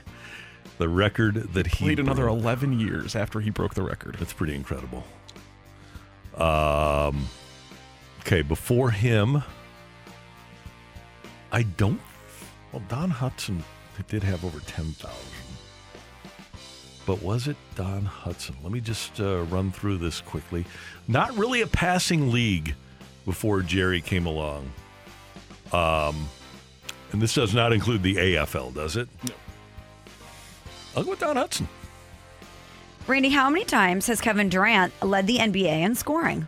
[0.77, 2.39] The record that he Played another broke.
[2.39, 4.15] 11 years after he broke the record.
[4.17, 5.03] That's pretty incredible.
[6.33, 7.27] Um,
[8.21, 9.43] okay, before him,
[11.51, 11.99] I don't.
[12.71, 13.61] Well, Don Hutson
[14.07, 15.11] did have over 10,000.
[17.05, 18.55] But was it Don Hutson?
[18.61, 20.65] Let me just uh, run through this quickly.
[21.07, 22.75] Not really a passing league
[23.25, 24.69] before Jerry came along.
[25.71, 26.27] Um,
[27.11, 29.07] and this does not include the AFL, does it?
[29.27, 29.33] No.
[30.95, 31.67] I'll go with Don Hutson.
[33.07, 36.47] Randy, how many times has Kevin Durant led the NBA in scoring?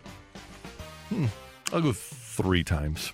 [1.08, 1.28] Hmm.
[1.72, 3.14] I'll go three times.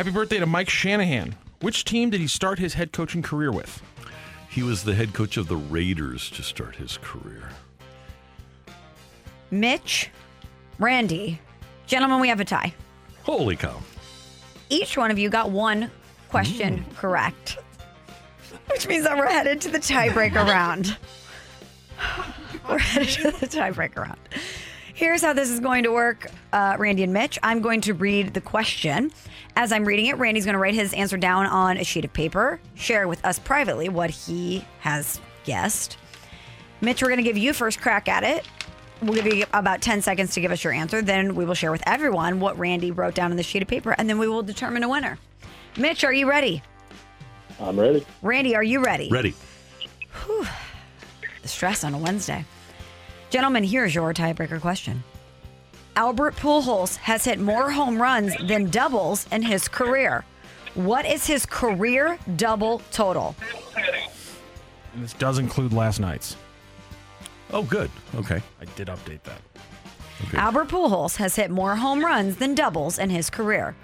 [0.00, 1.34] Happy birthday to Mike Shanahan.
[1.60, 3.82] Which team did he start his head coaching career with?
[4.48, 7.50] He was the head coach of the Raiders to start his career.
[9.50, 10.08] Mitch,
[10.78, 11.38] Randy.
[11.86, 12.72] Gentlemen, we have a tie.
[13.24, 13.78] Holy cow.
[14.70, 15.90] Each one of you got one
[16.30, 17.58] question correct,
[18.70, 20.96] which means that we're headed to the tiebreaker round.
[22.66, 24.18] We're headed to the tiebreaker round.
[25.00, 27.38] Here's how this is going to work, uh, Randy and Mitch.
[27.42, 29.10] I'm going to read the question.
[29.56, 32.12] As I'm reading it, Randy's going to write his answer down on a sheet of
[32.12, 35.96] paper, share with us privately what he has guessed.
[36.82, 38.46] Mitch, we're going to give you first crack at it.
[39.00, 41.00] We'll give you about 10 seconds to give us your answer.
[41.00, 43.94] Then we will share with everyone what Randy wrote down on the sheet of paper,
[43.96, 45.18] and then we will determine a winner.
[45.78, 46.62] Mitch, are you ready?
[47.58, 48.04] I'm ready.
[48.20, 49.08] Randy, are you ready?
[49.10, 49.34] Ready.
[50.26, 50.46] Whew.
[51.40, 52.44] The stress on a Wednesday.
[53.30, 55.04] Gentlemen, here's your tiebreaker question.
[55.94, 60.24] Albert Pujols has hit more home runs than doubles in his career.
[60.74, 63.36] What is his career double total?
[64.94, 66.36] And this does include last night's.
[67.52, 67.90] Oh, good.
[68.16, 68.42] Okay.
[68.60, 69.40] I did update that.
[70.34, 73.76] Albert Pujols has hit more home runs than doubles in his career.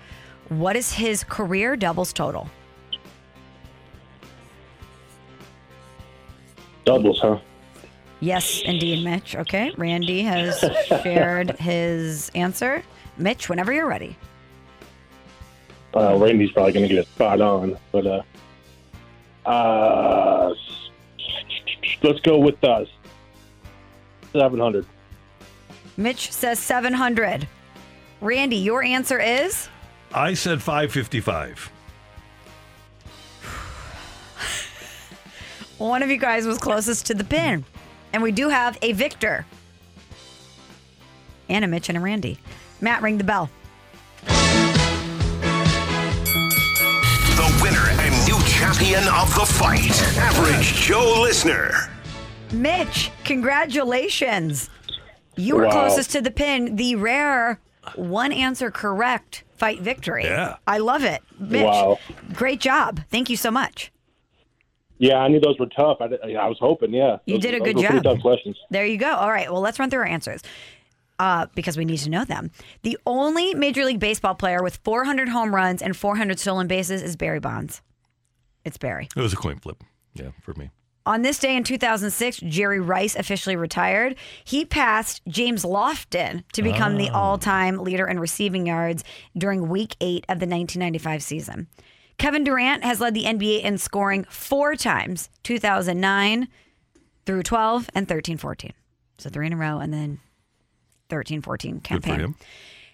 [0.48, 2.48] What is his career doubles total?
[6.85, 7.39] Doubles, huh?
[8.21, 9.37] Yes, indeed, Mitch.
[9.37, 12.83] Okay, Randy has shared his answer.
[13.19, 14.17] Mitch, whenever you're ready.
[15.95, 18.23] Uh, Randy's probably going to get it spot on, but uh,
[19.49, 20.55] uh,
[22.03, 22.85] let's go with uh,
[24.33, 24.87] 700.
[25.97, 27.49] Mitch says 700.
[28.21, 29.69] Randy, your answer is?
[30.13, 31.71] I said 555.
[35.79, 37.65] One of you guys was closest to the pin.
[38.17, 39.45] And we do have a victor.
[41.51, 42.39] And a Mitch and a Randy.
[42.81, 43.51] Matt, ring the bell.
[44.25, 44.33] The
[47.63, 51.91] winner and new champion champion of the fight, Average Joe Listener.
[52.53, 54.71] Mitch, congratulations.
[55.37, 55.73] You were Wow.
[55.73, 57.61] closest to the pin, the rare
[57.97, 60.25] one answer correct fight victory.
[60.25, 60.57] Yeah.
[60.67, 61.21] I love it.
[61.39, 61.99] Mitch, Wow.
[62.33, 63.03] great job.
[63.11, 63.93] Thank you so much.
[64.98, 65.98] Yeah, I knew those were tough.
[66.01, 66.93] I, I was hoping.
[66.94, 68.02] Yeah, You Those- did a good job.
[68.02, 68.56] Tough questions.
[68.70, 69.14] There you go.
[69.14, 69.51] All right.
[69.52, 70.40] Well, let's run through our answers
[71.18, 72.51] uh, because we need to know them.
[72.82, 77.16] The only Major League Baseball player with 400 home runs and 400 stolen bases is
[77.16, 77.82] Barry Bonds.
[78.64, 79.09] It's Barry.
[79.16, 79.82] It was a coin flip.
[80.14, 80.70] Yeah, for me.
[81.05, 84.16] On this day in 2006, Jerry Rice officially retired.
[84.44, 87.14] He passed James Lofton to become the Oh.
[87.14, 89.05] all time leader in receiving yards
[89.39, 91.68] during week eight of the 1995 season.
[92.19, 96.49] Kevin Durant has led the NBA in scoring four times 2009
[97.27, 98.73] through 12 and 13 14.
[99.19, 100.21] So three in a row and then
[101.09, 102.35] 13 14 Good for campaign.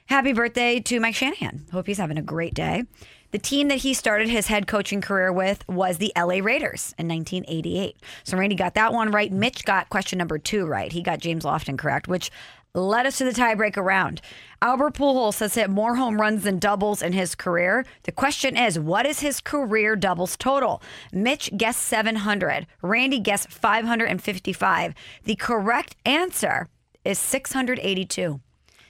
[0.07, 1.67] Happy birthday to Mike Shanahan.
[1.73, 2.85] Hope he's having a great day.
[3.31, 7.09] The team that he started his head coaching career with was the LA Raiders in
[7.09, 7.97] 1988.
[8.25, 9.33] So Randy got that one right.
[9.33, 10.93] Mitch got question number two right.
[10.93, 12.31] He got James Lofton correct, which
[12.75, 14.21] led us to the tiebreaker round.
[14.63, 17.85] Albert Pujols has hit more home runs than doubles in his career.
[18.05, 20.83] The question is, what is his career doubles total?
[21.13, 22.67] Mitch guessed 700.
[22.81, 24.95] Randy guessed 555.
[25.25, 26.69] The correct answer
[27.05, 28.41] is 682.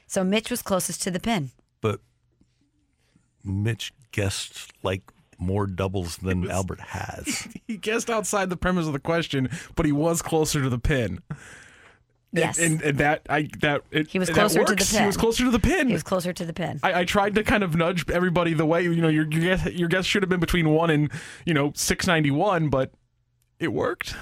[0.06, 1.50] So Mitch was closest to the pin.
[1.80, 2.00] But
[3.42, 5.02] Mitch guessed like
[5.38, 7.48] more doubles than Albert has.
[7.66, 11.20] He guessed outside the premise of the question, but he was closer to the pin.
[12.32, 12.58] Yes.
[12.58, 15.00] and, and, and that I that it, He was that closer to the pin.
[15.00, 15.86] He was closer to the pin.
[15.88, 16.80] He was closer to the pin.
[16.82, 19.66] I, I tried to kind of nudge everybody the way you know your your guess,
[19.72, 21.10] your guess should have been between one and
[21.44, 22.92] you know six ninety one, but
[23.58, 24.14] it worked.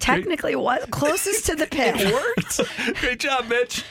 [0.00, 1.94] Technically, was closest to the pin.
[1.98, 2.60] It worked.
[3.00, 3.84] Great job, Mitch.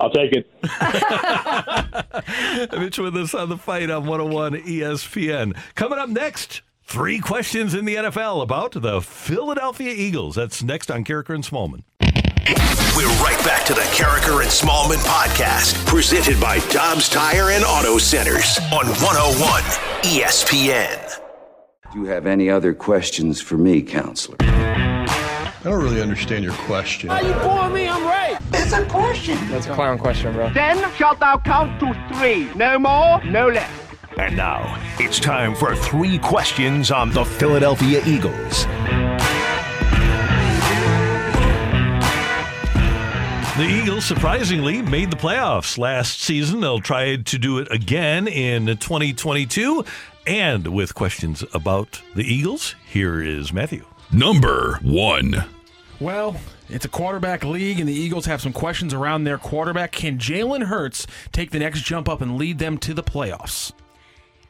[0.00, 0.50] I'll take it.
[2.78, 5.56] Mitch with us on the fight on 101 ESPN.
[5.76, 10.36] Coming up next, three questions in the NFL about the Philadelphia Eagles.
[10.36, 11.82] That's next on Karraker and Smallman.
[12.96, 17.98] We're right back to the Karraker and Smallman podcast, presented by Dobbs Tire and Auto
[17.98, 19.62] Centers on 101
[20.02, 21.20] ESPN.
[21.92, 24.36] Do you have any other questions for me, counselor?
[24.40, 27.10] I don't really understand your question.
[27.10, 27.86] Are you boring me?
[27.88, 28.38] I'm right.
[28.54, 29.36] It's a question.
[29.50, 30.50] That's a clown question, bro.
[30.54, 32.50] Then shalt thou count to three.
[32.54, 33.87] No more, no less.
[34.18, 38.66] And now it's time for three questions on the Philadelphia Eagles.
[43.56, 46.60] The Eagles surprisingly made the playoffs last season.
[46.60, 49.84] They'll try to do it again in 2022.
[50.26, 53.84] And with questions about the Eagles, here is Matthew.
[54.12, 55.44] Number one.
[56.00, 56.36] Well,
[56.68, 59.92] it's a quarterback league, and the Eagles have some questions around their quarterback.
[59.92, 63.72] Can Jalen Hurts take the next jump up and lead them to the playoffs?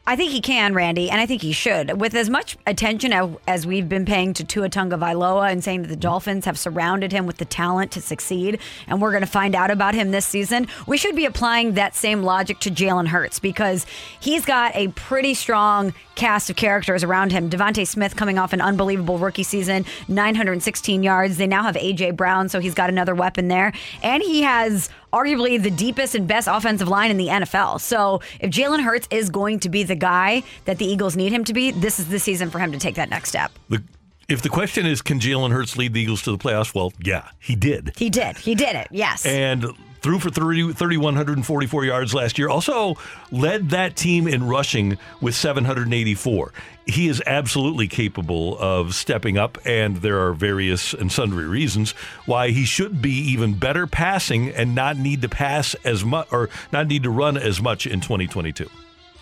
[0.09, 2.01] I think he can, Randy, and I think he should.
[2.01, 5.95] With as much attention as- we've been paying to Tua Tagovailoa and saying that the
[5.95, 8.57] Dolphins have surrounded him with the talent to succeed,
[8.87, 11.95] and we're going to find out about him this season, we should be applying that
[11.95, 13.85] same logic to Jalen Hurts because
[14.19, 17.47] he's got a pretty strong cast of characters around him.
[17.47, 21.37] DeVonta Smith coming off an unbelievable rookie season, 916 yards.
[21.37, 22.11] They now have A.J.
[22.11, 23.73] Brown, so he's got another weapon there.
[24.01, 27.81] And he has arguably the deepest and best offensive line in the NFL.
[27.81, 31.43] So if Jalen Hurts is going to be the guy that the Eagles need him
[31.45, 33.51] to be, this is the season for him to take that next step.
[33.69, 33.83] The,
[34.27, 36.75] if the question is, can Jalen Hurts lead the Eagles to the playoffs?
[36.75, 37.93] Well, yeah, he did.
[37.97, 38.37] He did.
[38.37, 38.87] He did it.
[38.91, 39.25] Yes.
[39.25, 39.65] And
[40.01, 42.49] threw for 30, 3,144 yards last year.
[42.49, 42.95] Also
[43.31, 46.53] led that team in rushing with 784.
[46.85, 51.91] He is absolutely capable of stepping up, and there are various and sundry reasons
[52.25, 56.49] why he should be even better passing and not need to pass as much or
[56.71, 58.69] not need to run as much in 2022.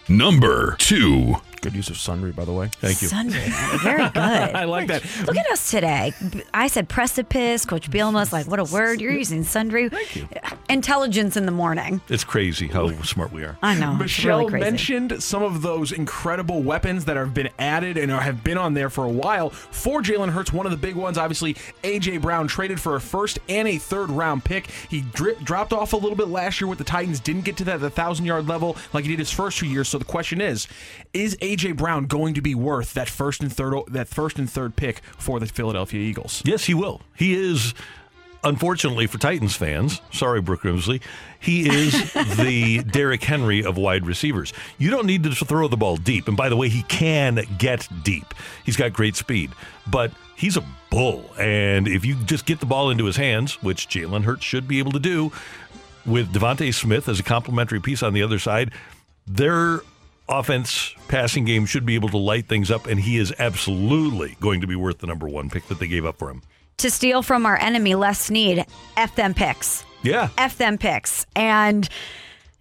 [0.09, 1.35] Number two.
[1.61, 2.67] Good use of sundry, by the way.
[2.73, 3.07] Thank you.
[3.07, 3.41] Sundry.
[3.79, 4.17] Very good.
[4.17, 5.03] I like that.
[5.25, 6.13] Look at us today.
[6.53, 7.65] I said precipice.
[7.65, 9.01] Coach Bielema's like, what a word.
[9.01, 9.89] You're using sundry.
[9.89, 10.27] Thank you.
[10.69, 12.01] Intelligence in the morning.
[12.09, 13.57] It's crazy how smart we are.
[13.61, 13.93] I know.
[13.95, 14.63] Michelle really crazy.
[14.65, 18.73] mentioned some of those incredible weapons that have been added and are, have been on
[18.73, 20.53] there for a while for Jalen Hurts.
[20.53, 24.09] One of the big ones, obviously, AJ Brown traded for a first and a third
[24.09, 24.67] round pick.
[24.89, 27.63] He dri- dropped off a little bit last year with the Titans, didn't get to
[27.65, 29.87] that thousand yard level like he did his first two years.
[29.89, 30.67] So the question is,
[31.13, 34.75] is AJ Brown going to be worth that first and third that first and third
[34.75, 36.41] pick for the Philadelphia Eagles?
[36.45, 37.01] Yes, he will.
[37.15, 37.73] He is,
[38.43, 41.01] unfortunately for Titans fans, sorry, Brooke Grimsley,
[41.39, 44.53] he is the Derrick Henry of wide receivers.
[44.77, 46.27] You don't need to throw the ball deep.
[46.27, 48.33] And by the way, he can get deep.
[48.65, 49.51] He's got great speed,
[49.89, 51.29] but he's a bull.
[51.39, 54.79] And if you just get the ball into his hands, which Jalen Hurts should be
[54.79, 55.31] able to do,
[56.05, 58.71] with DeVonta Smith as a complementary piece on the other side,
[59.27, 59.81] they're
[60.29, 64.61] offense passing game should be able to light things up, and he is absolutely going
[64.61, 66.41] to be worth the number one pick that they gave up for him.
[66.77, 68.65] To steal from our enemy, Les Snead,
[68.97, 69.83] F them picks.
[70.03, 70.29] Yeah.
[70.37, 71.25] F them picks.
[71.35, 71.89] And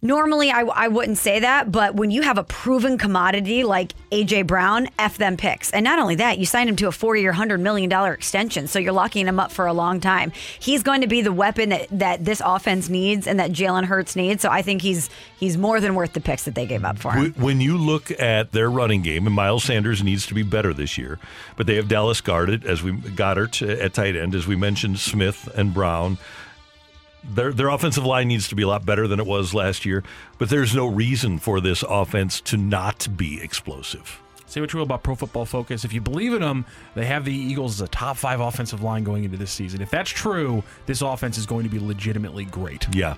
[0.03, 4.47] normally I, I wouldn't say that, but when you have a proven commodity like AJ
[4.47, 5.71] Brown, F them picks.
[5.71, 8.67] And not only that, you signed him to a four year, $100 million extension.
[8.67, 10.33] So you're locking him up for a long time.
[10.59, 14.17] He's going to be the weapon that, that this offense needs and that Jalen Hurts
[14.17, 14.43] needs.
[14.43, 17.13] So I think he's he's more than worth the picks that they gave up for
[17.13, 17.35] him.
[17.35, 20.97] When you look at their running game, and Miles Sanders needs to be better this
[20.97, 21.19] year,
[21.57, 24.99] but they have Dallas Goedert as we got Goedert at tight end, as we mentioned,
[24.99, 26.19] Smith and Brown.
[27.25, 30.05] Their their offensive line needs to be a lot better than it was last year,
[30.39, 34.21] but there's no reason for this offense to not be explosive.
[34.47, 35.85] Say what you will about Pro Football Focus.
[35.85, 36.65] If you believe in them,
[36.95, 39.83] they have the Eagles as a top five offensive line going into this season.
[39.83, 42.87] If that's true, this offense is going to be legitimately great.
[42.95, 43.17] Yeah.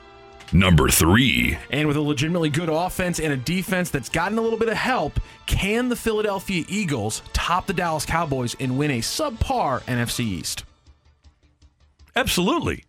[0.52, 1.58] Number three.
[1.70, 4.76] And with a legitimately good offense and a defense that's gotten a little bit of
[4.78, 10.64] help, can the Philadelphia Eagles top the Dallas Cowboys and win a subpar NFC East?
[12.16, 12.84] Absolutely.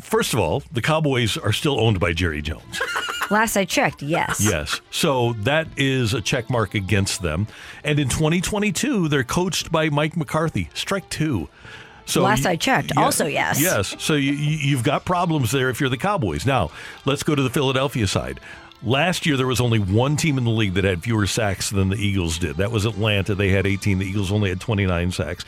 [0.00, 2.80] First of all, the Cowboys are still owned by Jerry Jones.
[3.30, 4.40] Last I checked, yes.
[4.40, 4.80] Yes.
[4.90, 7.46] So that is a check mark against them.
[7.84, 10.68] And in 2022, they're coached by Mike McCarthy.
[10.74, 11.48] Strike two.
[12.04, 13.60] So Last you- I checked, yeah, also yes.
[13.60, 13.94] Yes.
[13.98, 16.44] So you, you- you've got problems there if you're the Cowboys.
[16.44, 16.70] Now,
[17.04, 18.40] let's go to the Philadelphia side.
[18.82, 21.88] Last year, there was only one team in the league that had fewer sacks than
[21.88, 22.56] the Eagles did.
[22.56, 23.34] That was Atlanta.
[23.34, 23.98] They had 18.
[24.00, 25.44] The Eagles only had 29 sacks.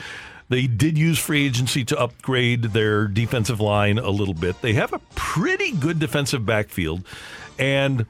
[0.49, 4.61] They did use free agency to upgrade their defensive line a little bit.
[4.61, 7.05] They have a pretty good defensive backfield.
[7.59, 8.07] And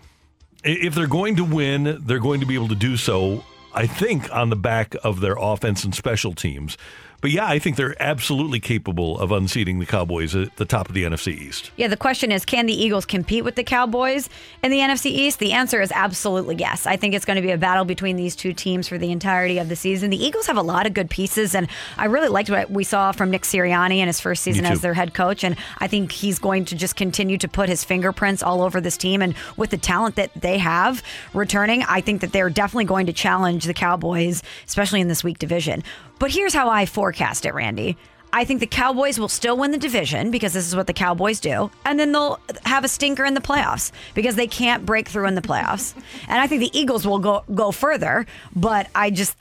[0.65, 4.35] if they're going to win, they're going to be able to do so, I think,
[4.35, 6.77] on the back of their offense and special teams.
[7.25, 10.95] But yeah, I think they're absolutely capable of unseating the Cowboys at the top of
[10.95, 11.71] the NFC East.
[11.75, 14.29] Yeah, the question is can the Eagles compete with the Cowboys
[14.63, 15.39] in the NFC East?
[15.39, 16.87] The answer is absolutely yes.
[16.87, 19.57] I think it's going to be a battle between these two teams for the entirety
[19.57, 20.11] of the season.
[20.11, 23.11] The Eagles have a lot of good pieces, and I really liked what we saw
[23.13, 25.45] from Nick Sirianni in his first season as their head coach.
[25.45, 28.99] And I think he's going to just continue to put his fingerprints all over this
[28.99, 29.23] team.
[29.23, 31.03] And with the talent that they have
[31.33, 35.39] returning, I think that they're definitely going to challenge the Cowboys, especially in this weak
[35.39, 35.83] division.
[36.19, 37.97] But here's how I forecast it, Randy.
[38.33, 41.39] I think the Cowboys will still win the division because this is what the Cowboys
[41.39, 41.71] do.
[41.85, 45.37] And then they'll have a stinker in the playoffs because they can't break through in
[45.37, 45.95] the playoffs.
[46.29, 48.27] And I think the Eagles will go go further,
[48.57, 49.37] but I just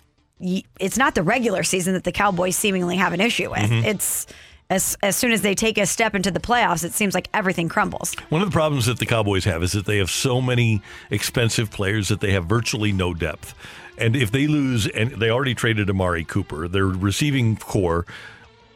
[0.80, 3.62] it's not the regular season that the Cowboys seemingly have an issue with.
[3.62, 3.84] Mhm.
[3.86, 4.28] It's
[4.70, 7.70] as as soon as they take a step into the playoffs, it seems like everything
[7.70, 8.14] crumbles.
[8.30, 11.72] One of the problems that the Cowboys have is that they have so many expensive
[11.72, 13.56] players that they have virtually no depth.
[13.98, 18.06] And if they lose, and they already traded Amari Cooper, their receiving core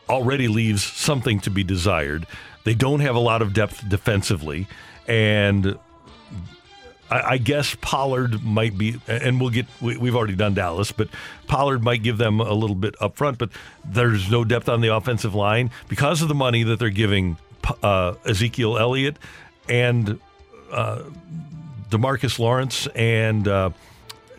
[0.10, 2.27] already leaves something to be desired.
[2.64, 4.68] They don't have a lot of depth defensively.
[5.07, 5.77] And
[7.10, 11.07] I, guess Pollard might be, and we'll get, we, we've already done Dallas, but
[11.48, 13.49] Pollard might give them a little bit up front, but
[13.85, 17.38] there's no depth on the offensive line because of the money that they're giving
[17.81, 19.18] uh, Ezekiel Elliott
[19.69, 20.19] and
[20.72, 21.03] uh,
[21.89, 23.69] Demarcus Lawrence and uh,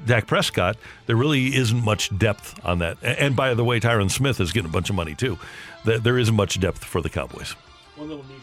[0.07, 0.77] Dak Prescott.
[1.07, 2.99] There really isn't much depth on that.
[3.03, 5.39] And by the way, Tyron Smith is getting a bunch of money too.
[5.85, 7.53] There there isn't much depth for the Cowboys.
[7.97, 8.43] One little niche.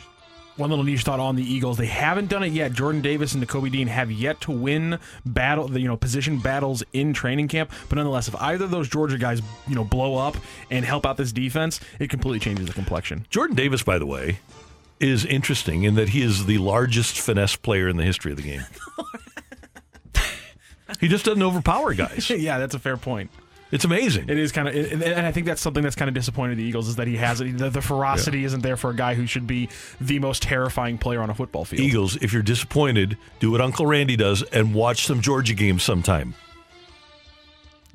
[0.58, 1.78] One little niche thought on the Eagles.
[1.78, 2.72] They haven't done it yet.
[2.72, 6.82] Jordan Davis and Nakobe Dean have yet to win battle, the, you know, position battles
[6.94, 7.72] in training camp.
[7.90, 10.38] But nonetheless, if either of those Georgia guys, you know, blow up
[10.72, 13.26] and help out this defense, it completely changes the complexion.
[13.30, 14.40] Jordan Davis, by the way,
[15.02, 18.44] is interesting in that he is the largest finesse player in the history of the
[18.44, 18.64] game.
[21.00, 22.30] he just doesn't overpower guys.
[22.30, 23.32] yeah, that's a fair point.
[23.72, 24.30] It's amazing.
[24.30, 26.88] It is kind of, and I think that's something that's kind of disappointed the Eagles
[26.88, 27.58] is that he has it.
[27.58, 31.20] The, the ferocity isn't there for a guy who should be the most terrifying player
[31.20, 31.82] on a football field.
[31.82, 36.36] Eagles, if you're disappointed, do what Uncle Randy does and watch some Georgia games sometime.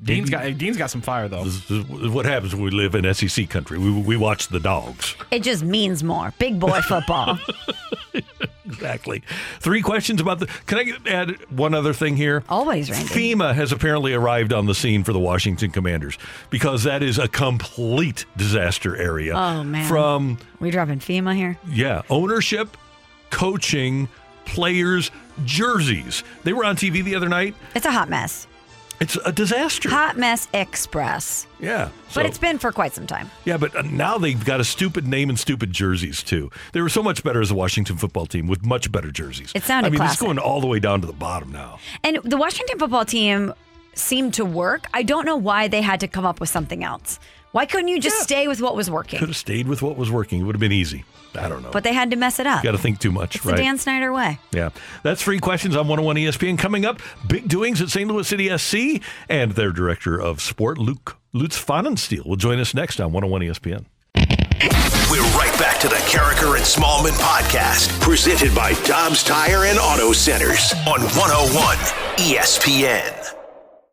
[0.03, 1.43] Dean's got Dean's got some fire though.
[1.43, 3.77] This is what happens when we live in SEC country.
[3.77, 5.15] We, we watch the dogs.
[5.29, 6.33] It just means more.
[6.39, 7.39] Big boy football.
[8.81, 9.21] Exactly.
[9.59, 10.47] Three questions about the.
[10.65, 12.43] Can I add one other thing here?
[12.49, 13.07] Always, Randy.
[13.07, 16.17] FEMA has apparently arrived on the scene for the Washington Commanders
[16.49, 19.35] because that is a complete disaster area.
[19.35, 19.87] Oh man.
[19.87, 21.57] From we dropping FEMA here?
[21.71, 22.75] yeah, ownership,
[23.29, 24.09] coaching,
[24.45, 25.11] players,
[25.45, 26.23] jerseys.
[26.43, 27.55] They were on TV the other night.
[27.75, 28.47] It's a hot mess.
[29.01, 29.89] It's a disaster.
[29.89, 31.47] Hot mess express.
[31.59, 31.89] Yeah.
[32.13, 33.31] But it's been for quite some time.
[33.45, 36.51] Yeah, but uh, now they've got a stupid name and stupid jerseys too.
[36.73, 39.51] They were so much better as a Washington football team with much better jerseys.
[39.55, 40.13] It sounded I mean, classic.
[40.13, 41.79] it's going all the way down to the bottom now.
[42.03, 43.53] And the Washington football team
[43.95, 44.85] seemed to work.
[44.93, 47.19] I don't know why they had to come up with something else.
[47.51, 49.19] Why couldn't you just stay with what was working?
[49.19, 50.39] Could have stayed with what was working.
[50.39, 51.03] It would have been easy.
[51.35, 51.71] I don't know.
[51.71, 52.63] But they had to mess it up.
[52.63, 53.57] Got to think too much, it's right?
[53.57, 54.39] the Dan Snyder way.
[54.53, 54.69] Yeah.
[55.03, 56.57] That's three questions on 101 ESPN.
[56.57, 58.09] Coming up, big doings at St.
[58.09, 62.99] Louis City SC, and their director of sport, Luke Lutz Pfannenstiel, will join us next
[63.01, 63.85] on 101 ESPN.
[65.09, 70.13] We're right back to the Karraker and Smallman podcast, presented by Dobbs Tire and Auto
[70.13, 71.77] Centers on 101
[72.17, 73.40] ESPN.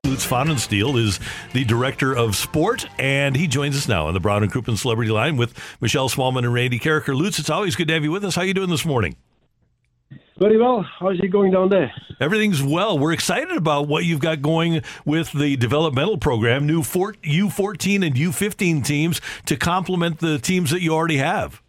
[0.09, 1.20] Lutz Pfannenstiel is
[1.52, 5.10] the director of sport, and he joins us now on the Brown and Crouppen Celebrity
[5.10, 5.52] Line with
[5.82, 7.14] Michelle Smallman and Randy Karraker.
[7.14, 8.35] Lutz, it's always good to have you with us.
[8.35, 9.16] How are you doing this morning?
[10.39, 10.82] Very well.
[10.98, 11.93] How's it going down there?
[12.20, 12.98] Everything's well.
[12.98, 18.82] We're excited about what you've got going with the developmental program, new U14 and U15
[18.86, 21.60] teams to complement the teams that you already have.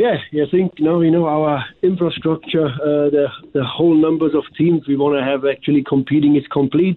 [0.00, 4.88] Yeah, I think know, you know our infrastructure, uh, the the whole numbers of teams
[4.88, 6.96] we want to have actually competing is complete.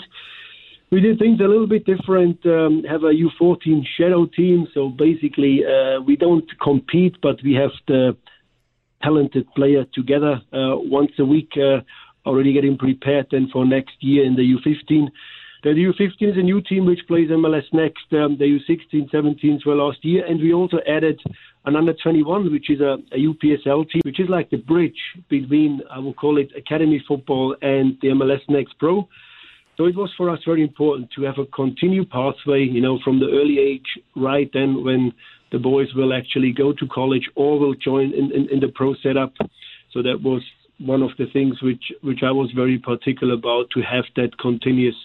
[0.89, 2.38] We did things a little bit different.
[2.45, 7.71] Um, have a U14 shadow team, so basically uh, we don't compete, but we have
[7.89, 8.15] the
[9.01, 11.81] talented player together uh, once a week, uh,
[12.25, 15.09] already getting prepared then for next year in the U15.
[15.63, 18.07] The U15 is a new team which plays MLS next.
[18.13, 21.21] Um, the U16, 17s were last year, and we also added
[21.65, 24.99] an under 21, which is a, a UPSL team, which is like the bridge
[25.30, 29.07] between, I will call it, academy football and the MLS Next Pro.
[29.77, 33.19] So it was for us very important to have a continued pathway, you know, from
[33.19, 35.14] the early age, right then when
[35.52, 38.94] the boys will actually go to college or will join in, in, in the pro
[39.02, 39.34] setup.
[39.91, 40.44] So that was
[40.80, 44.95] one of the things which, which I was very particular about to have that continuous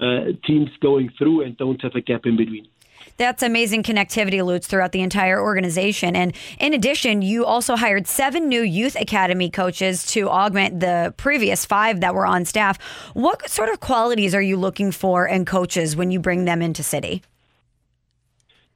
[0.00, 2.68] uh, teams going through and don't have a gap in between.
[3.18, 6.14] That's amazing connectivity, Lutz, throughout the entire organization.
[6.14, 11.64] And in addition, you also hired seven new youth academy coaches to augment the previous
[11.64, 12.80] five that were on staff.
[13.14, 16.84] What sort of qualities are you looking for in coaches when you bring them into
[16.84, 17.22] City?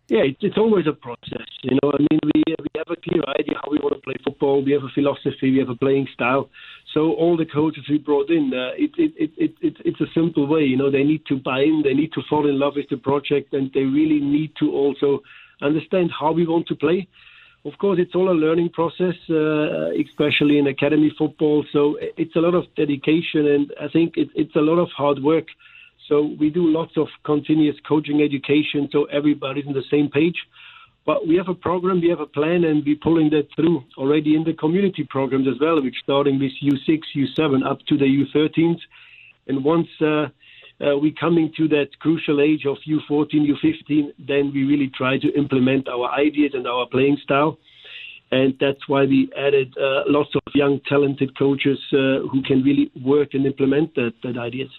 [0.09, 1.47] Yeah, it's always a process.
[1.63, 4.17] You know, I mean, we we have a clear idea how we want to play
[4.25, 4.63] football.
[4.63, 5.53] We have a philosophy.
[5.53, 6.51] We have a playing style.
[6.93, 10.13] So all the coaches we brought in, uh, it, it, it, it, it, it's a
[10.13, 10.63] simple way.
[10.65, 11.83] You know, they need to buy in.
[11.83, 15.23] They need to fall in love with the project, and they really need to also
[15.63, 17.09] understand how we want to play.
[17.65, 21.65] Of course, it's all a learning process, uh, especially in academy football.
[21.73, 25.23] So it's a lot of dedication, and I think it, it's a lot of hard
[25.23, 25.47] work.
[26.09, 30.37] So we do lots of continuous coaching education, so everybody's on the same page.
[31.05, 34.37] But we have a program, we have a plan, and we're pulling that through already
[34.37, 38.79] in the community programs as well, which starting with U6, U7 up to the U13s.
[39.49, 44.65] And once uh, uh, we're coming to that crucial age of U14, U15, then we
[44.65, 47.59] really try to implement our ideas and our playing style.
[48.33, 52.91] And that's why we added uh, lots of young, talented coaches uh, who can really
[53.05, 54.71] work and implement that, that ideas.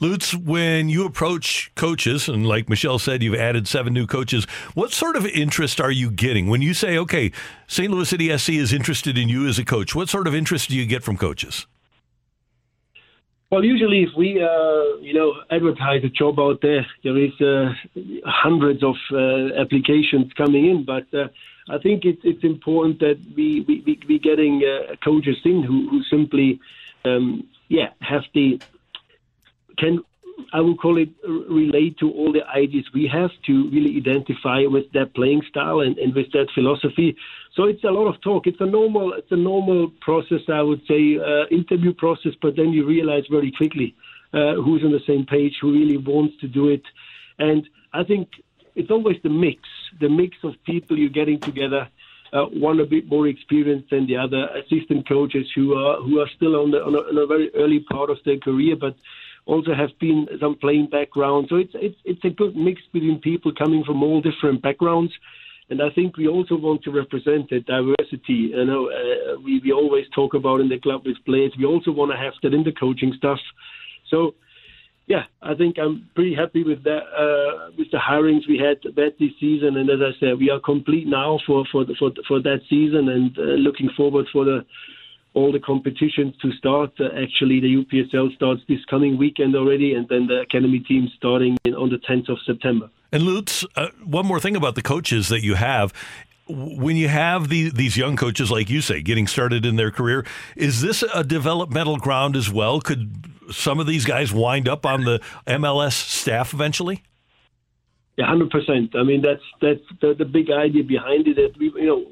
[0.00, 4.44] Lutz, when you approach coaches, and like Michelle said, you've added seven new coaches,
[4.74, 6.48] what sort of interest are you getting?
[6.48, 7.32] When you say, okay,
[7.66, 7.90] St.
[7.90, 10.76] Louis City SC is interested in you as a coach, what sort of interest do
[10.76, 11.66] you get from coaches?
[13.50, 17.74] Well, usually if we, uh, you know, advertise a job out there, there is uh,
[18.24, 20.84] hundreds of uh, applications coming in.
[20.84, 21.28] But uh,
[21.68, 25.88] I think it's it's important that we we we, we getting uh, coaches in who,
[25.90, 26.60] who simply,
[27.04, 28.60] um, yeah, have the
[29.78, 30.04] can
[30.52, 34.90] I would call it relate to all the ideas we have to really identify with
[34.92, 37.16] that playing style and, and with that philosophy.
[37.54, 38.46] So it's a lot of talk.
[38.46, 42.32] It's a normal it's a normal process, I would say, uh, interview process.
[42.40, 43.94] But then you realize very quickly
[44.32, 46.82] uh, who's on the same page, who really wants to do it,
[47.38, 48.28] and I think
[48.74, 49.60] it's always the mix,
[50.00, 51.88] the mix of people you're getting together.
[52.32, 56.28] Uh, one a bit more experienced than the other, assistant coaches who are who are
[56.36, 58.94] still on, the, on, a, on a very early part of their career, but
[59.46, 61.46] also have been some playing background.
[61.48, 65.12] So it's it's it's a good mix between people coming from all different backgrounds.
[65.70, 68.50] And I think we also want to represent the diversity.
[68.54, 71.52] You know, uh, we we always talk about in the club with players.
[71.58, 73.38] We also want to have that in the coaching stuff.
[74.10, 74.34] So,
[75.06, 79.14] yeah, I think I'm pretty happy with that uh, with the hirings we had that
[79.20, 79.76] this season.
[79.76, 83.38] And as I said, we are complete now for for for for that season, and
[83.38, 84.64] uh, looking forward for the
[85.34, 86.92] all the competitions to start.
[86.98, 91.56] Uh, actually, the UPSL starts this coming weekend already, and then the academy team starting
[91.64, 92.90] in, on the 10th of September.
[93.12, 95.92] And Lutz, uh, one more thing about the coaches that you have.
[96.48, 100.26] When you have the, these young coaches, like you say, getting started in their career,
[100.56, 102.80] is this a developmental ground as well?
[102.80, 107.04] Could some of these guys wind up on the MLS staff eventually?
[108.16, 108.96] Yeah, hundred percent.
[108.96, 111.36] I mean, that's that's the, the big idea behind it.
[111.36, 112.04] That we, you know,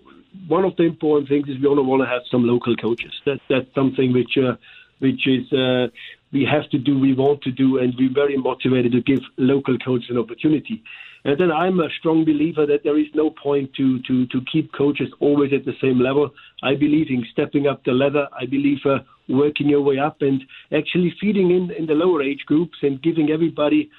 [0.47, 3.13] one of the important things is we also want to have some local coaches.
[3.27, 4.57] That that's something which uh,
[4.99, 5.89] which is uh,
[6.33, 9.79] we have to do, we want to do, and we're very motivated to give local
[9.79, 10.83] coaches an opportunity.
[11.25, 14.73] And then I'm a strong believer that there is no point to, to, to keep
[14.73, 16.31] coaches always at the same level.
[16.63, 18.29] I believe in stepping up the ladder.
[18.39, 18.99] I believe uh,
[19.29, 20.43] working your way up and
[20.73, 23.91] actually feeding in, in the lower age groups and giving everybody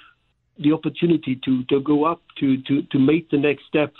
[0.57, 3.93] the opportunity to, to go up, to, to, to make the next step.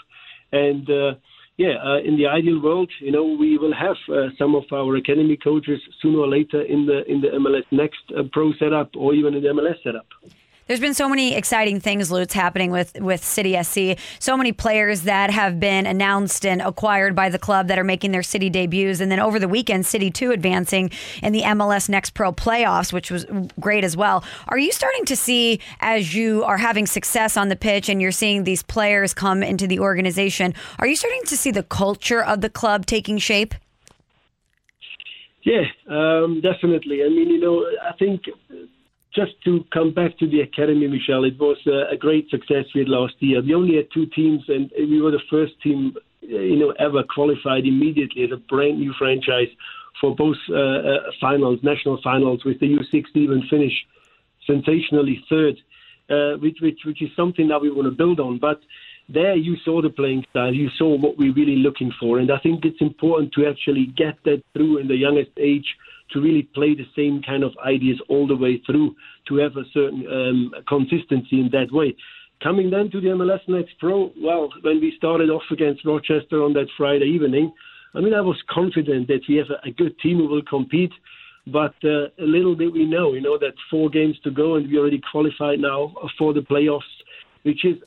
[0.51, 1.15] And uh,
[1.59, 4.95] yeah, uh, in the ideal world, you know, we will have uh, some of our
[4.95, 9.13] academy coaches sooner or later in the in the MLS Next uh, Pro setup or
[9.13, 10.07] even in the MLS setup.
[10.69, 13.97] There's been so many exciting things, Lutz, happening with, with City SC.
[14.19, 18.11] So many players that have been announced and acquired by the club that are making
[18.11, 18.99] their city debuts.
[18.99, 20.91] And then over the weekend, City 2 advancing
[21.23, 23.25] in the MLS Next Pro playoffs, which was
[23.59, 24.23] great as well.
[24.49, 28.11] Are you starting to see, as you are having success on the pitch and you're
[28.11, 32.41] seeing these players come into the organization, are you starting to see the culture of
[32.41, 33.55] the club taking shape?
[35.41, 37.03] Yeah, um, definitely.
[37.03, 38.21] I mean, you know, I think
[39.19, 42.89] just to come back to the academy, Michelle, it was a, great success we had
[42.89, 43.41] last year.
[43.41, 47.65] We only had two teams, and we were the first team, you know, ever qualified
[47.65, 49.51] immediately as a brand new franchise
[49.99, 53.73] for both uh, uh, finals, national finals, with the U16 even finish
[54.47, 55.55] sensationally third,
[56.09, 58.39] uh, which, which which is something that we want to build on.
[58.39, 58.61] But
[59.09, 62.39] there you saw the playing style, you saw what we're really looking for, and I
[62.39, 65.75] think it's important to actually get that through in the youngest age
[66.11, 68.95] to really play the same kind of ideas all the way through
[69.27, 71.95] to have a certain um, consistency in that way.
[72.41, 76.53] Coming then to the MLS Next Pro, well, when we started off against Rochester on
[76.53, 77.51] that Friday evening,
[77.93, 80.91] I mean, I was confident that we have a, a good team who will compete.
[81.47, 84.69] But uh, a little bit we know, you know, that four games to go and
[84.69, 86.81] we already qualified now for the playoffs
[87.43, 87.77] which is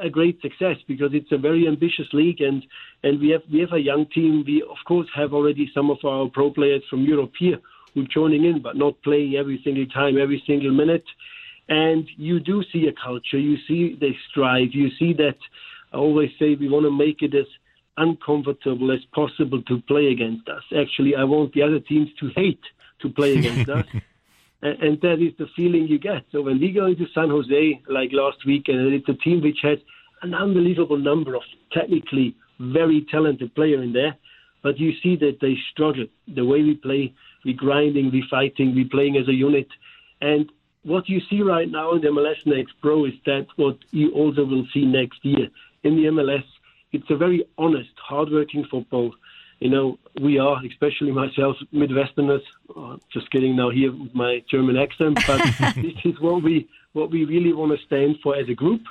[0.00, 2.64] a great success because it's a very ambitious league and
[3.02, 4.44] and we have we have a young team.
[4.46, 7.58] We of course have already some of our pro players from Europe here
[7.94, 11.04] who are joining in, but not playing every single time, every single minute.
[11.68, 13.38] And you do see a culture.
[13.38, 14.72] You see they strive.
[14.72, 15.36] You see that.
[15.92, 17.46] I always say we want to make it as
[17.96, 20.62] uncomfortable as possible to play against us.
[20.76, 22.62] Actually, I want the other teams to hate
[23.00, 23.86] to play against us
[24.62, 26.24] and, that is the feeling you get.
[26.32, 29.58] So when we go into San Jose, like last week, and it's a team which
[29.62, 29.78] has
[30.22, 31.42] an unbelievable number of
[31.72, 34.16] technically very talented players in there,
[34.62, 36.06] but you see that they struggle.
[36.28, 37.14] The way we play,
[37.44, 39.68] we grinding, we fighting, we playing as a unit,
[40.20, 40.50] and
[40.82, 44.44] what you see right now in the MLS Next Pro is that what you also
[44.44, 45.48] will see next year
[45.82, 46.44] in the MLS.
[46.92, 49.14] It's a very honest, hardworking football
[49.60, 52.42] you know, we are, especially myself, Midwesterners.
[52.74, 55.38] Uh, just kidding now here with my German accent, but
[55.76, 58.82] this is what we what we really want to stand for as a group.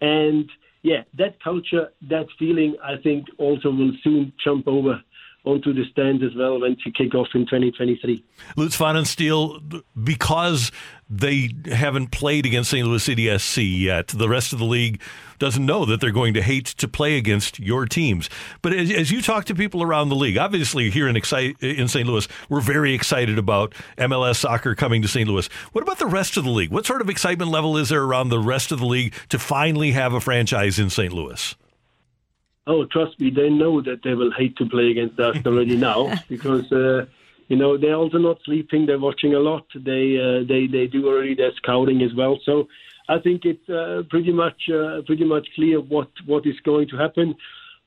[0.00, 0.50] And
[0.82, 5.00] yeah, that culture, that feeling, I think also will soon jump over
[5.44, 8.24] onto the stand as well when to kick off in 2023.
[8.56, 10.70] Lutz Pfannenstiel, because
[11.10, 12.86] they haven't played against St.
[12.86, 15.00] Louis City SC yet, the rest of the league
[15.38, 18.30] doesn't know that they're going to hate to play against your teams.
[18.62, 21.88] But as, as you talk to people around the league, obviously here in, excite, in
[21.88, 22.06] St.
[22.06, 25.28] Louis, we're very excited about MLS soccer coming to St.
[25.28, 25.48] Louis.
[25.72, 26.70] What about the rest of the league?
[26.70, 29.90] What sort of excitement level is there around the rest of the league to finally
[29.92, 31.12] have a franchise in St.
[31.12, 31.56] Louis?
[32.66, 36.14] Oh, trust me, they know that they will hate to play against us already now
[36.28, 37.06] because uh,
[37.48, 38.86] you know they're also not sleeping.
[38.86, 39.66] They're watching a lot.
[39.74, 42.38] They uh, they they do already their scouting as well.
[42.44, 42.68] So
[43.08, 46.96] I think it's uh, pretty much uh, pretty much clear what what is going to
[46.96, 47.34] happen.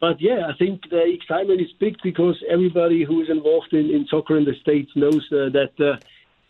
[0.02, 4.06] But yeah, I think the excitement is big because everybody who is involved in, in
[4.07, 5.97] soccer in the states knows uh, that uh,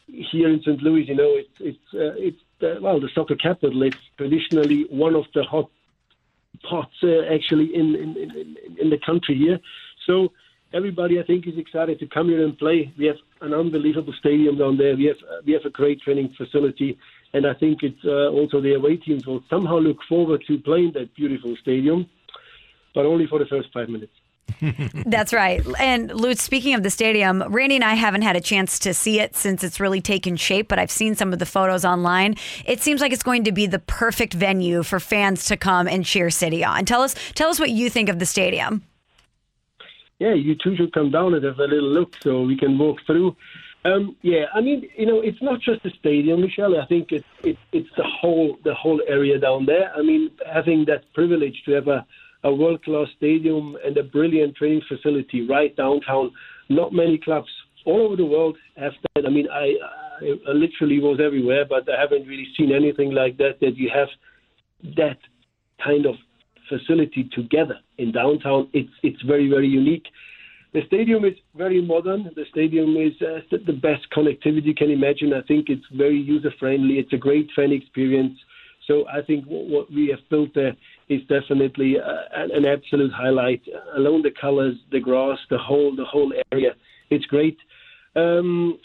[0.07, 0.81] here in St.
[0.81, 3.83] Louis, you know, it's it's it's well the soccer capital.
[3.83, 5.69] It's traditionally one of the hot
[6.69, 9.59] pots uh, actually in, in, in, in the country here.
[10.05, 10.31] So
[10.73, 12.93] everybody, I think, is excited to come here and play.
[12.97, 14.95] We have an unbelievable stadium down there.
[14.95, 16.97] We have we have a great training facility,
[17.33, 20.91] and I think it's uh, also the away teams will somehow look forward to playing
[20.93, 22.07] that beautiful stadium,
[22.93, 24.13] but only for the first five minutes.
[25.05, 25.65] That's right.
[25.79, 29.19] And Lutz, speaking of the stadium, Randy and I haven't had a chance to see
[29.19, 32.35] it since it's really taken shape, but I've seen some of the photos online.
[32.65, 36.05] It seems like it's going to be the perfect venue for fans to come and
[36.05, 36.85] cheer City on.
[36.85, 38.83] Tell us, tell us what you think of the stadium.
[40.19, 42.99] Yeah, you two should come down and have a little look so we can walk
[43.05, 43.35] through.
[43.83, 46.79] Um, yeah, I mean, you know, it's not just the stadium, Michelle.
[46.79, 49.93] I think it's it, it's the whole the whole area down there.
[49.95, 52.05] I mean, having that privilege to have a
[52.45, 56.31] a world class stadium and a brilliant training facility right downtown.
[56.69, 57.49] Not many clubs
[57.85, 59.25] all over the world have that.
[59.25, 59.73] I mean, I,
[60.21, 63.59] I, literally was everywhere, but I haven't really seen anything like that.
[63.61, 64.07] That you have
[64.95, 65.17] that
[65.83, 66.15] kind of
[66.69, 68.69] facility together in downtown.
[68.73, 70.05] It's it's very very unique.
[70.73, 72.29] the stadium is very modern.
[72.35, 75.33] The stadium is uh, the best connectivity you can imagine.
[75.33, 76.95] I think it's very user friendly.
[76.99, 78.37] It's a great fan experience.
[78.87, 80.75] So I think what we have built there
[81.09, 83.61] is definitely uh, an absolute highlight.
[83.95, 86.75] Along the colors, the grass, the whole the whole area,
[87.09, 87.57] it's great.
[88.15, 88.79] Um,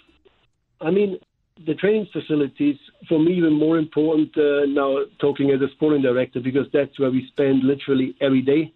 [0.81, 1.18] I mean,
[1.66, 2.77] the training facilities
[3.09, 5.01] for me even more important uh, now.
[5.20, 8.72] Talking as a sporting director, because that's where we spend literally every day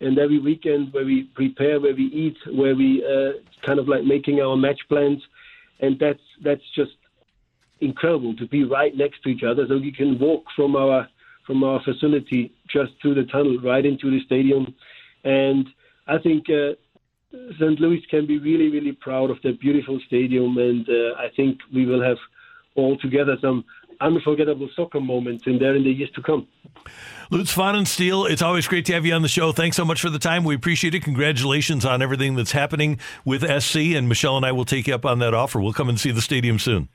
[0.00, 3.32] and every weekend, where we prepare, where we eat, where we uh,
[3.64, 5.22] kind of like making our match plans,
[5.80, 6.92] and that's that's just
[7.80, 11.08] incredible to be right next to each other, so you can walk from our
[11.46, 14.74] from our facility just through the tunnel right into the stadium,
[15.24, 15.66] and
[16.06, 16.44] I think.
[16.48, 16.74] Uh,
[17.58, 17.80] St.
[17.80, 21.84] Louis can be really, really proud of their beautiful stadium, and uh, I think we
[21.84, 22.16] will have
[22.76, 23.64] all together some
[24.00, 26.46] unforgettable soccer moments in there in the years to come.
[27.30, 29.52] Lutz Pfannenstiel, it's always great to have you on the show.
[29.52, 30.44] Thanks so much for the time.
[30.44, 31.02] We appreciate it.
[31.02, 35.06] Congratulations on everything that's happening with SC, and Michelle and I will take you up
[35.06, 35.60] on that offer.
[35.60, 36.88] We'll come and see the stadium soon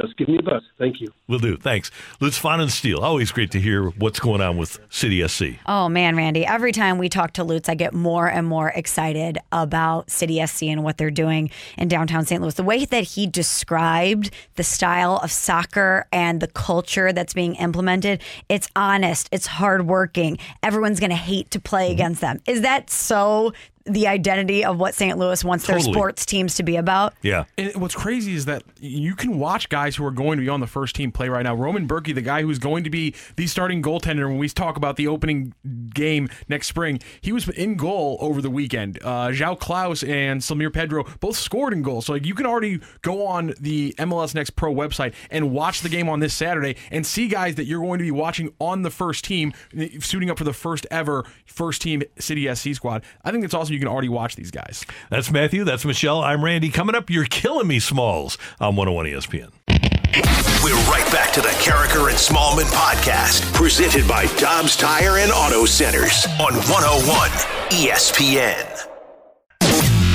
[0.00, 0.62] just give me a buzz.
[0.78, 1.12] Thank you.
[1.26, 1.56] Will do.
[1.56, 1.90] Thanks.
[2.20, 3.00] Lutz Pfannenstiel.
[3.00, 5.58] Always great to hear what's going on with City SC.
[5.66, 6.46] Oh, man, Randy.
[6.46, 10.64] Every time we talk to Lutz, I get more and more excited about City SC
[10.64, 12.40] and what they're doing in downtown St.
[12.40, 12.54] Louis.
[12.54, 18.22] The way that he described the style of soccer and the culture that's being implemented,
[18.48, 20.38] it's honest, it's hardworking.
[20.62, 21.94] Everyone's going to hate to play mm-hmm.
[21.94, 22.40] against them.
[22.46, 23.52] Is that so
[23.88, 25.18] the identity of what St.
[25.18, 25.84] Louis wants totally.
[25.84, 27.14] their sports teams to be about.
[27.22, 27.44] Yeah.
[27.56, 30.60] And what's crazy is that you can watch guys who are going to be on
[30.60, 31.54] the first team play right now.
[31.54, 34.96] Roman Bürki, the guy who's going to be the starting goaltender when we talk about
[34.96, 35.54] the opening
[35.94, 38.98] game next spring, he was in goal over the weekend.
[39.02, 42.02] Uh, João Klauss and Samir Pedro both scored in goal.
[42.02, 45.88] So like you can already go on the MLS Next Pro website and watch the
[45.88, 48.90] game on this Saturday and see guys that you're going to be watching on the
[48.90, 49.52] first team
[50.00, 53.02] suiting up for the first ever first team City SC squad.
[53.24, 53.74] I think it's awesome.
[53.74, 54.84] you can already watch these guys.
[55.10, 55.64] That's Matthew.
[55.64, 56.22] That's Michelle.
[56.22, 56.70] I'm Randy.
[56.70, 59.50] Coming up, you're killing me, Smalls, on 101 ESPN.
[60.64, 65.64] We're right back to the Karraker and Smallman podcast, presented by Dobbs Tire and Auto
[65.66, 67.30] Centers on 101
[67.70, 68.87] ESPN.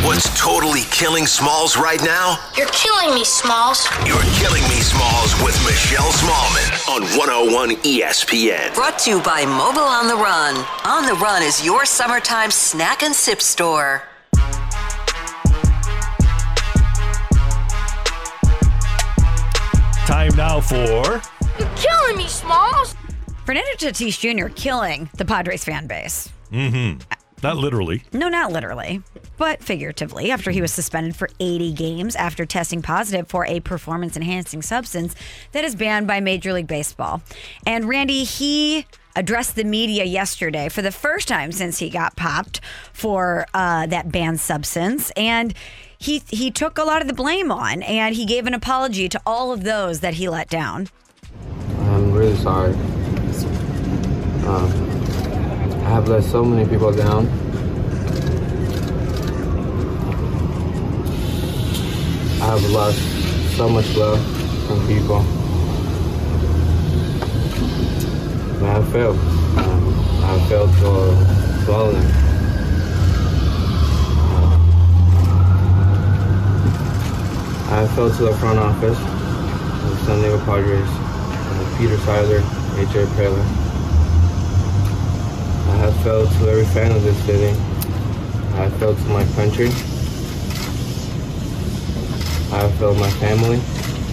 [0.04, 2.38] What's totally killing Smalls right now?
[2.58, 3.88] You're killing me, Smalls.
[4.06, 8.76] You're killing me, Smalls, with Michelle Smallman on 101 ESPN.
[8.76, 10.58] Brought to you by Mobil on the Run.
[10.84, 14.04] On the Run is your summertime snack and sip store.
[20.06, 21.22] Time now for.
[21.58, 22.94] You're killing me, Smalls.
[23.46, 24.54] Fernando Tatis Jr.
[24.54, 26.28] killing the Padres fan base.
[26.52, 27.14] Mm hmm.
[27.44, 28.03] Not literally.
[28.14, 29.03] No, not literally,
[29.38, 34.15] but figuratively, after he was suspended for 80 games after testing positive for a performance
[34.15, 35.14] enhancing substance
[35.52, 37.22] that is banned by Major League Baseball.
[37.65, 42.61] And Randy, he addressed the media yesterday for the first time since he got popped
[42.94, 45.11] for uh, that banned substance.
[45.18, 45.53] And
[45.98, 49.22] he, he took a lot of the blame on and he gave an apology to
[49.26, 50.88] all of those that he let down.
[51.80, 52.74] I'm really sorry.
[54.45, 54.93] Um, I
[55.94, 57.28] have let so many people down.
[62.41, 62.98] I have lost
[63.56, 64.20] so much love
[64.65, 65.20] from people.
[68.57, 69.20] And I have failed.
[69.20, 72.24] Um, I have failed of them.
[77.70, 82.41] I failed to the front office of San Diego Padres, uh, Peter Seidler,
[82.82, 83.73] AJ Preller.
[85.65, 87.57] I have failed to every fan of this city.
[88.53, 89.68] I have failed to my country.
[92.53, 93.60] I have failed my family,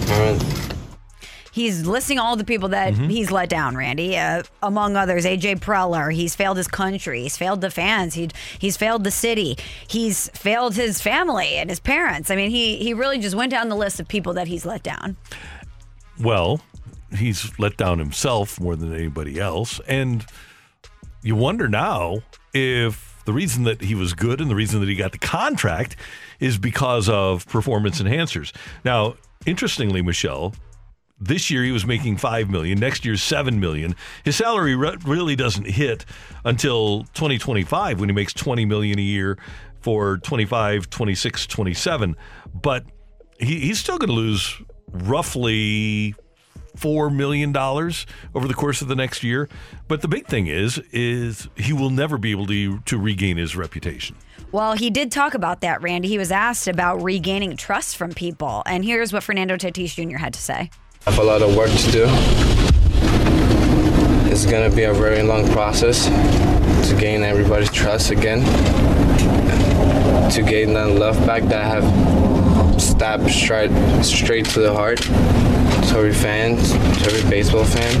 [0.07, 0.71] parents.
[1.51, 3.09] He's listing all the people that mm-hmm.
[3.09, 4.17] he's let down, Randy.
[4.17, 6.13] Uh, among others, AJ Preller.
[6.13, 7.23] He's failed his country.
[7.23, 8.13] He's failed the fans.
[8.13, 9.57] He, he's failed the city.
[9.85, 12.31] He's failed his family and his parents.
[12.31, 14.81] I mean, he, he really just went down the list of people that he's let
[14.81, 15.17] down.
[16.19, 16.61] Well,
[17.15, 19.81] he's let down himself more than anybody else.
[19.87, 20.25] And
[21.23, 22.19] you wonder now
[22.53, 25.95] if the reason that he was good and the reason that he got the contract
[26.39, 28.51] is because of performance enhancers.
[28.83, 29.15] Now,
[29.45, 30.53] interestingly, Michelle,
[31.19, 33.95] this year he was making 5 million, next year 7 million.
[34.25, 36.05] His salary re- really doesn't hit
[36.43, 39.37] until 2025 when he makes 20 million a year
[39.81, 42.15] for 25, 26, 27.
[42.59, 42.85] But
[43.39, 44.61] he, he's still going to lose
[44.91, 46.15] roughly
[46.75, 49.49] four million dollars over the course of the next year.
[49.87, 53.55] But the big thing is, is he will never be able to to regain his
[53.55, 54.15] reputation.
[54.51, 56.09] Well, he did talk about that, Randy.
[56.09, 60.17] He was asked about regaining trust from people, and here's what Fernando Tatis Jr.
[60.17, 60.69] had to say.
[61.07, 62.05] I have a lot of work to do.
[64.29, 66.05] It's going to be a very long process
[66.89, 68.39] to gain everybody's trust again.
[70.31, 73.71] to gain that love back that I have stabbed straight
[74.03, 75.01] straight to the heart.
[75.91, 77.95] To every fan, to every baseball fan.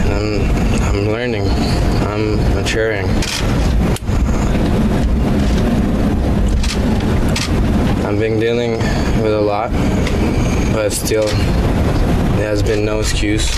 [0.00, 1.46] And I'm I'm learning.
[2.08, 3.06] I'm maturing.
[8.06, 8.72] I've been dealing
[9.22, 9.70] with a lot,
[10.72, 11.26] but still,
[12.36, 13.48] there has been no excuse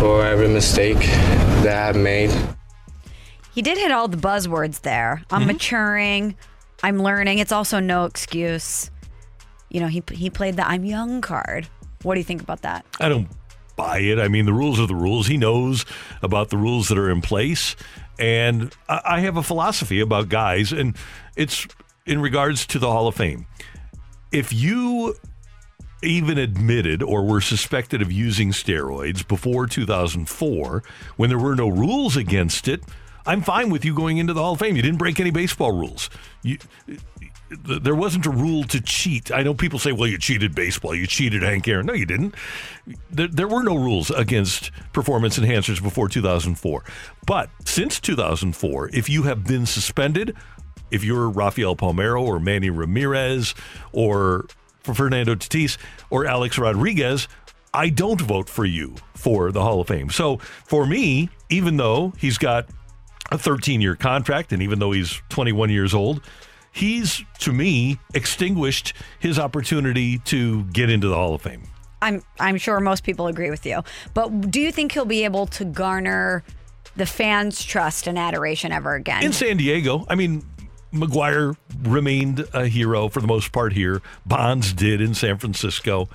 [0.00, 0.98] for every mistake
[1.62, 2.30] that I've made.
[3.52, 5.22] He did hit all the buzzwords there.
[5.30, 5.46] I'm Mm-hmm.
[5.48, 6.36] maturing.
[6.82, 7.38] I'm learning.
[7.38, 8.90] It's also no excuse.
[9.76, 11.68] You know, he he played the I'm young card.
[12.02, 12.86] What do you think about that?
[12.98, 13.28] I don't
[13.76, 14.18] buy it.
[14.18, 15.26] I mean, the rules are the rules.
[15.26, 15.84] He knows
[16.22, 17.76] about the rules that are in place.
[18.18, 20.96] And I I have a philosophy about guys, and
[21.36, 21.68] it's
[22.06, 23.44] in regards to the Hall of Fame.
[24.32, 25.14] If you
[26.02, 30.82] even admitted or were suspected of using steroids before 2004,
[31.16, 32.82] when there were no rules against it,
[33.26, 34.74] I'm fine with you going into the Hall of Fame.
[34.74, 36.08] You didn't break any baseball rules.
[36.42, 36.56] You,
[37.50, 39.30] there wasn't a rule to cheat.
[39.30, 41.86] I know people say, well, you cheated baseball, you cheated Hank Aaron.
[41.86, 42.34] No, you didn't.
[43.10, 46.84] There, there were no rules against performance enhancers before 2004.
[47.26, 50.34] But since 2004, if you have been suspended,
[50.90, 53.54] if you're Rafael Palmeiro or Manny Ramirez
[53.92, 54.46] or
[54.82, 55.78] Fernando Tatis
[56.10, 57.28] or Alex Rodriguez,
[57.72, 60.10] I don't vote for you for the Hall of Fame.
[60.10, 62.68] So for me, even though he's got
[63.30, 66.22] a 13 year contract and even though he's 21 years old,
[66.76, 71.62] he's to me extinguished his opportunity to get into the Hall of Fame.
[72.02, 73.82] I'm I'm sure most people agree with you.
[74.12, 76.44] But do you think he'll be able to garner
[76.94, 79.24] the fans' trust and adoration ever again?
[79.24, 80.44] In San Diego, I mean,
[80.92, 84.02] McGwire remained a hero for the most part here.
[84.26, 86.08] Bonds did in San Francisco.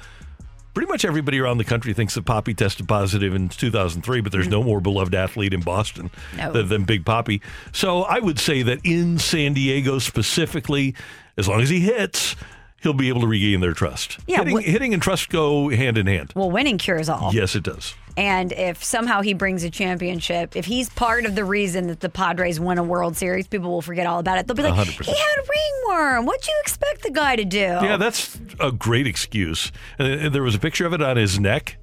[0.73, 4.47] Pretty much everybody around the country thinks that Poppy tested positive in 2003, but there's
[4.47, 4.69] no mm-hmm.
[4.69, 6.51] more beloved athlete in Boston No.
[6.53, 7.41] than, than Big Poppy.
[7.73, 10.95] So I would say that in San Diego specifically,
[11.37, 12.35] as long as he hits,
[12.81, 14.19] he'll be able to regain their trust.
[14.27, 16.33] Yeah, hitting, hitting and trust go hand in hand.
[16.35, 17.33] well, winning cures all.
[17.33, 17.93] Yes, it does.
[18.17, 22.09] And if somehow he brings a championship, if he's part of the reason that the
[22.09, 24.47] Padres win a World Series, people will forget all about it.
[24.47, 25.05] They'll be like, 100%.
[25.05, 26.25] he had ringworm.
[26.25, 27.57] What'd you expect the guy to do?
[27.57, 29.71] Yeah, that's a great excuse.
[29.97, 31.77] And uh, there was a picture of it on his neck.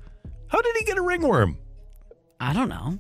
[0.49, 1.57] How did he get a ringworm?
[2.41, 2.99] I don't know.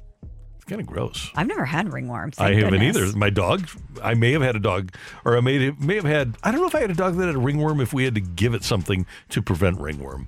[0.68, 1.30] Kind of gross.
[1.34, 2.32] I've never had ringworm.
[2.38, 2.96] I haven't goodness.
[2.96, 3.16] either.
[3.16, 3.68] My dog,
[4.02, 4.92] I may have had a dog,
[5.24, 6.36] or I may may have had.
[6.44, 7.80] I don't know if I had a dog that had a ringworm.
[7.80, 10.26] If we had to give it something to prevent ringworm,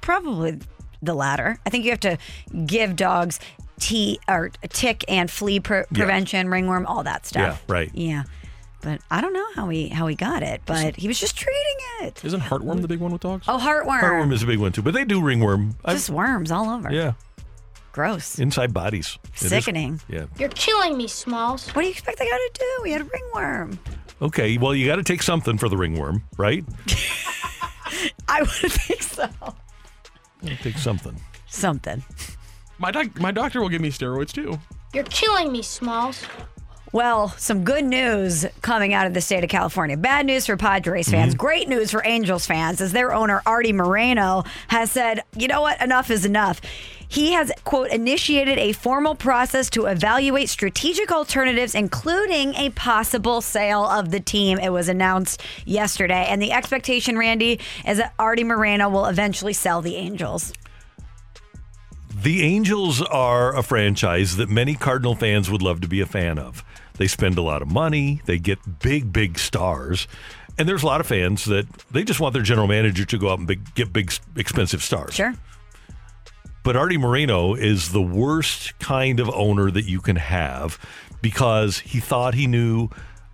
[0.00, 0.58] Probably
[1.02, 1.58] the latter.
[1.66, 2.18] I think you have to
[2.66, 3.40] give dogs
[3.78, 7.62] tea or tick and flea pre- prevention, ringworm, all that stuff.
[7.68, 7.90] Yeah, right.
[7.94, 8.24] Yeah.
[8.80, 11.76] But I don't know how he how he got it, but he was just treating
[12.02, 12.24] it.
[12.24, 13.44] Isn't heartworm the big one with dogs?
[13.48, 14.00] Oh, heartworm.
[14.00, 14.82] heartworm is a big one too.
[14.82, 15.76] But they do ringworm.
[15.84, 16.92] I've- Just worms all over.
[16.92, 17.12] yeah,
[17.98, 18.38] Gross.
[18.38, 19.18] inside bodies.
[19.34, 20.00] It is- Sickening.
[20.08, 20.26] yeah.
[20.38, 21.68] You're killing me, Smalls.
[21.70, 22.84] What do you expect the guy to do?
[22.84, 23.80] He had a ringworm.
[24.22, 24.56] Okay.
[24.56, 26.64] Well, you got to take something for the ringworm, right?
[28.28, 29.28] I would think so.
[30.62, 31.20] take something.
[31.48, 32.04] Something.
[32.78, 34.60] My doc- my doctor will give me steroids too.
[34.94, 36.24] You're killing me, Smalls.
[36.92, 39.96] Well, some good news coming out of the state of California.
[39.96, 41.34] Bad news for Padres fans.
[41.34, 41.38] Mm-hmm.
[41.38, 45.82] Great news for Angels fans, as their owner, Artie Moreno, has said, you know what?
[45.82, 46.60] Enough is enough.
[47.08, 53.84] He has, quote, initiated a formal process to evaluate strategic alternatives, including a possible sale
[53.84, 54.58] of the team.
[54.58, 56.26] It was announced yesterday.
[56.28, 60.52] And the expectation, Randy, is that Artie Moreno will eventually sell the Angels.
[62.14, 66.38] The Angels are a franchise that many Cardinal fans would love to be a fan
[66.38, 66.64] of.
[66.98, 70.08] They spend a lot of money, they get big, big stars,
[70.58, 73.30] and there's a lot of fans that they just want their general manager to go
[73.30, 75.14] out and big, get big, expensive stars.
[75.14, 75.32] Sure.
[76.62, 80.78] But Artie Moreno is the worst kind of owner that you can have
[81.22, 82.88] because he thought he knew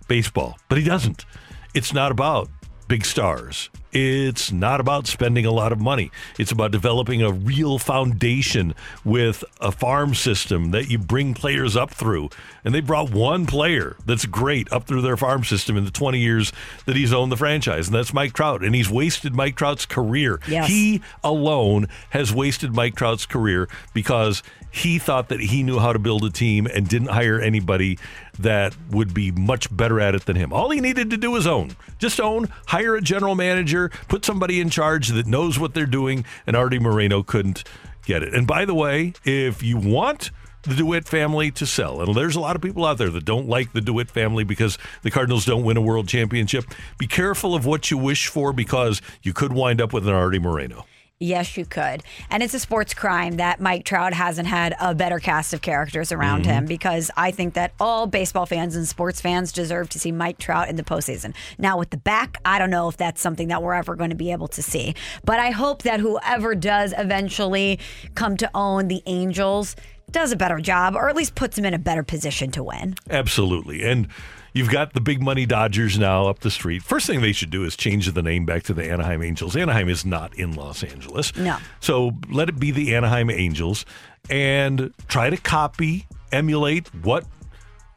[0.07, 1.25] baseball, but he doesn't.
[1.73, 2.49] It's not about
[2.87, 3.69] big stars.
[3.95, 6.11] It's not about spending a lot of money.
[6.37, 11.91] It's about developing a real foundation with a farm system that you bring players up
[11.91, 12.29] through.
[12.65, 16.19] And they brought one player that's great up through their farm system in the 20
[16.19, 16.51] years
[16.85, 18.65] that he's owned the franchise, and that's Mike Trout.
[18.65, 20.41] And he's wasted Mike Trout's career.
[20.45, 20.67] Yes.
[20.67, 24.43] He alone has wasted Mike Trout's career because
[24.75, 27.97] he thought that he knew how to build a team and didn't hire anybody
[28.39, 30.51] that would be much better at it than him.
[30.51, 31.77] All he needed to do was own.
[31.97, 36.25] Just own, hire a general manager, put somebody in charge that knows what they're doing,
[36.45, 37.63] and Artie Moreno couldn't
[38.05, 38.33] get it.
[38.33, 40.31] And by the way, if you want
[40.63, 43.47] the DeWitt family to sell, and there's a lot of people out there that don't
[43.47, 46.65] like the DeWitt family because the Cardinals don't win a world championship,
[46.97, 50.37] be careful of what you wish for because you could wind up with an Artie
[50.37, 50.85] Moreno.
[51.19, 52.03] Yes, you could.
[52.29, 56.11] And it's a sports crime that Mike Trout hasn't had a better cast of characters
[56.11, 56.47] around Mhm.
[56.47, 60.37] him because I think that all baseball fans and sports fans deserve to see Mike
[60.39, 61.33] Trout in the postseason.
[61.57, 64.15] Now, with the back, I don't know if that's something that we're ever going to
[64.15, 64.93] be able to see.
[65.23, 67.79] But I hope that whoever does eventually
[68.15, 69.77] come to own the Angels
[70.11, 72.95] does a better job or at least puts them in a better position to win.
[73.09, 73.83] Absolutely.
[73.89, 74.07] And
[74.55, 76.81] you've got the big money Dodgers now up the street.
[76.81, 79.55] First thing they should do is change the name back to the Anaheim Angels.
[79.55, 81.35] Anaheim is not in Los Angeles.
[81.35, 81.57] No.
[81.81, 83.85] So let it be the Anaheim Angels
[84.29, 87.25] and try to copy, emulate what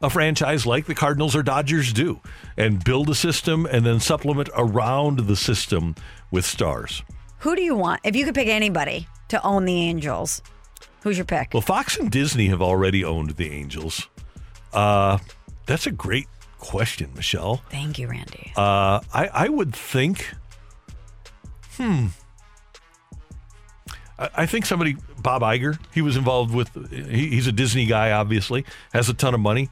[0.01, 2.19] a franchise like the Cardinals or Dodgers do
[2.57, 5.95] and build a system and then supplement around the system
[6.29, 7.03] with stars.
[7.39, 8.01] Who do you want?
[8.03, 10.41] If you could pick anybody to own the Angels,
[11.03, 11.53] who's your pick?
[11.53, 14.09] Well, Fox and Disney have already owned the Angels.
[14.73, 15.19] Uh,
[15.65, 16.27] that's a great
[16.59, 17.63] question, Michelle.
[17.69, 18.53] Thank you, Randy.
[18.55, 20.33] Uh, I, I would think,
[21.77, 22.07] hmm.
[24.19, 28.11] I, I think somebody, Bob Iger, he was involved with, he, he's a Disney guy,
[28.11, 29.69] obviously, has a ton of money.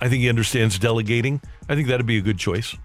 [0.00, 1.40] I think he understands delegating.
[1.68, 2.76] I think that'd be a good choice.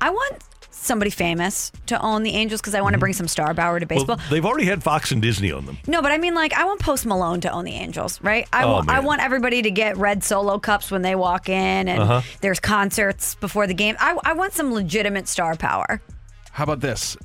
[0.00, 0.42] I want
[0.84, 3.86] somebody famous to own the Angels because I want to bring some star power to
[3.86, 4.16] baseball.
[4.16, 5.78] Well, they've already had Fox and Disney on them.
[5.86, 8.48] No, but I mean, like, I want Post Malone to own the Angels, right?
[8.52, 11.88] I, Oh, want, I want everybody to get red solo cups when they walk in,
[11.88, 12.20] and Uh-huh.
[12.40, 13.96] there's concerts before the game.
[13.98, 16.00] I, I want some legitimate star power.
[16.52, 17.16] How about this?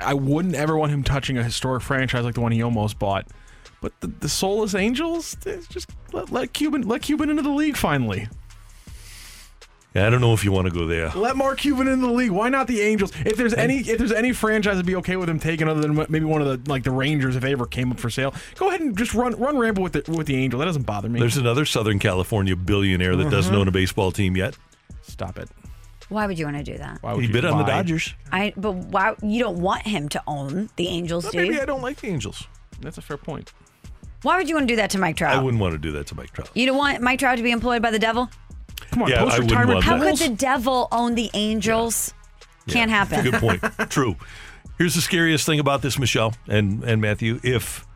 [0.00, 3.26] I wouldn't ever want him touching a historic franchise like the one he almost bought.
[3.80, 5.36] But the, the Soulless Angels,
[5.70, 8.28] just let, let Cuban let Cuban into the league finally.
[9.94, 11.08] Yeah, I don't know if you want to go there.
[11.10, 12.30] Let Mark Cuban in the league.
[12.30, 13.10] Why not the Angels?
[13.26, 15.96] If there's any if there's any franchise that'd be okay with him taking other than
[16.08, 18.68] maybe one of the like the Rangers if they ever came up for sale, go
[18.68, 20.60] ahead and just run run ramble with the with the Angel.
[20.60, 21.18] That doesn't bother me.
[21.18, 23.58] There's another Southern California billionaire that doesn't Mhm.
[23.58, 24.56] own a baseball team yet.
[25.02, 25.48] Stop it.
[26.08, 26.98] Why would you want to do that?
[27.02, 28.14] Why would He bid on the Dodgers.
[28.30, 31.62] I but why you don't want him to own the Angels, Well, do maybe you?
[31.62, 32.46] I don't like the Angels.
[32.80, 33.52] That's a fair point.
[34.22, 35.34] Why would you want to do that to Mike Trout?
[35.36, 36.50] I wouldn't want to do that to Mike Trout.
[36.54, 38.28] You don't want Mike Trout to be employed by the devil?
[38.90, 40.18] Come Yeah, I wouldn't How that.
[40.18, 42.12] could the devil own the Angels?
[42.68, 43.22] Can't happen.
[43.24, 43.62] Good point.
[43.90, 44.16] True.
[44.78, 47.40] Here's the scariest thing about this, Michelle and, and Matthew.
[47.42, 47.86] If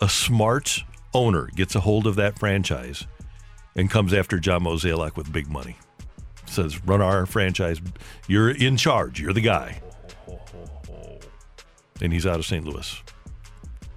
[0.00, 0.82] a smart
[1.12, 3.06] owner gets a hold of that franchise
[3.74, 5.76] and comes after John Mozeliak with big money,
[6.46, 7.80] says, run our franchise,
[8.26, 9.80] you're in charge, you're the guy.
[12.00, 12.64] And he's out of St.
[12.64, 13.02] Louis.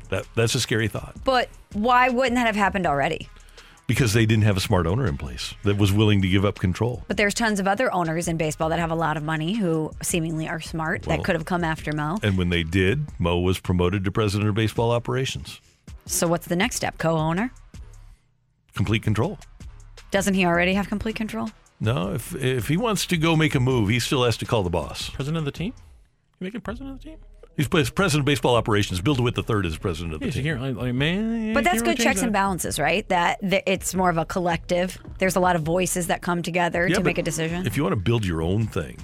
[0.09, 3.29] That That's a scary thought But why wouldn't that have happened already?
[3.91, 6.57] Because they didn't have a smart owner in place that was willing to give up
[6.59, 7.03] control.
[7.09, 9.91] But there's tons of other owners in baseball that have a lot of money who
[10.01, 12.17] seemingly are smart Well- that could have come after Mo.
[12.23, 15.59] And when they did, Mo was promoted to president of baseball operations.
[16.05, 16.97] So what's the next step?
[16.99, 17.51] Co-owner?
[18.75, 19.37] Complete control.
[20.09, 21.49] Doesn't he already have complete control?
[21.81, 24.63] No, if if he wants to go make a move, he still has to call
[24.63, 25.09] the boss.
[25.09, 25.73] President of the team?
[26.39, 27.17] You make him president of the team?
[27.57, 29.01] He's pres- of baseball operations.
[29.01, 30.43] Bill DeWitt III is president of the team.
[30.43, 31.53] can't, like, like, man.
[31.53, 33.07] But that's good really change checks and balances, right?
[33.09, 34.97] That, that it's more of a collective.
[35.19, 37.65] There's a lot of voices that come together Yeah, to make a decision.
[37.67, 38.97] If you want to build your own thing,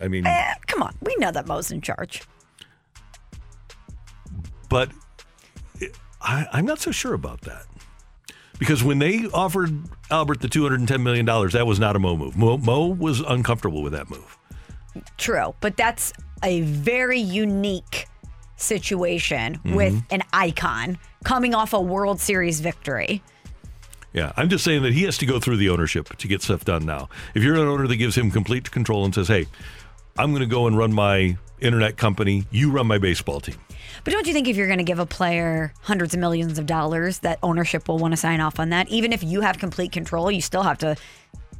[0.00, 2.22] I mean, Eh, come on, we know that Mo's in charge.
[4.68, 4.90] but
[5.80, 7.62] it- I, I'm not so sure about that.
[8.58, 9.70] Because when they offered
[10.10, 12.36] Albert the $210 million, that was not a Mo move.
[12.36, 14.36] Mo, Mo was uncomfortable with that move.
[15.16, 16.12] True, but that's
[16.42, 18.06] a very unique
[18.56, 19.74] situation Mm-hmm.
[19.74, 23.22] with an icon coming off a World Series victory.
[24.12, 26.64] Yeah, I'm just saying that he has to go through the ownership to get stuff
[26.64, 27.08] done now.
[27.34, 29.46] If you're an owner that gives him complete control and says, hey,
[30.18, 33.56] I'm going to go and run my internet company, you run my baseball team.
[34.04, 36.66] But don't you think if you're going to give a player hundreds of millions of
[36.66, 38.88] dollars, that ownership will want to sign off on that?
[38.88, 40.96] Even if you have complete control, you still have to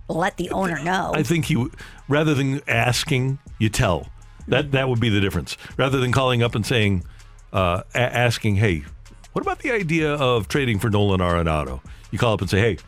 [0.08, 1.12] let the owner know.
[1.14, 1.70] I think you,
[2.08, 4.08] rather than asking, you tell.
[4.48, 5.56] That that would be the difference.
[5.76, 7.04] Rather than calling up and saying,
[7.52, 8.84] uh, a- asking, hey,
[9.32, 11.80] what about the idea of trading for Nolan Arenado?
[12.10, 12.78] You call up and say, hey,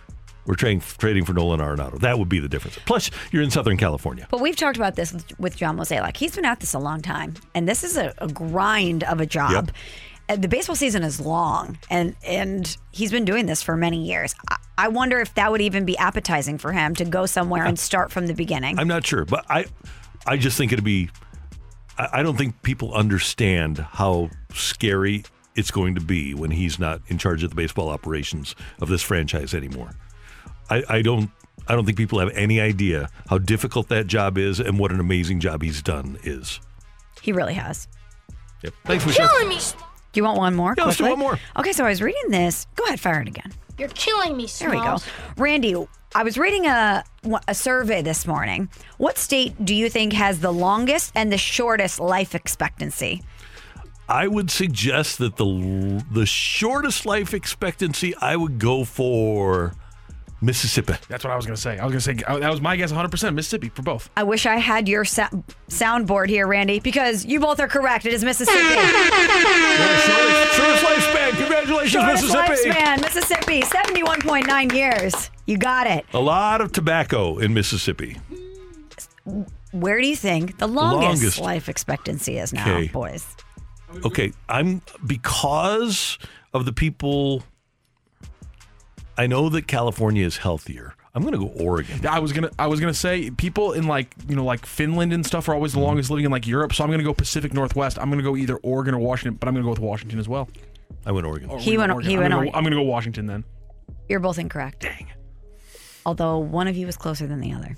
[0.47, 2.01] we're trading trading for Nolan Arenado.
[2.01, 2.79] That would be the difference.
[2.87, 4.27] Plus, you're in Southern California.
[4.31, 6.17] But we've talked about this with John Mozeliak.
[6.17, 9.27] He's been at this a long time, and this is a, a grind of a
[9.27, 9.71] job.
[10.29, 14.35] And The baseball season is long, and and he's been doing this for many years.
[14.49, 17.79] I, I wonder if that would even be appetizing for him to go somewhere and
[17.79, 18.79] start from the beginning.
[18.79, 19.67] I'm not sure, but I,
[20.27, 21.11] I just think it'd be.
[22.01, 25.25] I, I don't think people understand how scary
[25.55, 29.03] it's going to be when he's not in charge of the baseball operations of this
[29.03, 29.91] franchise anymore.
[30.71, 31.31] I, I don't.
[31.69, 34.99] I don't think people have any idea how difficult that job is and what an
[34.99, 36.59] amazing job he's done is.
[37.21, 37.87] He really has.
[38.63, 38.75] Yep.
[38.87, 39.29] Thanks, Michelle.
[39.29, 39.59] Killing me.
[40.13, 40.75] Do you want one more?
[40.77, 41.39] Yeah, let's do one more.
[41.59, 42.67] Okay, so I was reading this.
[42.75, 43.53] Go ahead, fire it again.
[43.81, 44.69] You're killing me, sir.
[44.69, 44.99] There we go.
[45.39, 45.75] Randy,
[46.15, 47.03] I was reading a
[47.49, 48.69] a survey this morning.
[48.99, 53.23] What state do you think has the longest and the shortest life expectancy?
[54.07, 59.73] I would suggest that the the shortest life expectancy I would go for
[60.43, 60.95] Mississippi.
[61.09, 61.79] That's what I was going to say.
[61.79, 64.09] I was going to say uh, that was my guess 100% Mississippi for both.
[64.17, 65.29] I wish I had your sa-
[65.69, 68.07] soundboard here, Randy, because you both are correct.
[68.07, 68.59] It is Mississippi.
[68.59, 71.31] shortest, shortest lifespan.
[71.37, 72.71] Congratulations, Shortest Mississippi.
[72.71, 75.31] lifespan, Mississippi, 71.9 years.
[75.47, 76.05] You got it.
[76.15, 78.17] A lot of tobacco in Mississippi.
[79.73, 81.39] Where do you think the longest, Longest.
[81.41, 82.89] life expectancy is now, Okay.
[82.89, 83.27] boys?
[84.05, 86.19] Okay, I'm because
[86.55, 87.43] of the people.
[89.21, 90.95] I know that California is healthier.
[91.15, 92.07] I'm going to go Oregon.
[92.07, 95.27] I was gonna I was gonna say people in like you know like Finland and
[95.27, 95.81] stuff are always Mm-hmm.
[95.81, 97.99] the longest living in like Europe, so I'm gonna go Pacific Northwest.
[97.99, 100.49] I'm gonna go either Oregon or Washington, but I'm gonna go with Washington as well.
[101.05, 101.49] I went Oregon.
[101.59, 102.53] He went- he I'm went gonna, Oregon.
[102.53, 103.45] go, I'm gonna go Washington then.
[104.09, 104.81] You're both incorrect.
[104.83, 105.09] Dang.
[106.07, 107.77] Although one of you is closer than the other.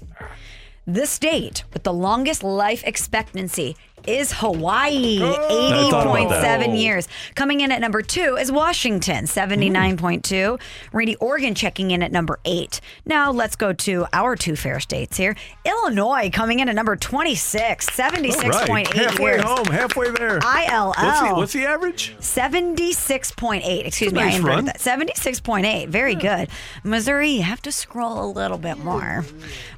[0.86, 3.76] The state with the longest life expectancy
[4.06, 6.60] is Hawaii, I thought about that.
[6.60, 7.08] 80.7 years.
[7.34, 10.20] Coming in at number two is Washington, 79.2.
[10.22, 10.60] Mm.
[10.92, 12.80] Randy, Oregon checking in at number eight.
[13.06, 15.36] Now let's go to our two fair states here.
[15.64, 18.86] Illinois coming in at number 26, 76.8 All right.
[18.92, 19.42] Halfway years.
[19.42, 20.38] home, halfway there.
[20.38, 20.88] ILL.
[20.96, 22.14] What's the, what's the average?
[22.20, 23.86] 76.8.
[23.86, 24.64] Excuse That's a me, nice I inverted run.
[24.66, 24.78] that.
[24.78, 25.88] 76.8.
[25.88, 26.48] Very good.
[26.84, 29.24] Missouri, you have to scroll a little bit more.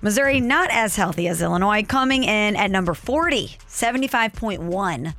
[0.03, 3.57] Missouri, not as healthy as Illinois, coming in at number 40,
[4.15, 5.15] 75.1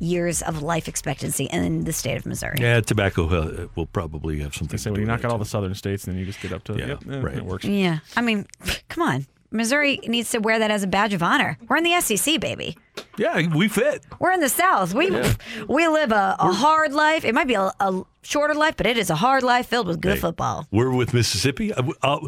[0.00, 2.56] years of life expectancy in the state of Missouri.
[2.60, 4.74] Yeah, tobacco uh, will probably have something.
[4.74, 6.40] I say when you with knock out all the southern states, and then you just
[6.40, 7.36] get up to Yeah, yep, eh, right.
[7.36, 7.64] it works.
[7.64, 8.00] Yeah.
[8.16, 8.46] I mean,
[8.88, 9.26] come on.
[9.50, 11.56] Missouri needs to wear that as a badge of honor.
[11.68, 12.76] We're in the SEC, baby.
[13.16, 14.04] Yeah, we fit.
[14.18, 14.92] We're in the South.
[14.94, 15.10] We
[15.68, 17.24] we live a, a hard life.
[17.24, 20.00] It might be a, a shorter life, but it is a hard life filled with
[20.00, 20.66] good Hey, football.
[20.72, 21.72] We're with Mississippi.
[21.72, 22.18] Uh, uh,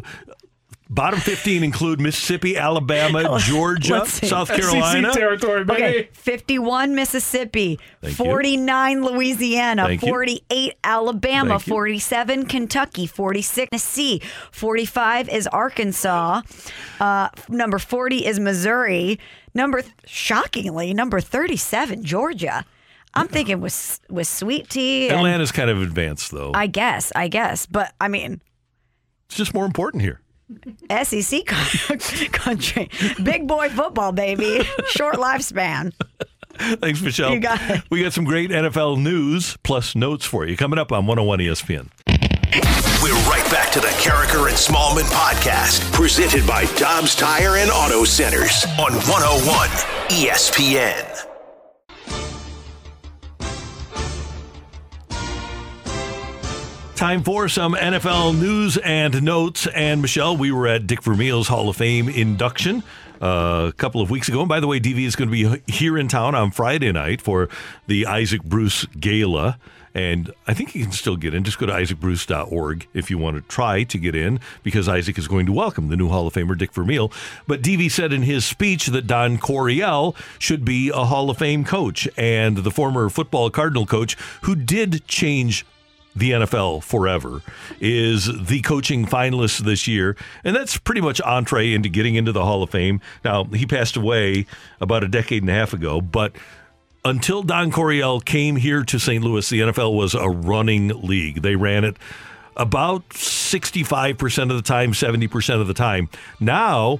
[0.89, 5.11] bottom 15 include Mississippi, Alabama, Georgia, South Carolina.
[5.13, 5.83] territory, baby.
[5.83, 8.25] Okay, 51 Mississippi, Thank you.
[8.25, 10.09] 49 Louisiana, Thank you.
[10.09, 11.71] 48 Alabama, Thank you.
[11.73, 16.41] 47 Kentucky, 46 Tennessee, 45 is Arkansas,
[16.99, 19.19] uh, number 40 is Missouri,
[19.53, 22.65] number shockingly number 37 Georgia.
[23.13, 25.07] I'm thinking with with sweet tea.
[25.07, 26.51] and- Atlanta's kind of advanced, though.
[26.53, 28.41] I guess, I guess, but I mean.
[29.27, 30.21] it's just more important here.
[31.03, 31.45] SEC
[32.31, 32.89] country,
[33.23, 35.93] big boy football, baby, short lifespan.
[36.57, 37.33] Thanks, Michelle.
[37.33, 37.83] You got it.
[37.91, 41.89] We got some great NFL news plus notes for you coming up on 101 ESPN.
[43.03, 48.03] We're right back to the Karraker and Smallman podcast, presented by Dobbs Tire and Auto
[48.05, 49.69] Centers on 101
[50.09, 51.36] ESPN.
[56.97, 59.67] Time for some NFL news and notes.
[59.67, 62.81] And Michelle, we were at Dick Vermeil's Hall of Fame induction
[63.21, 64.39] uh, a couple of weeks ago.
[64.39, 67.21] And by the way, DV is going to be here in town on Friday night
[67.21, 67.49] for
[67.85, 69.59] the Isaac Bruce Gala.
[69.93, 71.43] And I think you can still get in.
[71.43, 75.27] Just go to isaacbruce.org if you want to try to get in, because Isaac is
[75.27, 77.11] going to welcome the new Hall of Famer, Dick Vermeil.
[77.45, 81.63] But DV said in his speech that Don Coryell should be a Hall of Fame
[81.63, 85.63] coach and the former football Cardinal coach who did change
[86.17, 87.41] the NFL forever,
[87.79, 90.15] is the coaching finalist this year.
[90.43, 93.01] And that's pretty much entree into getting into the Hall of Fame.
[93.23, 94.45] Now, he passed away
[94.81, 96.33] about a decade and a half ago, but
[97.05, 99.23] until Don Coryell came here to St.
[99.23, 101.41] Louis, the NFL was a running league.
[101.41, 101.97] They ran it
[102.57, 106.09] about 65% of the time, 70% of the time.
[106.39, 106.99] Now,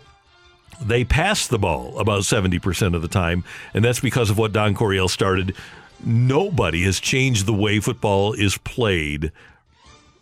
[0.79, 4.75] they pass the ball about 70% of the time, and that's because of what Don
[4.75, 5.55] Coryell started.
[6.03, 9.31] Nobody has changed the way football is played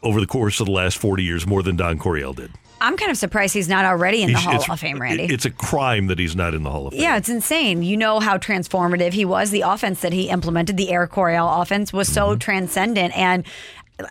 [0.01, 2.51] over the course of the last 40 years more than Don Coryell did.
[2.81, 5.23] I'm kind of surprised he's not already in the He's- Hall of Fame, Randy.
[5.23, 7.01] It's a crime that he's not in the Hall of Fame.
[7.01, 7.83] yeah, it's insane.
[7.83, 9.49] You know how transformative he was.
[9.51, 12.39] The offense that he implemented, the Air Coryell offense, was so Mm-hmm.
[12.39, 13.45] transcendent and,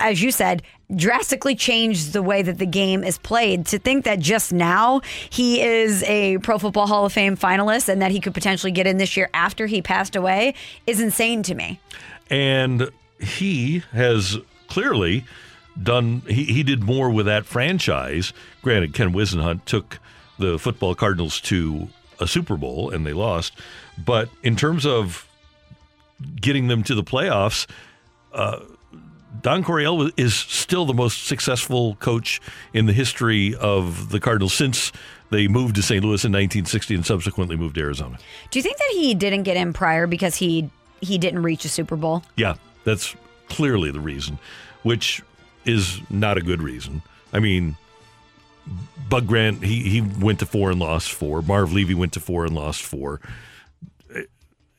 [0.00, 0.62] as you said,
[0.94, 3.66] drastically changed the way that the game is played.
[3.66, 5.00] To think that just now
[5.30, 8.86] he is a Pro Football Hall of Fame finalist and that he could potentially get
[8.86, 10.54] in this year after he passed away
[10.86, 11.80] is insane to me.
[12.30, 12.90] And
[13.20, 14.38] he has
[14.68, 15.24] clearly
[15.82, 18.32] done, he, he did more with that franchise.
[18.62, 19.98] Granted, Ken Whisenhunt took
[20.38, 21.88] the football Cardinals to
[22.20, 23.54] a Super Bowl and they lost.
[24.02, 25.28] But in terms of
[26.40, 27.66] getting them to the playoffs,
[28.32, 28.60] uh,
[29.42, 32.40] Don Coryell is still the most successful coach
[32.72, 34.92] in the history of the Cardinals since
[35.30, 36.02] they moved to St.
[36.02, 38.18] Louis in 1960 and subsequently moved to Arizona.
[38.50, 40.70] Do you think that he didn't get in prior because he
[41.00, 42.22] he didn't reach a Super Bowl?
[42.36, 42.54] Yeah,
[42.84, 43.14] that's
[43.48, 44.38] clearly the reason,
[44.84, 45.20] which
[45.64, 47.02] is not a good reason.
[47.32, 47.76] I mean,
[49.08, 51.42] Bud Grant, he, he went to four and lost four.
[51.42, 53.20] Marv Levy went to four and lost four.
[54.14, 54.24] i-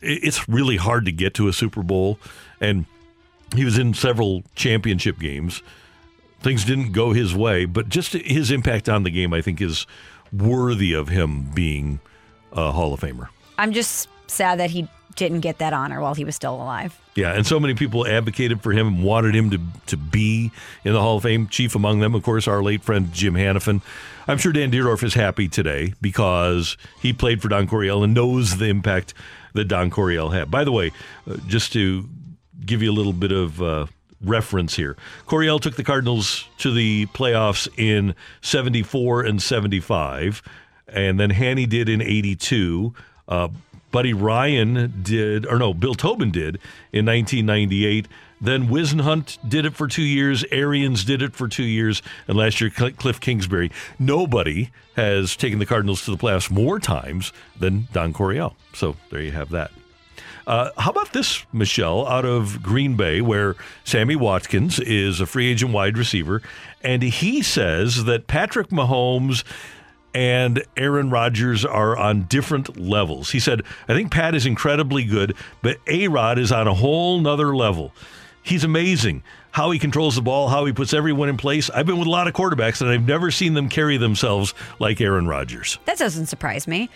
[0.01, 2.19] it's really hard to get to a Super Bowl,
[2.61, 2.85] and
[3.57, 5.61] he was in several championship games.
[6.41, 9.87] Things didn't go his way, but just his impact on the game, I think, is
[10.31, 11.99] worthy of him being
[12.51, 13.29] a Hall of Famer.
[13.57, 16.99] I'm just sad that he didn't get that honor while he was still alive.
[17.15, 20.51] Yeah, and so many people advocated for him and wanted him to to be
[20.83, 21.47] in the Hall of Fame.
[21.47, 23.81] Chief among them, of course, our late friend Jim Hanifan.
[24.27, 28.57] I'm sure Dan Dierdorf is happy today because he played for Don Coryell and knows
[28.57, 29.13] the impact
[29.53, 30.51] that Don Coryell had.
[30.51, 30.91] By the way,
[31.29, 32.09] uh, just to
[32.63, 33.85] give you a little bit of uh,
[34.21, 34.95] reference here,
[35.25, 40.41] Coryell took the Cardinals to the playoffs in '74 and '75,
[40.87, 42.93] and then Hanny did in '82.
[43.27, 43.47] Uh,
[43.91, 46.59] Buddy Ryan did, or no, Bill Tobin did
[46.91, 48.09] in 1998.
[48.41, 50.43] Then Whisenhunt did it for two years.
[50.51, 52.01] Arians did it for two years.
[52.27, 53.71] And last year, Cl- Cliff Kingsbury.
[53.97, 58.57] Nobody has taken the Cardinals to the playoffs more times than Don Coryell.
[58.73, 59.71] So there you have that.
[60.47, 65.51] Uh, how about this, Michelle, out of Green Bay, where Sammy Watkins is a free
[65.51, 66.41] agent wide receiver,
[66.83, 69.43] and he says that Patrick Mahomes
[70.13, 73.31] and Aaron Rodgers are on different levels.
[73.31, 77.19] He said, I think Pat is incredibly good, but A Rod is on a whole
[77.19, 77.91] nother level.
[78.41, 79.23] He's amazing.
[79.51, 81.69] How he controls the ball, how he puts everyone in place.
[81.69, 85.01] I've been with a lot of quarterbacks, and I've never seen them carry themselves like
[85.01, 85.79] Aaron Rodgers.
[85.85, 86.89] That doesn't surprise me.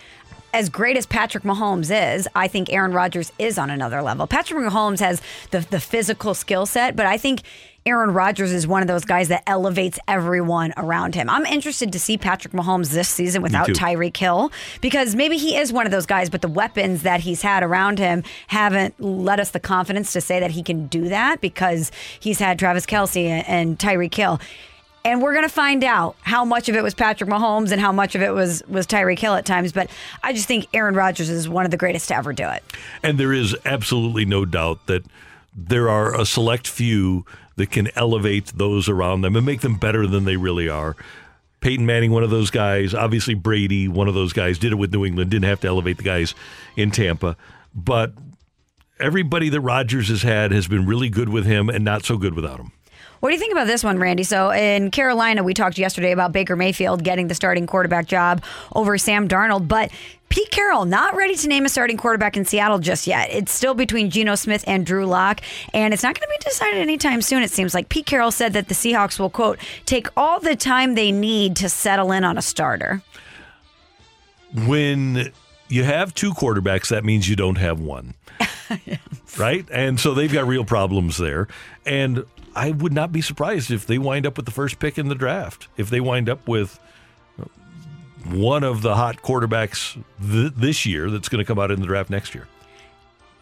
[0.52, 4.26] As great as Patrick Mahomes is, I think Aaron Rodgers is on another level.
[4.26, 7.42] Patrick Mahomes has the the physical skill set, but I think
[7.86, 11.30] Aaron Rodgers is one of those guys that elevates everyone around him.
[11.30, 13.68] I'm interested to see Patrick Mahomes this season without.
[13.68, 14.50] Tyreek Hill
[14.80, 17.98] because maybe he is one of those guys, but the weapons that he's had around
[17.98, 22.40] him haven't led us the confidence to say that he can do that because he's
[22.40, 24.40] had Travis Kelce and, and Tyreek Hill.
[25.04, 27.90] And we're going to find out how much of it was Patrick Mahomes and how
[27.90, 29.72] much of it was was Tyreek Hill at times.
[29.72, 29.90] But
[30.22, 32.62] I just think Aaron Rodgers is one of the greatest to ever do it.
[33.02, 35.04] And there is absolutely no doubt that
[35.54, 37.24] there are a select few
[37.56, 40.96] that can elevate those around them and make them better than they really are.
[41.60, 42.94] Peyton Manning, one of those guys.
[42.94, 45.98] Obviously, Brady, one of those guys, did it with New England, didn't have to elevate
[45.98, 46.34] the guys
[46.76, 47.36] in Tampa.
[47.74, 48.14] But
[48.98, 52.34] everybody that Rodgers has had has been really good with him and not so good
[52.34, 52.72] without him.
[53.20, 54.22] What do you think about this one, Randy?
[54.22, 58.42] So in Carolina, we talked yesterday about Baker Mayfield getting the starting quarterback job
[58.74, 59.90] over Sam Darnold, but
[60.30, 63.28] Pete Carroll not ready to name a starting quarterback in Seattle just yet.
[63.30, 65.42] It's still between Geno Smith and Drew Lock,
[65.74, 67.42] and it's not going to be decided anytime soon.
[67.42, 70.94] It seems like Pete Carroll said that the Seahawks will quote take all the time
[70.94, 73.02] they need to settle in on a starter.
[74.66, 75.30] when
[75.68, 78.14] you have two quarterbacks, that means you don't have one.
[79.38, 79.64] Right?
[79.70, 81.46] And so they've got real problems there.
[81.86, 82.24] And
[82.54, 85.14] I would not be surprised if they wind up with the first pick in the
[85.14, 85.68] draft.
[85.76, 86.78] If they wind up with
[88.24, 91.86] one of the hot quarterbacks th- this year that's going to come out in the
[91.86, 92.46] draft next year.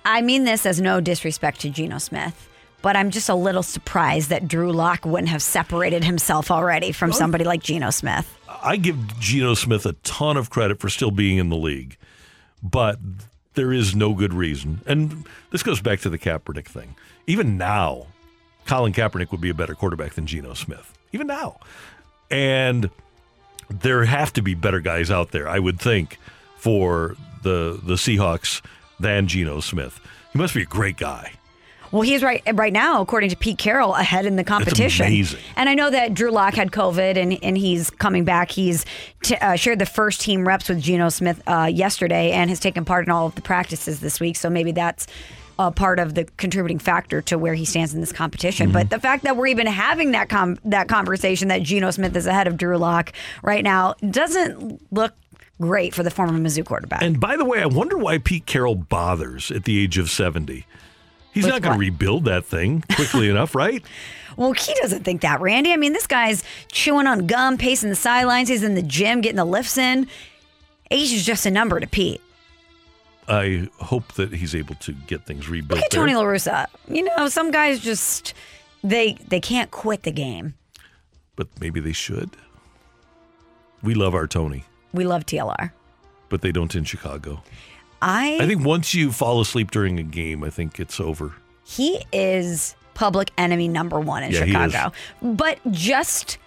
[0.05, 2.49] I mean this as no disrespect to Geno Smith,
[2.81, 7.11] but I'm just a little surprised that Drew Lock wouldn't have separated himself already from
[7.11, 7.13] oh.
[7.13, 8.33] somebody like Geno Smith.
[8.63, 11.97] I give Geno Smith a ton of credit for still being in the league,
[12.63, 12.99] but
[13.55, 14.81] there is no good reason.
[14.87, 16.95] And this goes back to the Kaepernick thing.
[17.27, 18.07] Even now,
[18.69, 20.97] Colin Kaepernick would be a better quarterback than Geno Smith.
[21.13, 21.59] Even now.
[22.31, 22.91] And
[23.71, 26.19] there have to be better guys out there, I would think,
[26.57, 28.61] for the the Seahawks
[29.01, 29.99] than Geno Smith.
[30.33, 31.33] He must be a great guy.
[31.91, 35.07] Well, he's right right now, according to Pete Carroll, ahead in the competition.
[35.07, 35.41] amazing.
[35.57, 38.51] And I know that Drew Lock had COVID, and, and he's coming back.
[38.51, 38.85] He's
[39.23, 42.85] t- uh, shared the first team reps with Geno Smith uh, yesterday, and has taken
[42.85, 44.37] part in all of the practices this week.
[44.37, 45.07] So maybe that's
[45.59, 48.67] a part of the contributing factor to where he stands in this competition.
[48.69, 48.75] Mm-hmm.
[48.75, 52.27] But the fact that we're even having that com- that conversation that Geno Smith is
[52.27, 53.13] ahead of Drew Lock
[53.43, 55.15] right now doesn't look
[55.61, 57.03] great for the former Mizzou quarterback.
[57.03, 60.65] And by the way, I wonder why Pete Carroll bothers at the age of 70.
[61.33, 63.83] He's With not going to rebuild that thing quickly enough, right?
[64.37, 65.73] Well, he doesn't think that, Randy.
[65.73, 68.49] I mean, this guy's chewing on gum, pacing the sidelines.
[68.49, 70.07] He's in the gym, getting the lifts in.
[70.91, 72.21] Age is just a number to Pete.
[73.29, 75.79] I hope that he's able to get things rebuilt.
[75.81, 75.91] Look at.
[75.91, 76.67] Tony La Russa.
[76.89, 78.33] You know, some guys just
[78.83, 80.55] they they can't quit the game.
[81.37, 82.31] but maybe they should.
[83.83, 85.71] We love our Tony, We love TLR.
[86.29, 87.43] but they don't in Chicago.
[88.03, 91.35] I I think once you fall asleep during a game, I think it's over.
[91.65, 94.45] he is public enemy number one in Yeah.
[94.47, 94.93] Chicago.
[95.23, 96.39] But just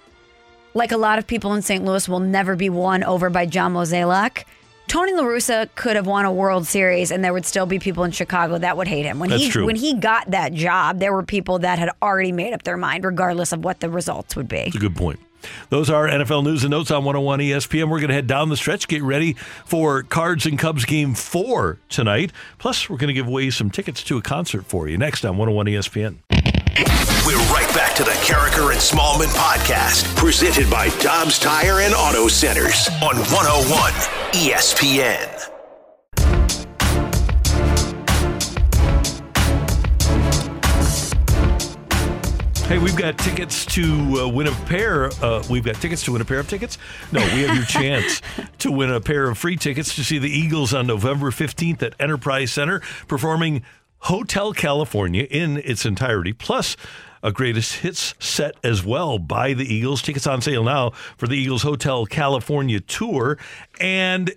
[0.73, 1.83] like a lot of people in St.
[1.85, 4.43] Louis will never be won over by John Mozeliak.
[4.91, 8.03] Tony La Russa could have won a World Series, and there would still be people
[8.03, 9.19] in Chicago that would hate him.
[9.19, 9.65] When That's he true.
[9.65, 13.05] when he got that job, there were people that had already made up their mind,
[13.05, 14.63] regardless of what the results would be.
[14.65, 15.21] That's a good point.
[15.69, 17.89] Those are NFL news and notes on 101 ESPN.
[17.89, 21.79] We're going to head down the stretch, get ready for Cards and Cubs game four
[21.87, 22.33] tonight.
[22.57, 25.37] Plus, we're going to give away some tickets to a concert for you next on
[25.37, 26.17] 101 ESPN.
[26.77, 32.29] We're right back to the Karraker and Smallman podcast, presented by Dobbs Tire and Auto
[32.29, 33.91] Centers on 101
[34.31, 35.51] ESPN.
[42.67, 45.07] Hey, we've got tickets to uh, win a pair.
[45.21, 46.77] Uh, we've got tickets to win a pair of tickets.
[47.11, 48.21] No, we have your chance
[48.59, 51.95] to win a pair of free tickets to see the Eagles on November 15th at
[51.99, 52.79] Enterprise Center
[53.09, 53.63] performing
[54.01, 56.75] Hotel California in its entirety, plus
[57.23, 60.01] a greatest hits set as well by the Eagles.
[60.01, 63.37] Tickets on sale now for the Eagles Hotel California tour.
[63.79, 64.33] And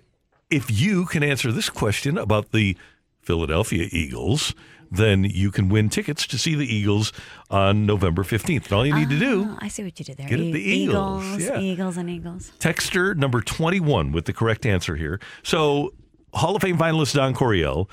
[0.51, 2.77] if you can answer this question about the
[3.21, 4.53] Philadelphia Eagles,
[4.91, 7.11] then you can win tickets to see the Eagles
[7.49, 8.65] on November 15th.
[8.65, 10.29] And all you need to do, Oh, I see what you did there.
[10.29, 11.59] Get it, the E- Eagles, Eagles, yeah.
[11.59, 12.51] Eagles, and Eagles.
[12.59, 15.19] texter number 21 with the correct answer here.
[15.41, 15.95] So,
[16.35, 17.89] Hall of Fame finalist Don Coryell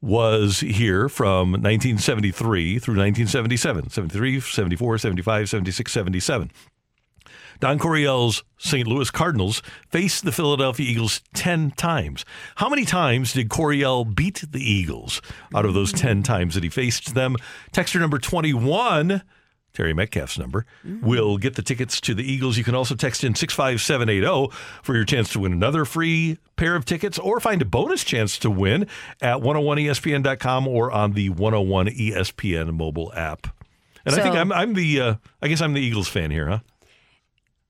[0.00, 6.50] was here from 1973 through 1977, 73, 74, 75, 76, 77.
[7.60, 8.86] Don Coryell's St.
[8.86, 12.24] Louis Cardinals faced the Philadelphia Eagles 10 times.
[12.56, 15.20] How many times did Coryell beat the Eagles
[15.52, 17.34] out of those 10 times that he faced them?
[17.72, 19.22] Texture number 21,
[19.74, 22.58] Terry Metcalf's number, We'll get the tickets to the Eagles.
[22.58, 26.84] You can also text in 65780 for your chance to win another free pair of
[26.84, 28.86] tickets or find a bonus chance to win
[29.20, 33.54] at 101ESPN.com or on the 101 ESPN mobile app.
[34.04, 36.58] And I think I'm, I'm the, uh, I guess I'm the Eagles fan here, huh?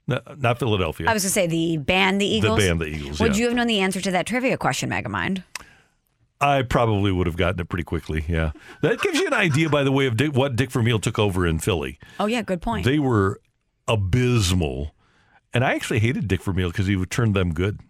[0.07, 1.07] No, not Philadelphia.
[1.09, 2.59] I was going to say the band, the Eagles.
[2.59, 3.41] The band, the Eagles, Would yeah.
[3.41, 5.43] you have known the answer to that trivia question, Megamind?
[6.41, 8.25] I probably would have gotten it pretty quickly.
[8.29, 8.53] Yeah,
[8.83, 11.47] that gives you an idea, by the way, of Dick, what Dick Vermeil took over
[11.47, 11.99] in Philly.
[12.21, 12.85] Oh, yeah, good point.
[12.85, 13.41] They were
[13.89, 14.95] abysmal,
[15.53, 17.81] and I actually hated Dick Vermeil because he would turn them good.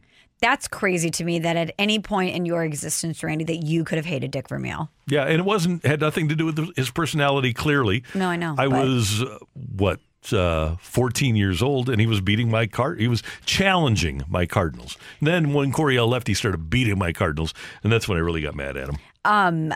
[0.41, 3.97] That's crazy to me that at any point in your existence, Randy, that you could
[3.97, 4.89] have hated Dick Vermeil.
[5.09, 7.53] Yeah, and it wasn't had nothing to do with his personality.
[7.53, 9.39] Clearly, No, I know, I was uh,
[9.77, 10.01] what.
[10.33, 13.01] Uh, 14 years old, and he was beating my card.
[13.01, 14.97] He was challenging my Cardinals.
[15.21, 18.43] And then when Coryell left, he started beating my Cardinals, and that's when I really
[18.43, 18.97] got mad at him.
[19.25, 19.75] Um,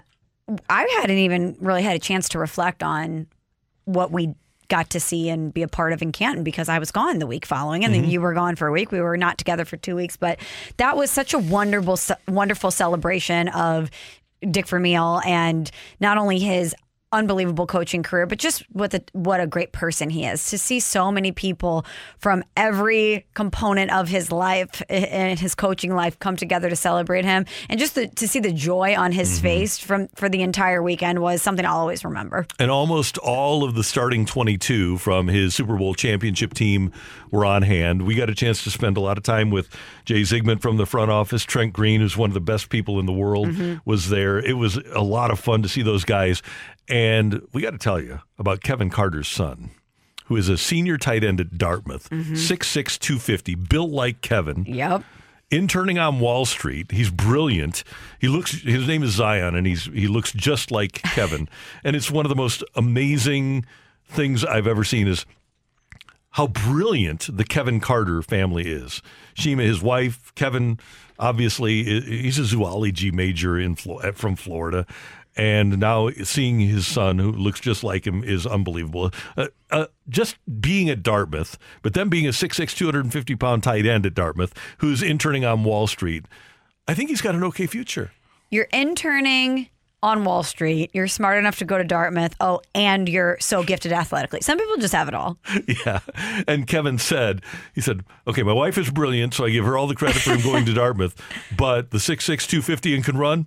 [0.68, 3.26] I hadn't even really had a chance to reflect on
[3.84, 4.34] what we
[4.68, 7.26] got to see and be a part of in Canton because I was gone the
[7.26, 8.10] week following, and then Mhm.
[8.10, 8.90] you were gone for a week.
[8.92, 10.38] We were not together for two weeks, but
[10.78, 11.98] that was such a wonderful,
[12.28, 13.90] wonderful celebration of
[14.50, 15.70] Dick Vermeil and
[16.00, 16.74] not only his
[17.12, 20.48] unbelievable coaching career, but just what the, what a great person he is.
[20.50, 21.84] To see so many people
[22.18, 27.44] from every component of his life and his coaching life come together to celebrate him,
[27.68, 31.20] and just the, to see the joy on his face from for the entire weekend
[31.20, 32.46] was something I'll always remember.
[32.58, 36.92] And almost all of the starting 22 from his Super Bowl championship team
[37.30, 38.02] were on hand.
[38.02, 39.68] We got a chance to spend a lot of time with
[40.04, 41.44] Jay Zygmunt from the front office.
[41.44, 43.80] Trent Green, who's one of the best people in the world, Mhm.
[43.84, 44.38] was there.
[44.38, 46.42] It was a lot of fun to see those guys.
[46.88, 49.70] And we got to tell you about Kevin Carter's son,
[50.26, 52.36] who is a senior tight end at Dartmouth, Mhm.
[52.36, 54.64] 6'6, 250, built like Kevin.
[54.66, 55.04] Yep.
[55.50, 57.84] Interning on Wall Street, he's brilliant.
[58.18, 58.62] He looks.
[58.62, 61.46] His name is Zion, and he's he looks just like Kevin.
[61.84, 63.66] and it's one of the most amazing
[64.08, 65.06] things I've ever seen.
[65.06, 65.26] Is
[66.30, 69.02] how brilliant the Kevin Carter family is.
[69.34, 70.78] Shima, his wife, Kevin,
[71.18, 74.86] obviously i- he's a zoology major in Flo- from Florida,
[75.36, 79.10] and now seeing his son, who looks just like him, is unbelievable.
[79.36, 84.04] Uh, uh, just being at Dartmouth, but then being a 6'6", 250 pound tight end
[84.06, 86.26] at Dartmouth, who's interning on Wall Street,
[86.86, 88.12] I think he's got an okay future.
[88.50, 89.68] You're interning
[90.02, 90.90] on Wall Street.
[90.92, 92.34] You're smart enough to go to Dartmouth.
[92.40, 94.40] Oh, and you're so gifted athletically.
[94.40, 95.38] Some people just have it all.
[95.86, 96.00] Yeah.
[96.46, 97.40] And Kevin said,
[97.74, 100.34] he said, okay, my wife is brilliant, so I give her all the credit for
[100.34, 101.14] him going to Dartmouth,
[101.56, 103.46] but the 6'6", 250 and can run,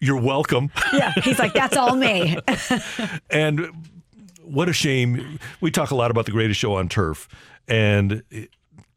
[0.00, 0.70] you're welcome.
[0.92, 2.38] Yeah, he's like, that's all me.
[3.30, 3.68] And
[4.44, 5.38] what a shame.
[5.60, 7.28] We talk a lot about the greatest show on turf,
[7.66, 8.50] and it-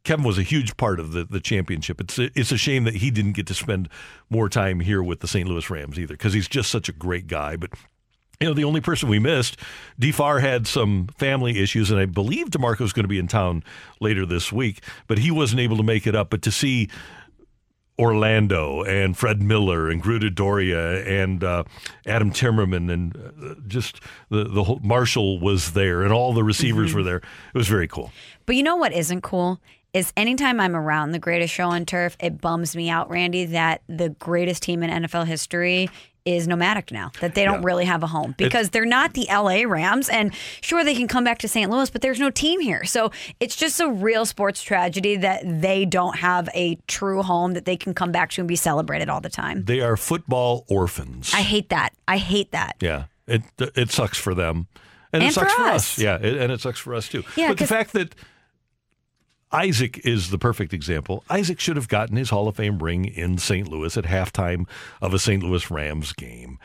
[0.03, 2.01] Kevin was a huge part of the, the championship.
[2.01, 3.87] It's a, it's a shame that he didn't get to spend
[4.31, 5.47] more time here with the St.
[5.47, 7.55] Louis Rams either, because he's just such a great guy.
[7.55, 7.69] But
[8.39, 9.57] you know, the only person we missed,
[9.99, 13.63] DeFar had some family issues, and I believe DeMarco's going to be in town
[13.99, 16.31] later this week, but he wasn't able to make it up.
[16.31, 16.89] But to see
[18.01, 21.63] Orlando and Fred Miller and Gruta Doria and uh,
[22.05, 23.99] Adam Timmerman and uh, just
[24.29, 26.95] the the whole Marshall was there and all the receivers Mhm.
[26.95, 27.17] were there.
[27.17, 28.11] It was very cool.
[28.45, 29.61] But you know what isn't cool?
[29.93, 33.81] Is anytime I'm around the greatest show on turf, it bums me out, Randy, that
[33.89, 35.89] the greatest team in NFL history
[36.25, 39.63] is nomadic now, that they don't really have a home because they're not the LA
[39.65, 40.07] Rams.
[40.09, 41.69] And sure, they can come back to St.
[41.69, 42.83] Louis, but there's no team here.
[42.85, 47.65] So it's just a real sports tragedy that they don't have a true home that
[47.65, 49.63] they can come back to and be celebrated all the time.
[49.65, 51.31] They are football orphans.
[51.33, 51.93] I hate that.
[52.07, 52.75] I hate that.
[52.81, 53.41] Yeah, it
[53.75, 54.67] it sucks for them,
[55.13, 55.97] and, And it sucks for for us.
[55.97, 55.99] us.
[55.99, 57.23] Yeah, it, and it sucks for us too.
[57.35, 58.15] Yeah, but the fact that
[59.53, 61.23] Isaac is the perfect example.
[61.29, 63.67] Isaac should have gotten his Hall of Fame ring in St.
[63.67, 64.65] Louis at halftime
[65.01, 65.43] of a St.
[65.43, 66.57] Louis Rams game.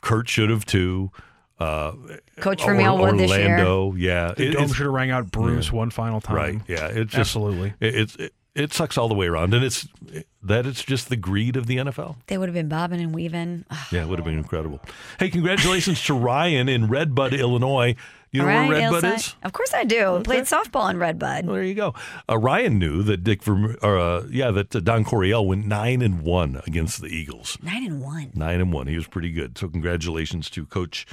[0.00, 1.10] Kurt should have too.
[1.58, 1.92] Uh,
[2.40, 3.42] Coach or- Vermeil would this year.
[3.58, 4.32] Orlando, yeah.
[4.36, 5.72] The It- dome should have rang out Bruce Yeah.
[5.76, 6.36] one final time.
[6.36, 6.60] Right.
[6.66, 6.86] Yeah.
[6.88, 7.74] It just, Absolutely.
[7.80, 9.88] It, it's- it, it sucks all the way around, and it's
[10.42, 12.16] that it's just the greed of the NFL.
[12.28, 13.64] They would have been bobbing and weaving.
[13.90, 14.80] Yeah, it would have been incredible.
[15.18, 17.96] Hey, congratulations to Ryan in Redbud, Illinois.
[18.34, 19.36] You know right, where Redbud is?
[19.44, 20.20] Of course I do.
[20.24, 21.46] Played softball in Redbud.
[21.46, 21.94] Well, there you go.
[22.28, 26.02] Uh, Ryan knew that Dick, Verme- or uh, yeah, that uh, Don Coryell went nine
[26.02, 27.56] and one against the Eagles.
[27.62, 28.32] Nine and one.
[28.34, 28.88] Nine and one.
[28.88, 29.56] He was pretty good.
[29.56, 31.06] So congratulations to Coach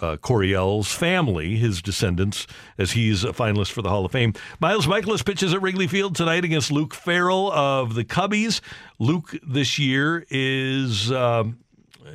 [0.00, 2.48] uh, Coryell's family, his descendants,
[2.78, 4.34] as he's a finalist for the Hall of Fame.
[4.58, 8.60] Miles Mikolas pitches at Wrigley Field tonight against Luke Farrell of the Cubbies.
[8.98, 11.60] Luke this year is um,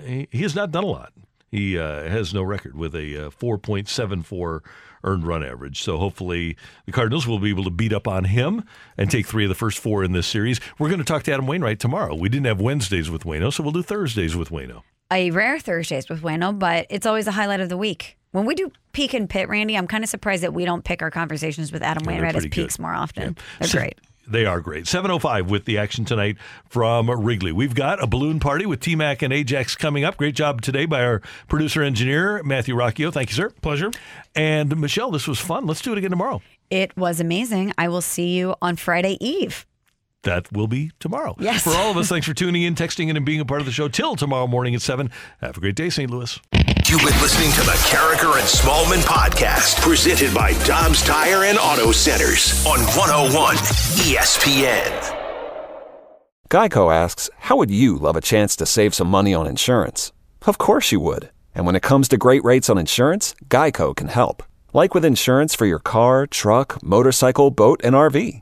[0.04, 1.14] he, he has not done a lot.
[1.52, 4.62] He uh, has no record with a uh, 4.74
[5.04, 5.82] earned run average.
[5.82, 8.64] So hopefully the Cardinals will be able to beat up on him
[8.98, 10.60] and take three of the first four in this series.
[10.78, 12.16] We're going to talk to Adam Wainwright tomorrow.
[12.16, 14.84] We didn't have Wednesdays with Wayno, so we'll do Thursdays with Wayno.
[15.12, 18.18] A rare Thursdays with Wayno, but it's always a highlight of the week.
[18.32, 21.02] When we do peak and pit, Randy, I'm kind of surprised that we don't pick
[21.02, 22.82] our conversations with Adam Yeah, Wainwright as peaks good.
[22.84, 23.36] more often.
[23.60, 24.00] They're Se- great.
[24.30, 24.86] They are great.
[24.86, 26.38] 705 with the action tonight
[26.70, 27.52] from Wrigley.
[27.52, 30.18] We've got a balloon party with T Mac and Ajax coming up.
[30.18, 33.12] Great job today by our producer engineer, Matthew Rocchio.
[33.12, 33.50] Thank you, sir.
[33.62, 33.92] Pleasure.
[34.36, 35.66] And Michelle, this was fun.
[35.66, 36.42] Let's do it again tomorrow.
[36.70, 37.74] It was amazing.
[37.80, 39.66] I will see you on Friday Eve.
[40.24, 41.36] That will be tomorrow.
[41.40, 41.64] Yes.
[41.64, 43.66] For all of us, thanks for tuning in, texting in, and being a part of
[43.66, 45.10] the show till tomorrow morning at 7.
[45.42, 46.12] Have a great day, St.
[46.12, 46.40] Louis.
[46.88, 51.92] You've been listening to the Karraker and Smallman podcast, presented by Dobbs Tire and Auto
[51.92, 55.16] Centers on 101 ESPN.
[56.50, 60.12] Geico asks, How would you love a chance to save some money on insurance?
[60.46, 61.30] Of course you would.
[61.56, 64.44] And when it comes to great rates on insurance, Geico can help.
[64.74, 68.42] Like with insurance for your car, truck, motorcycle, boat, and RV.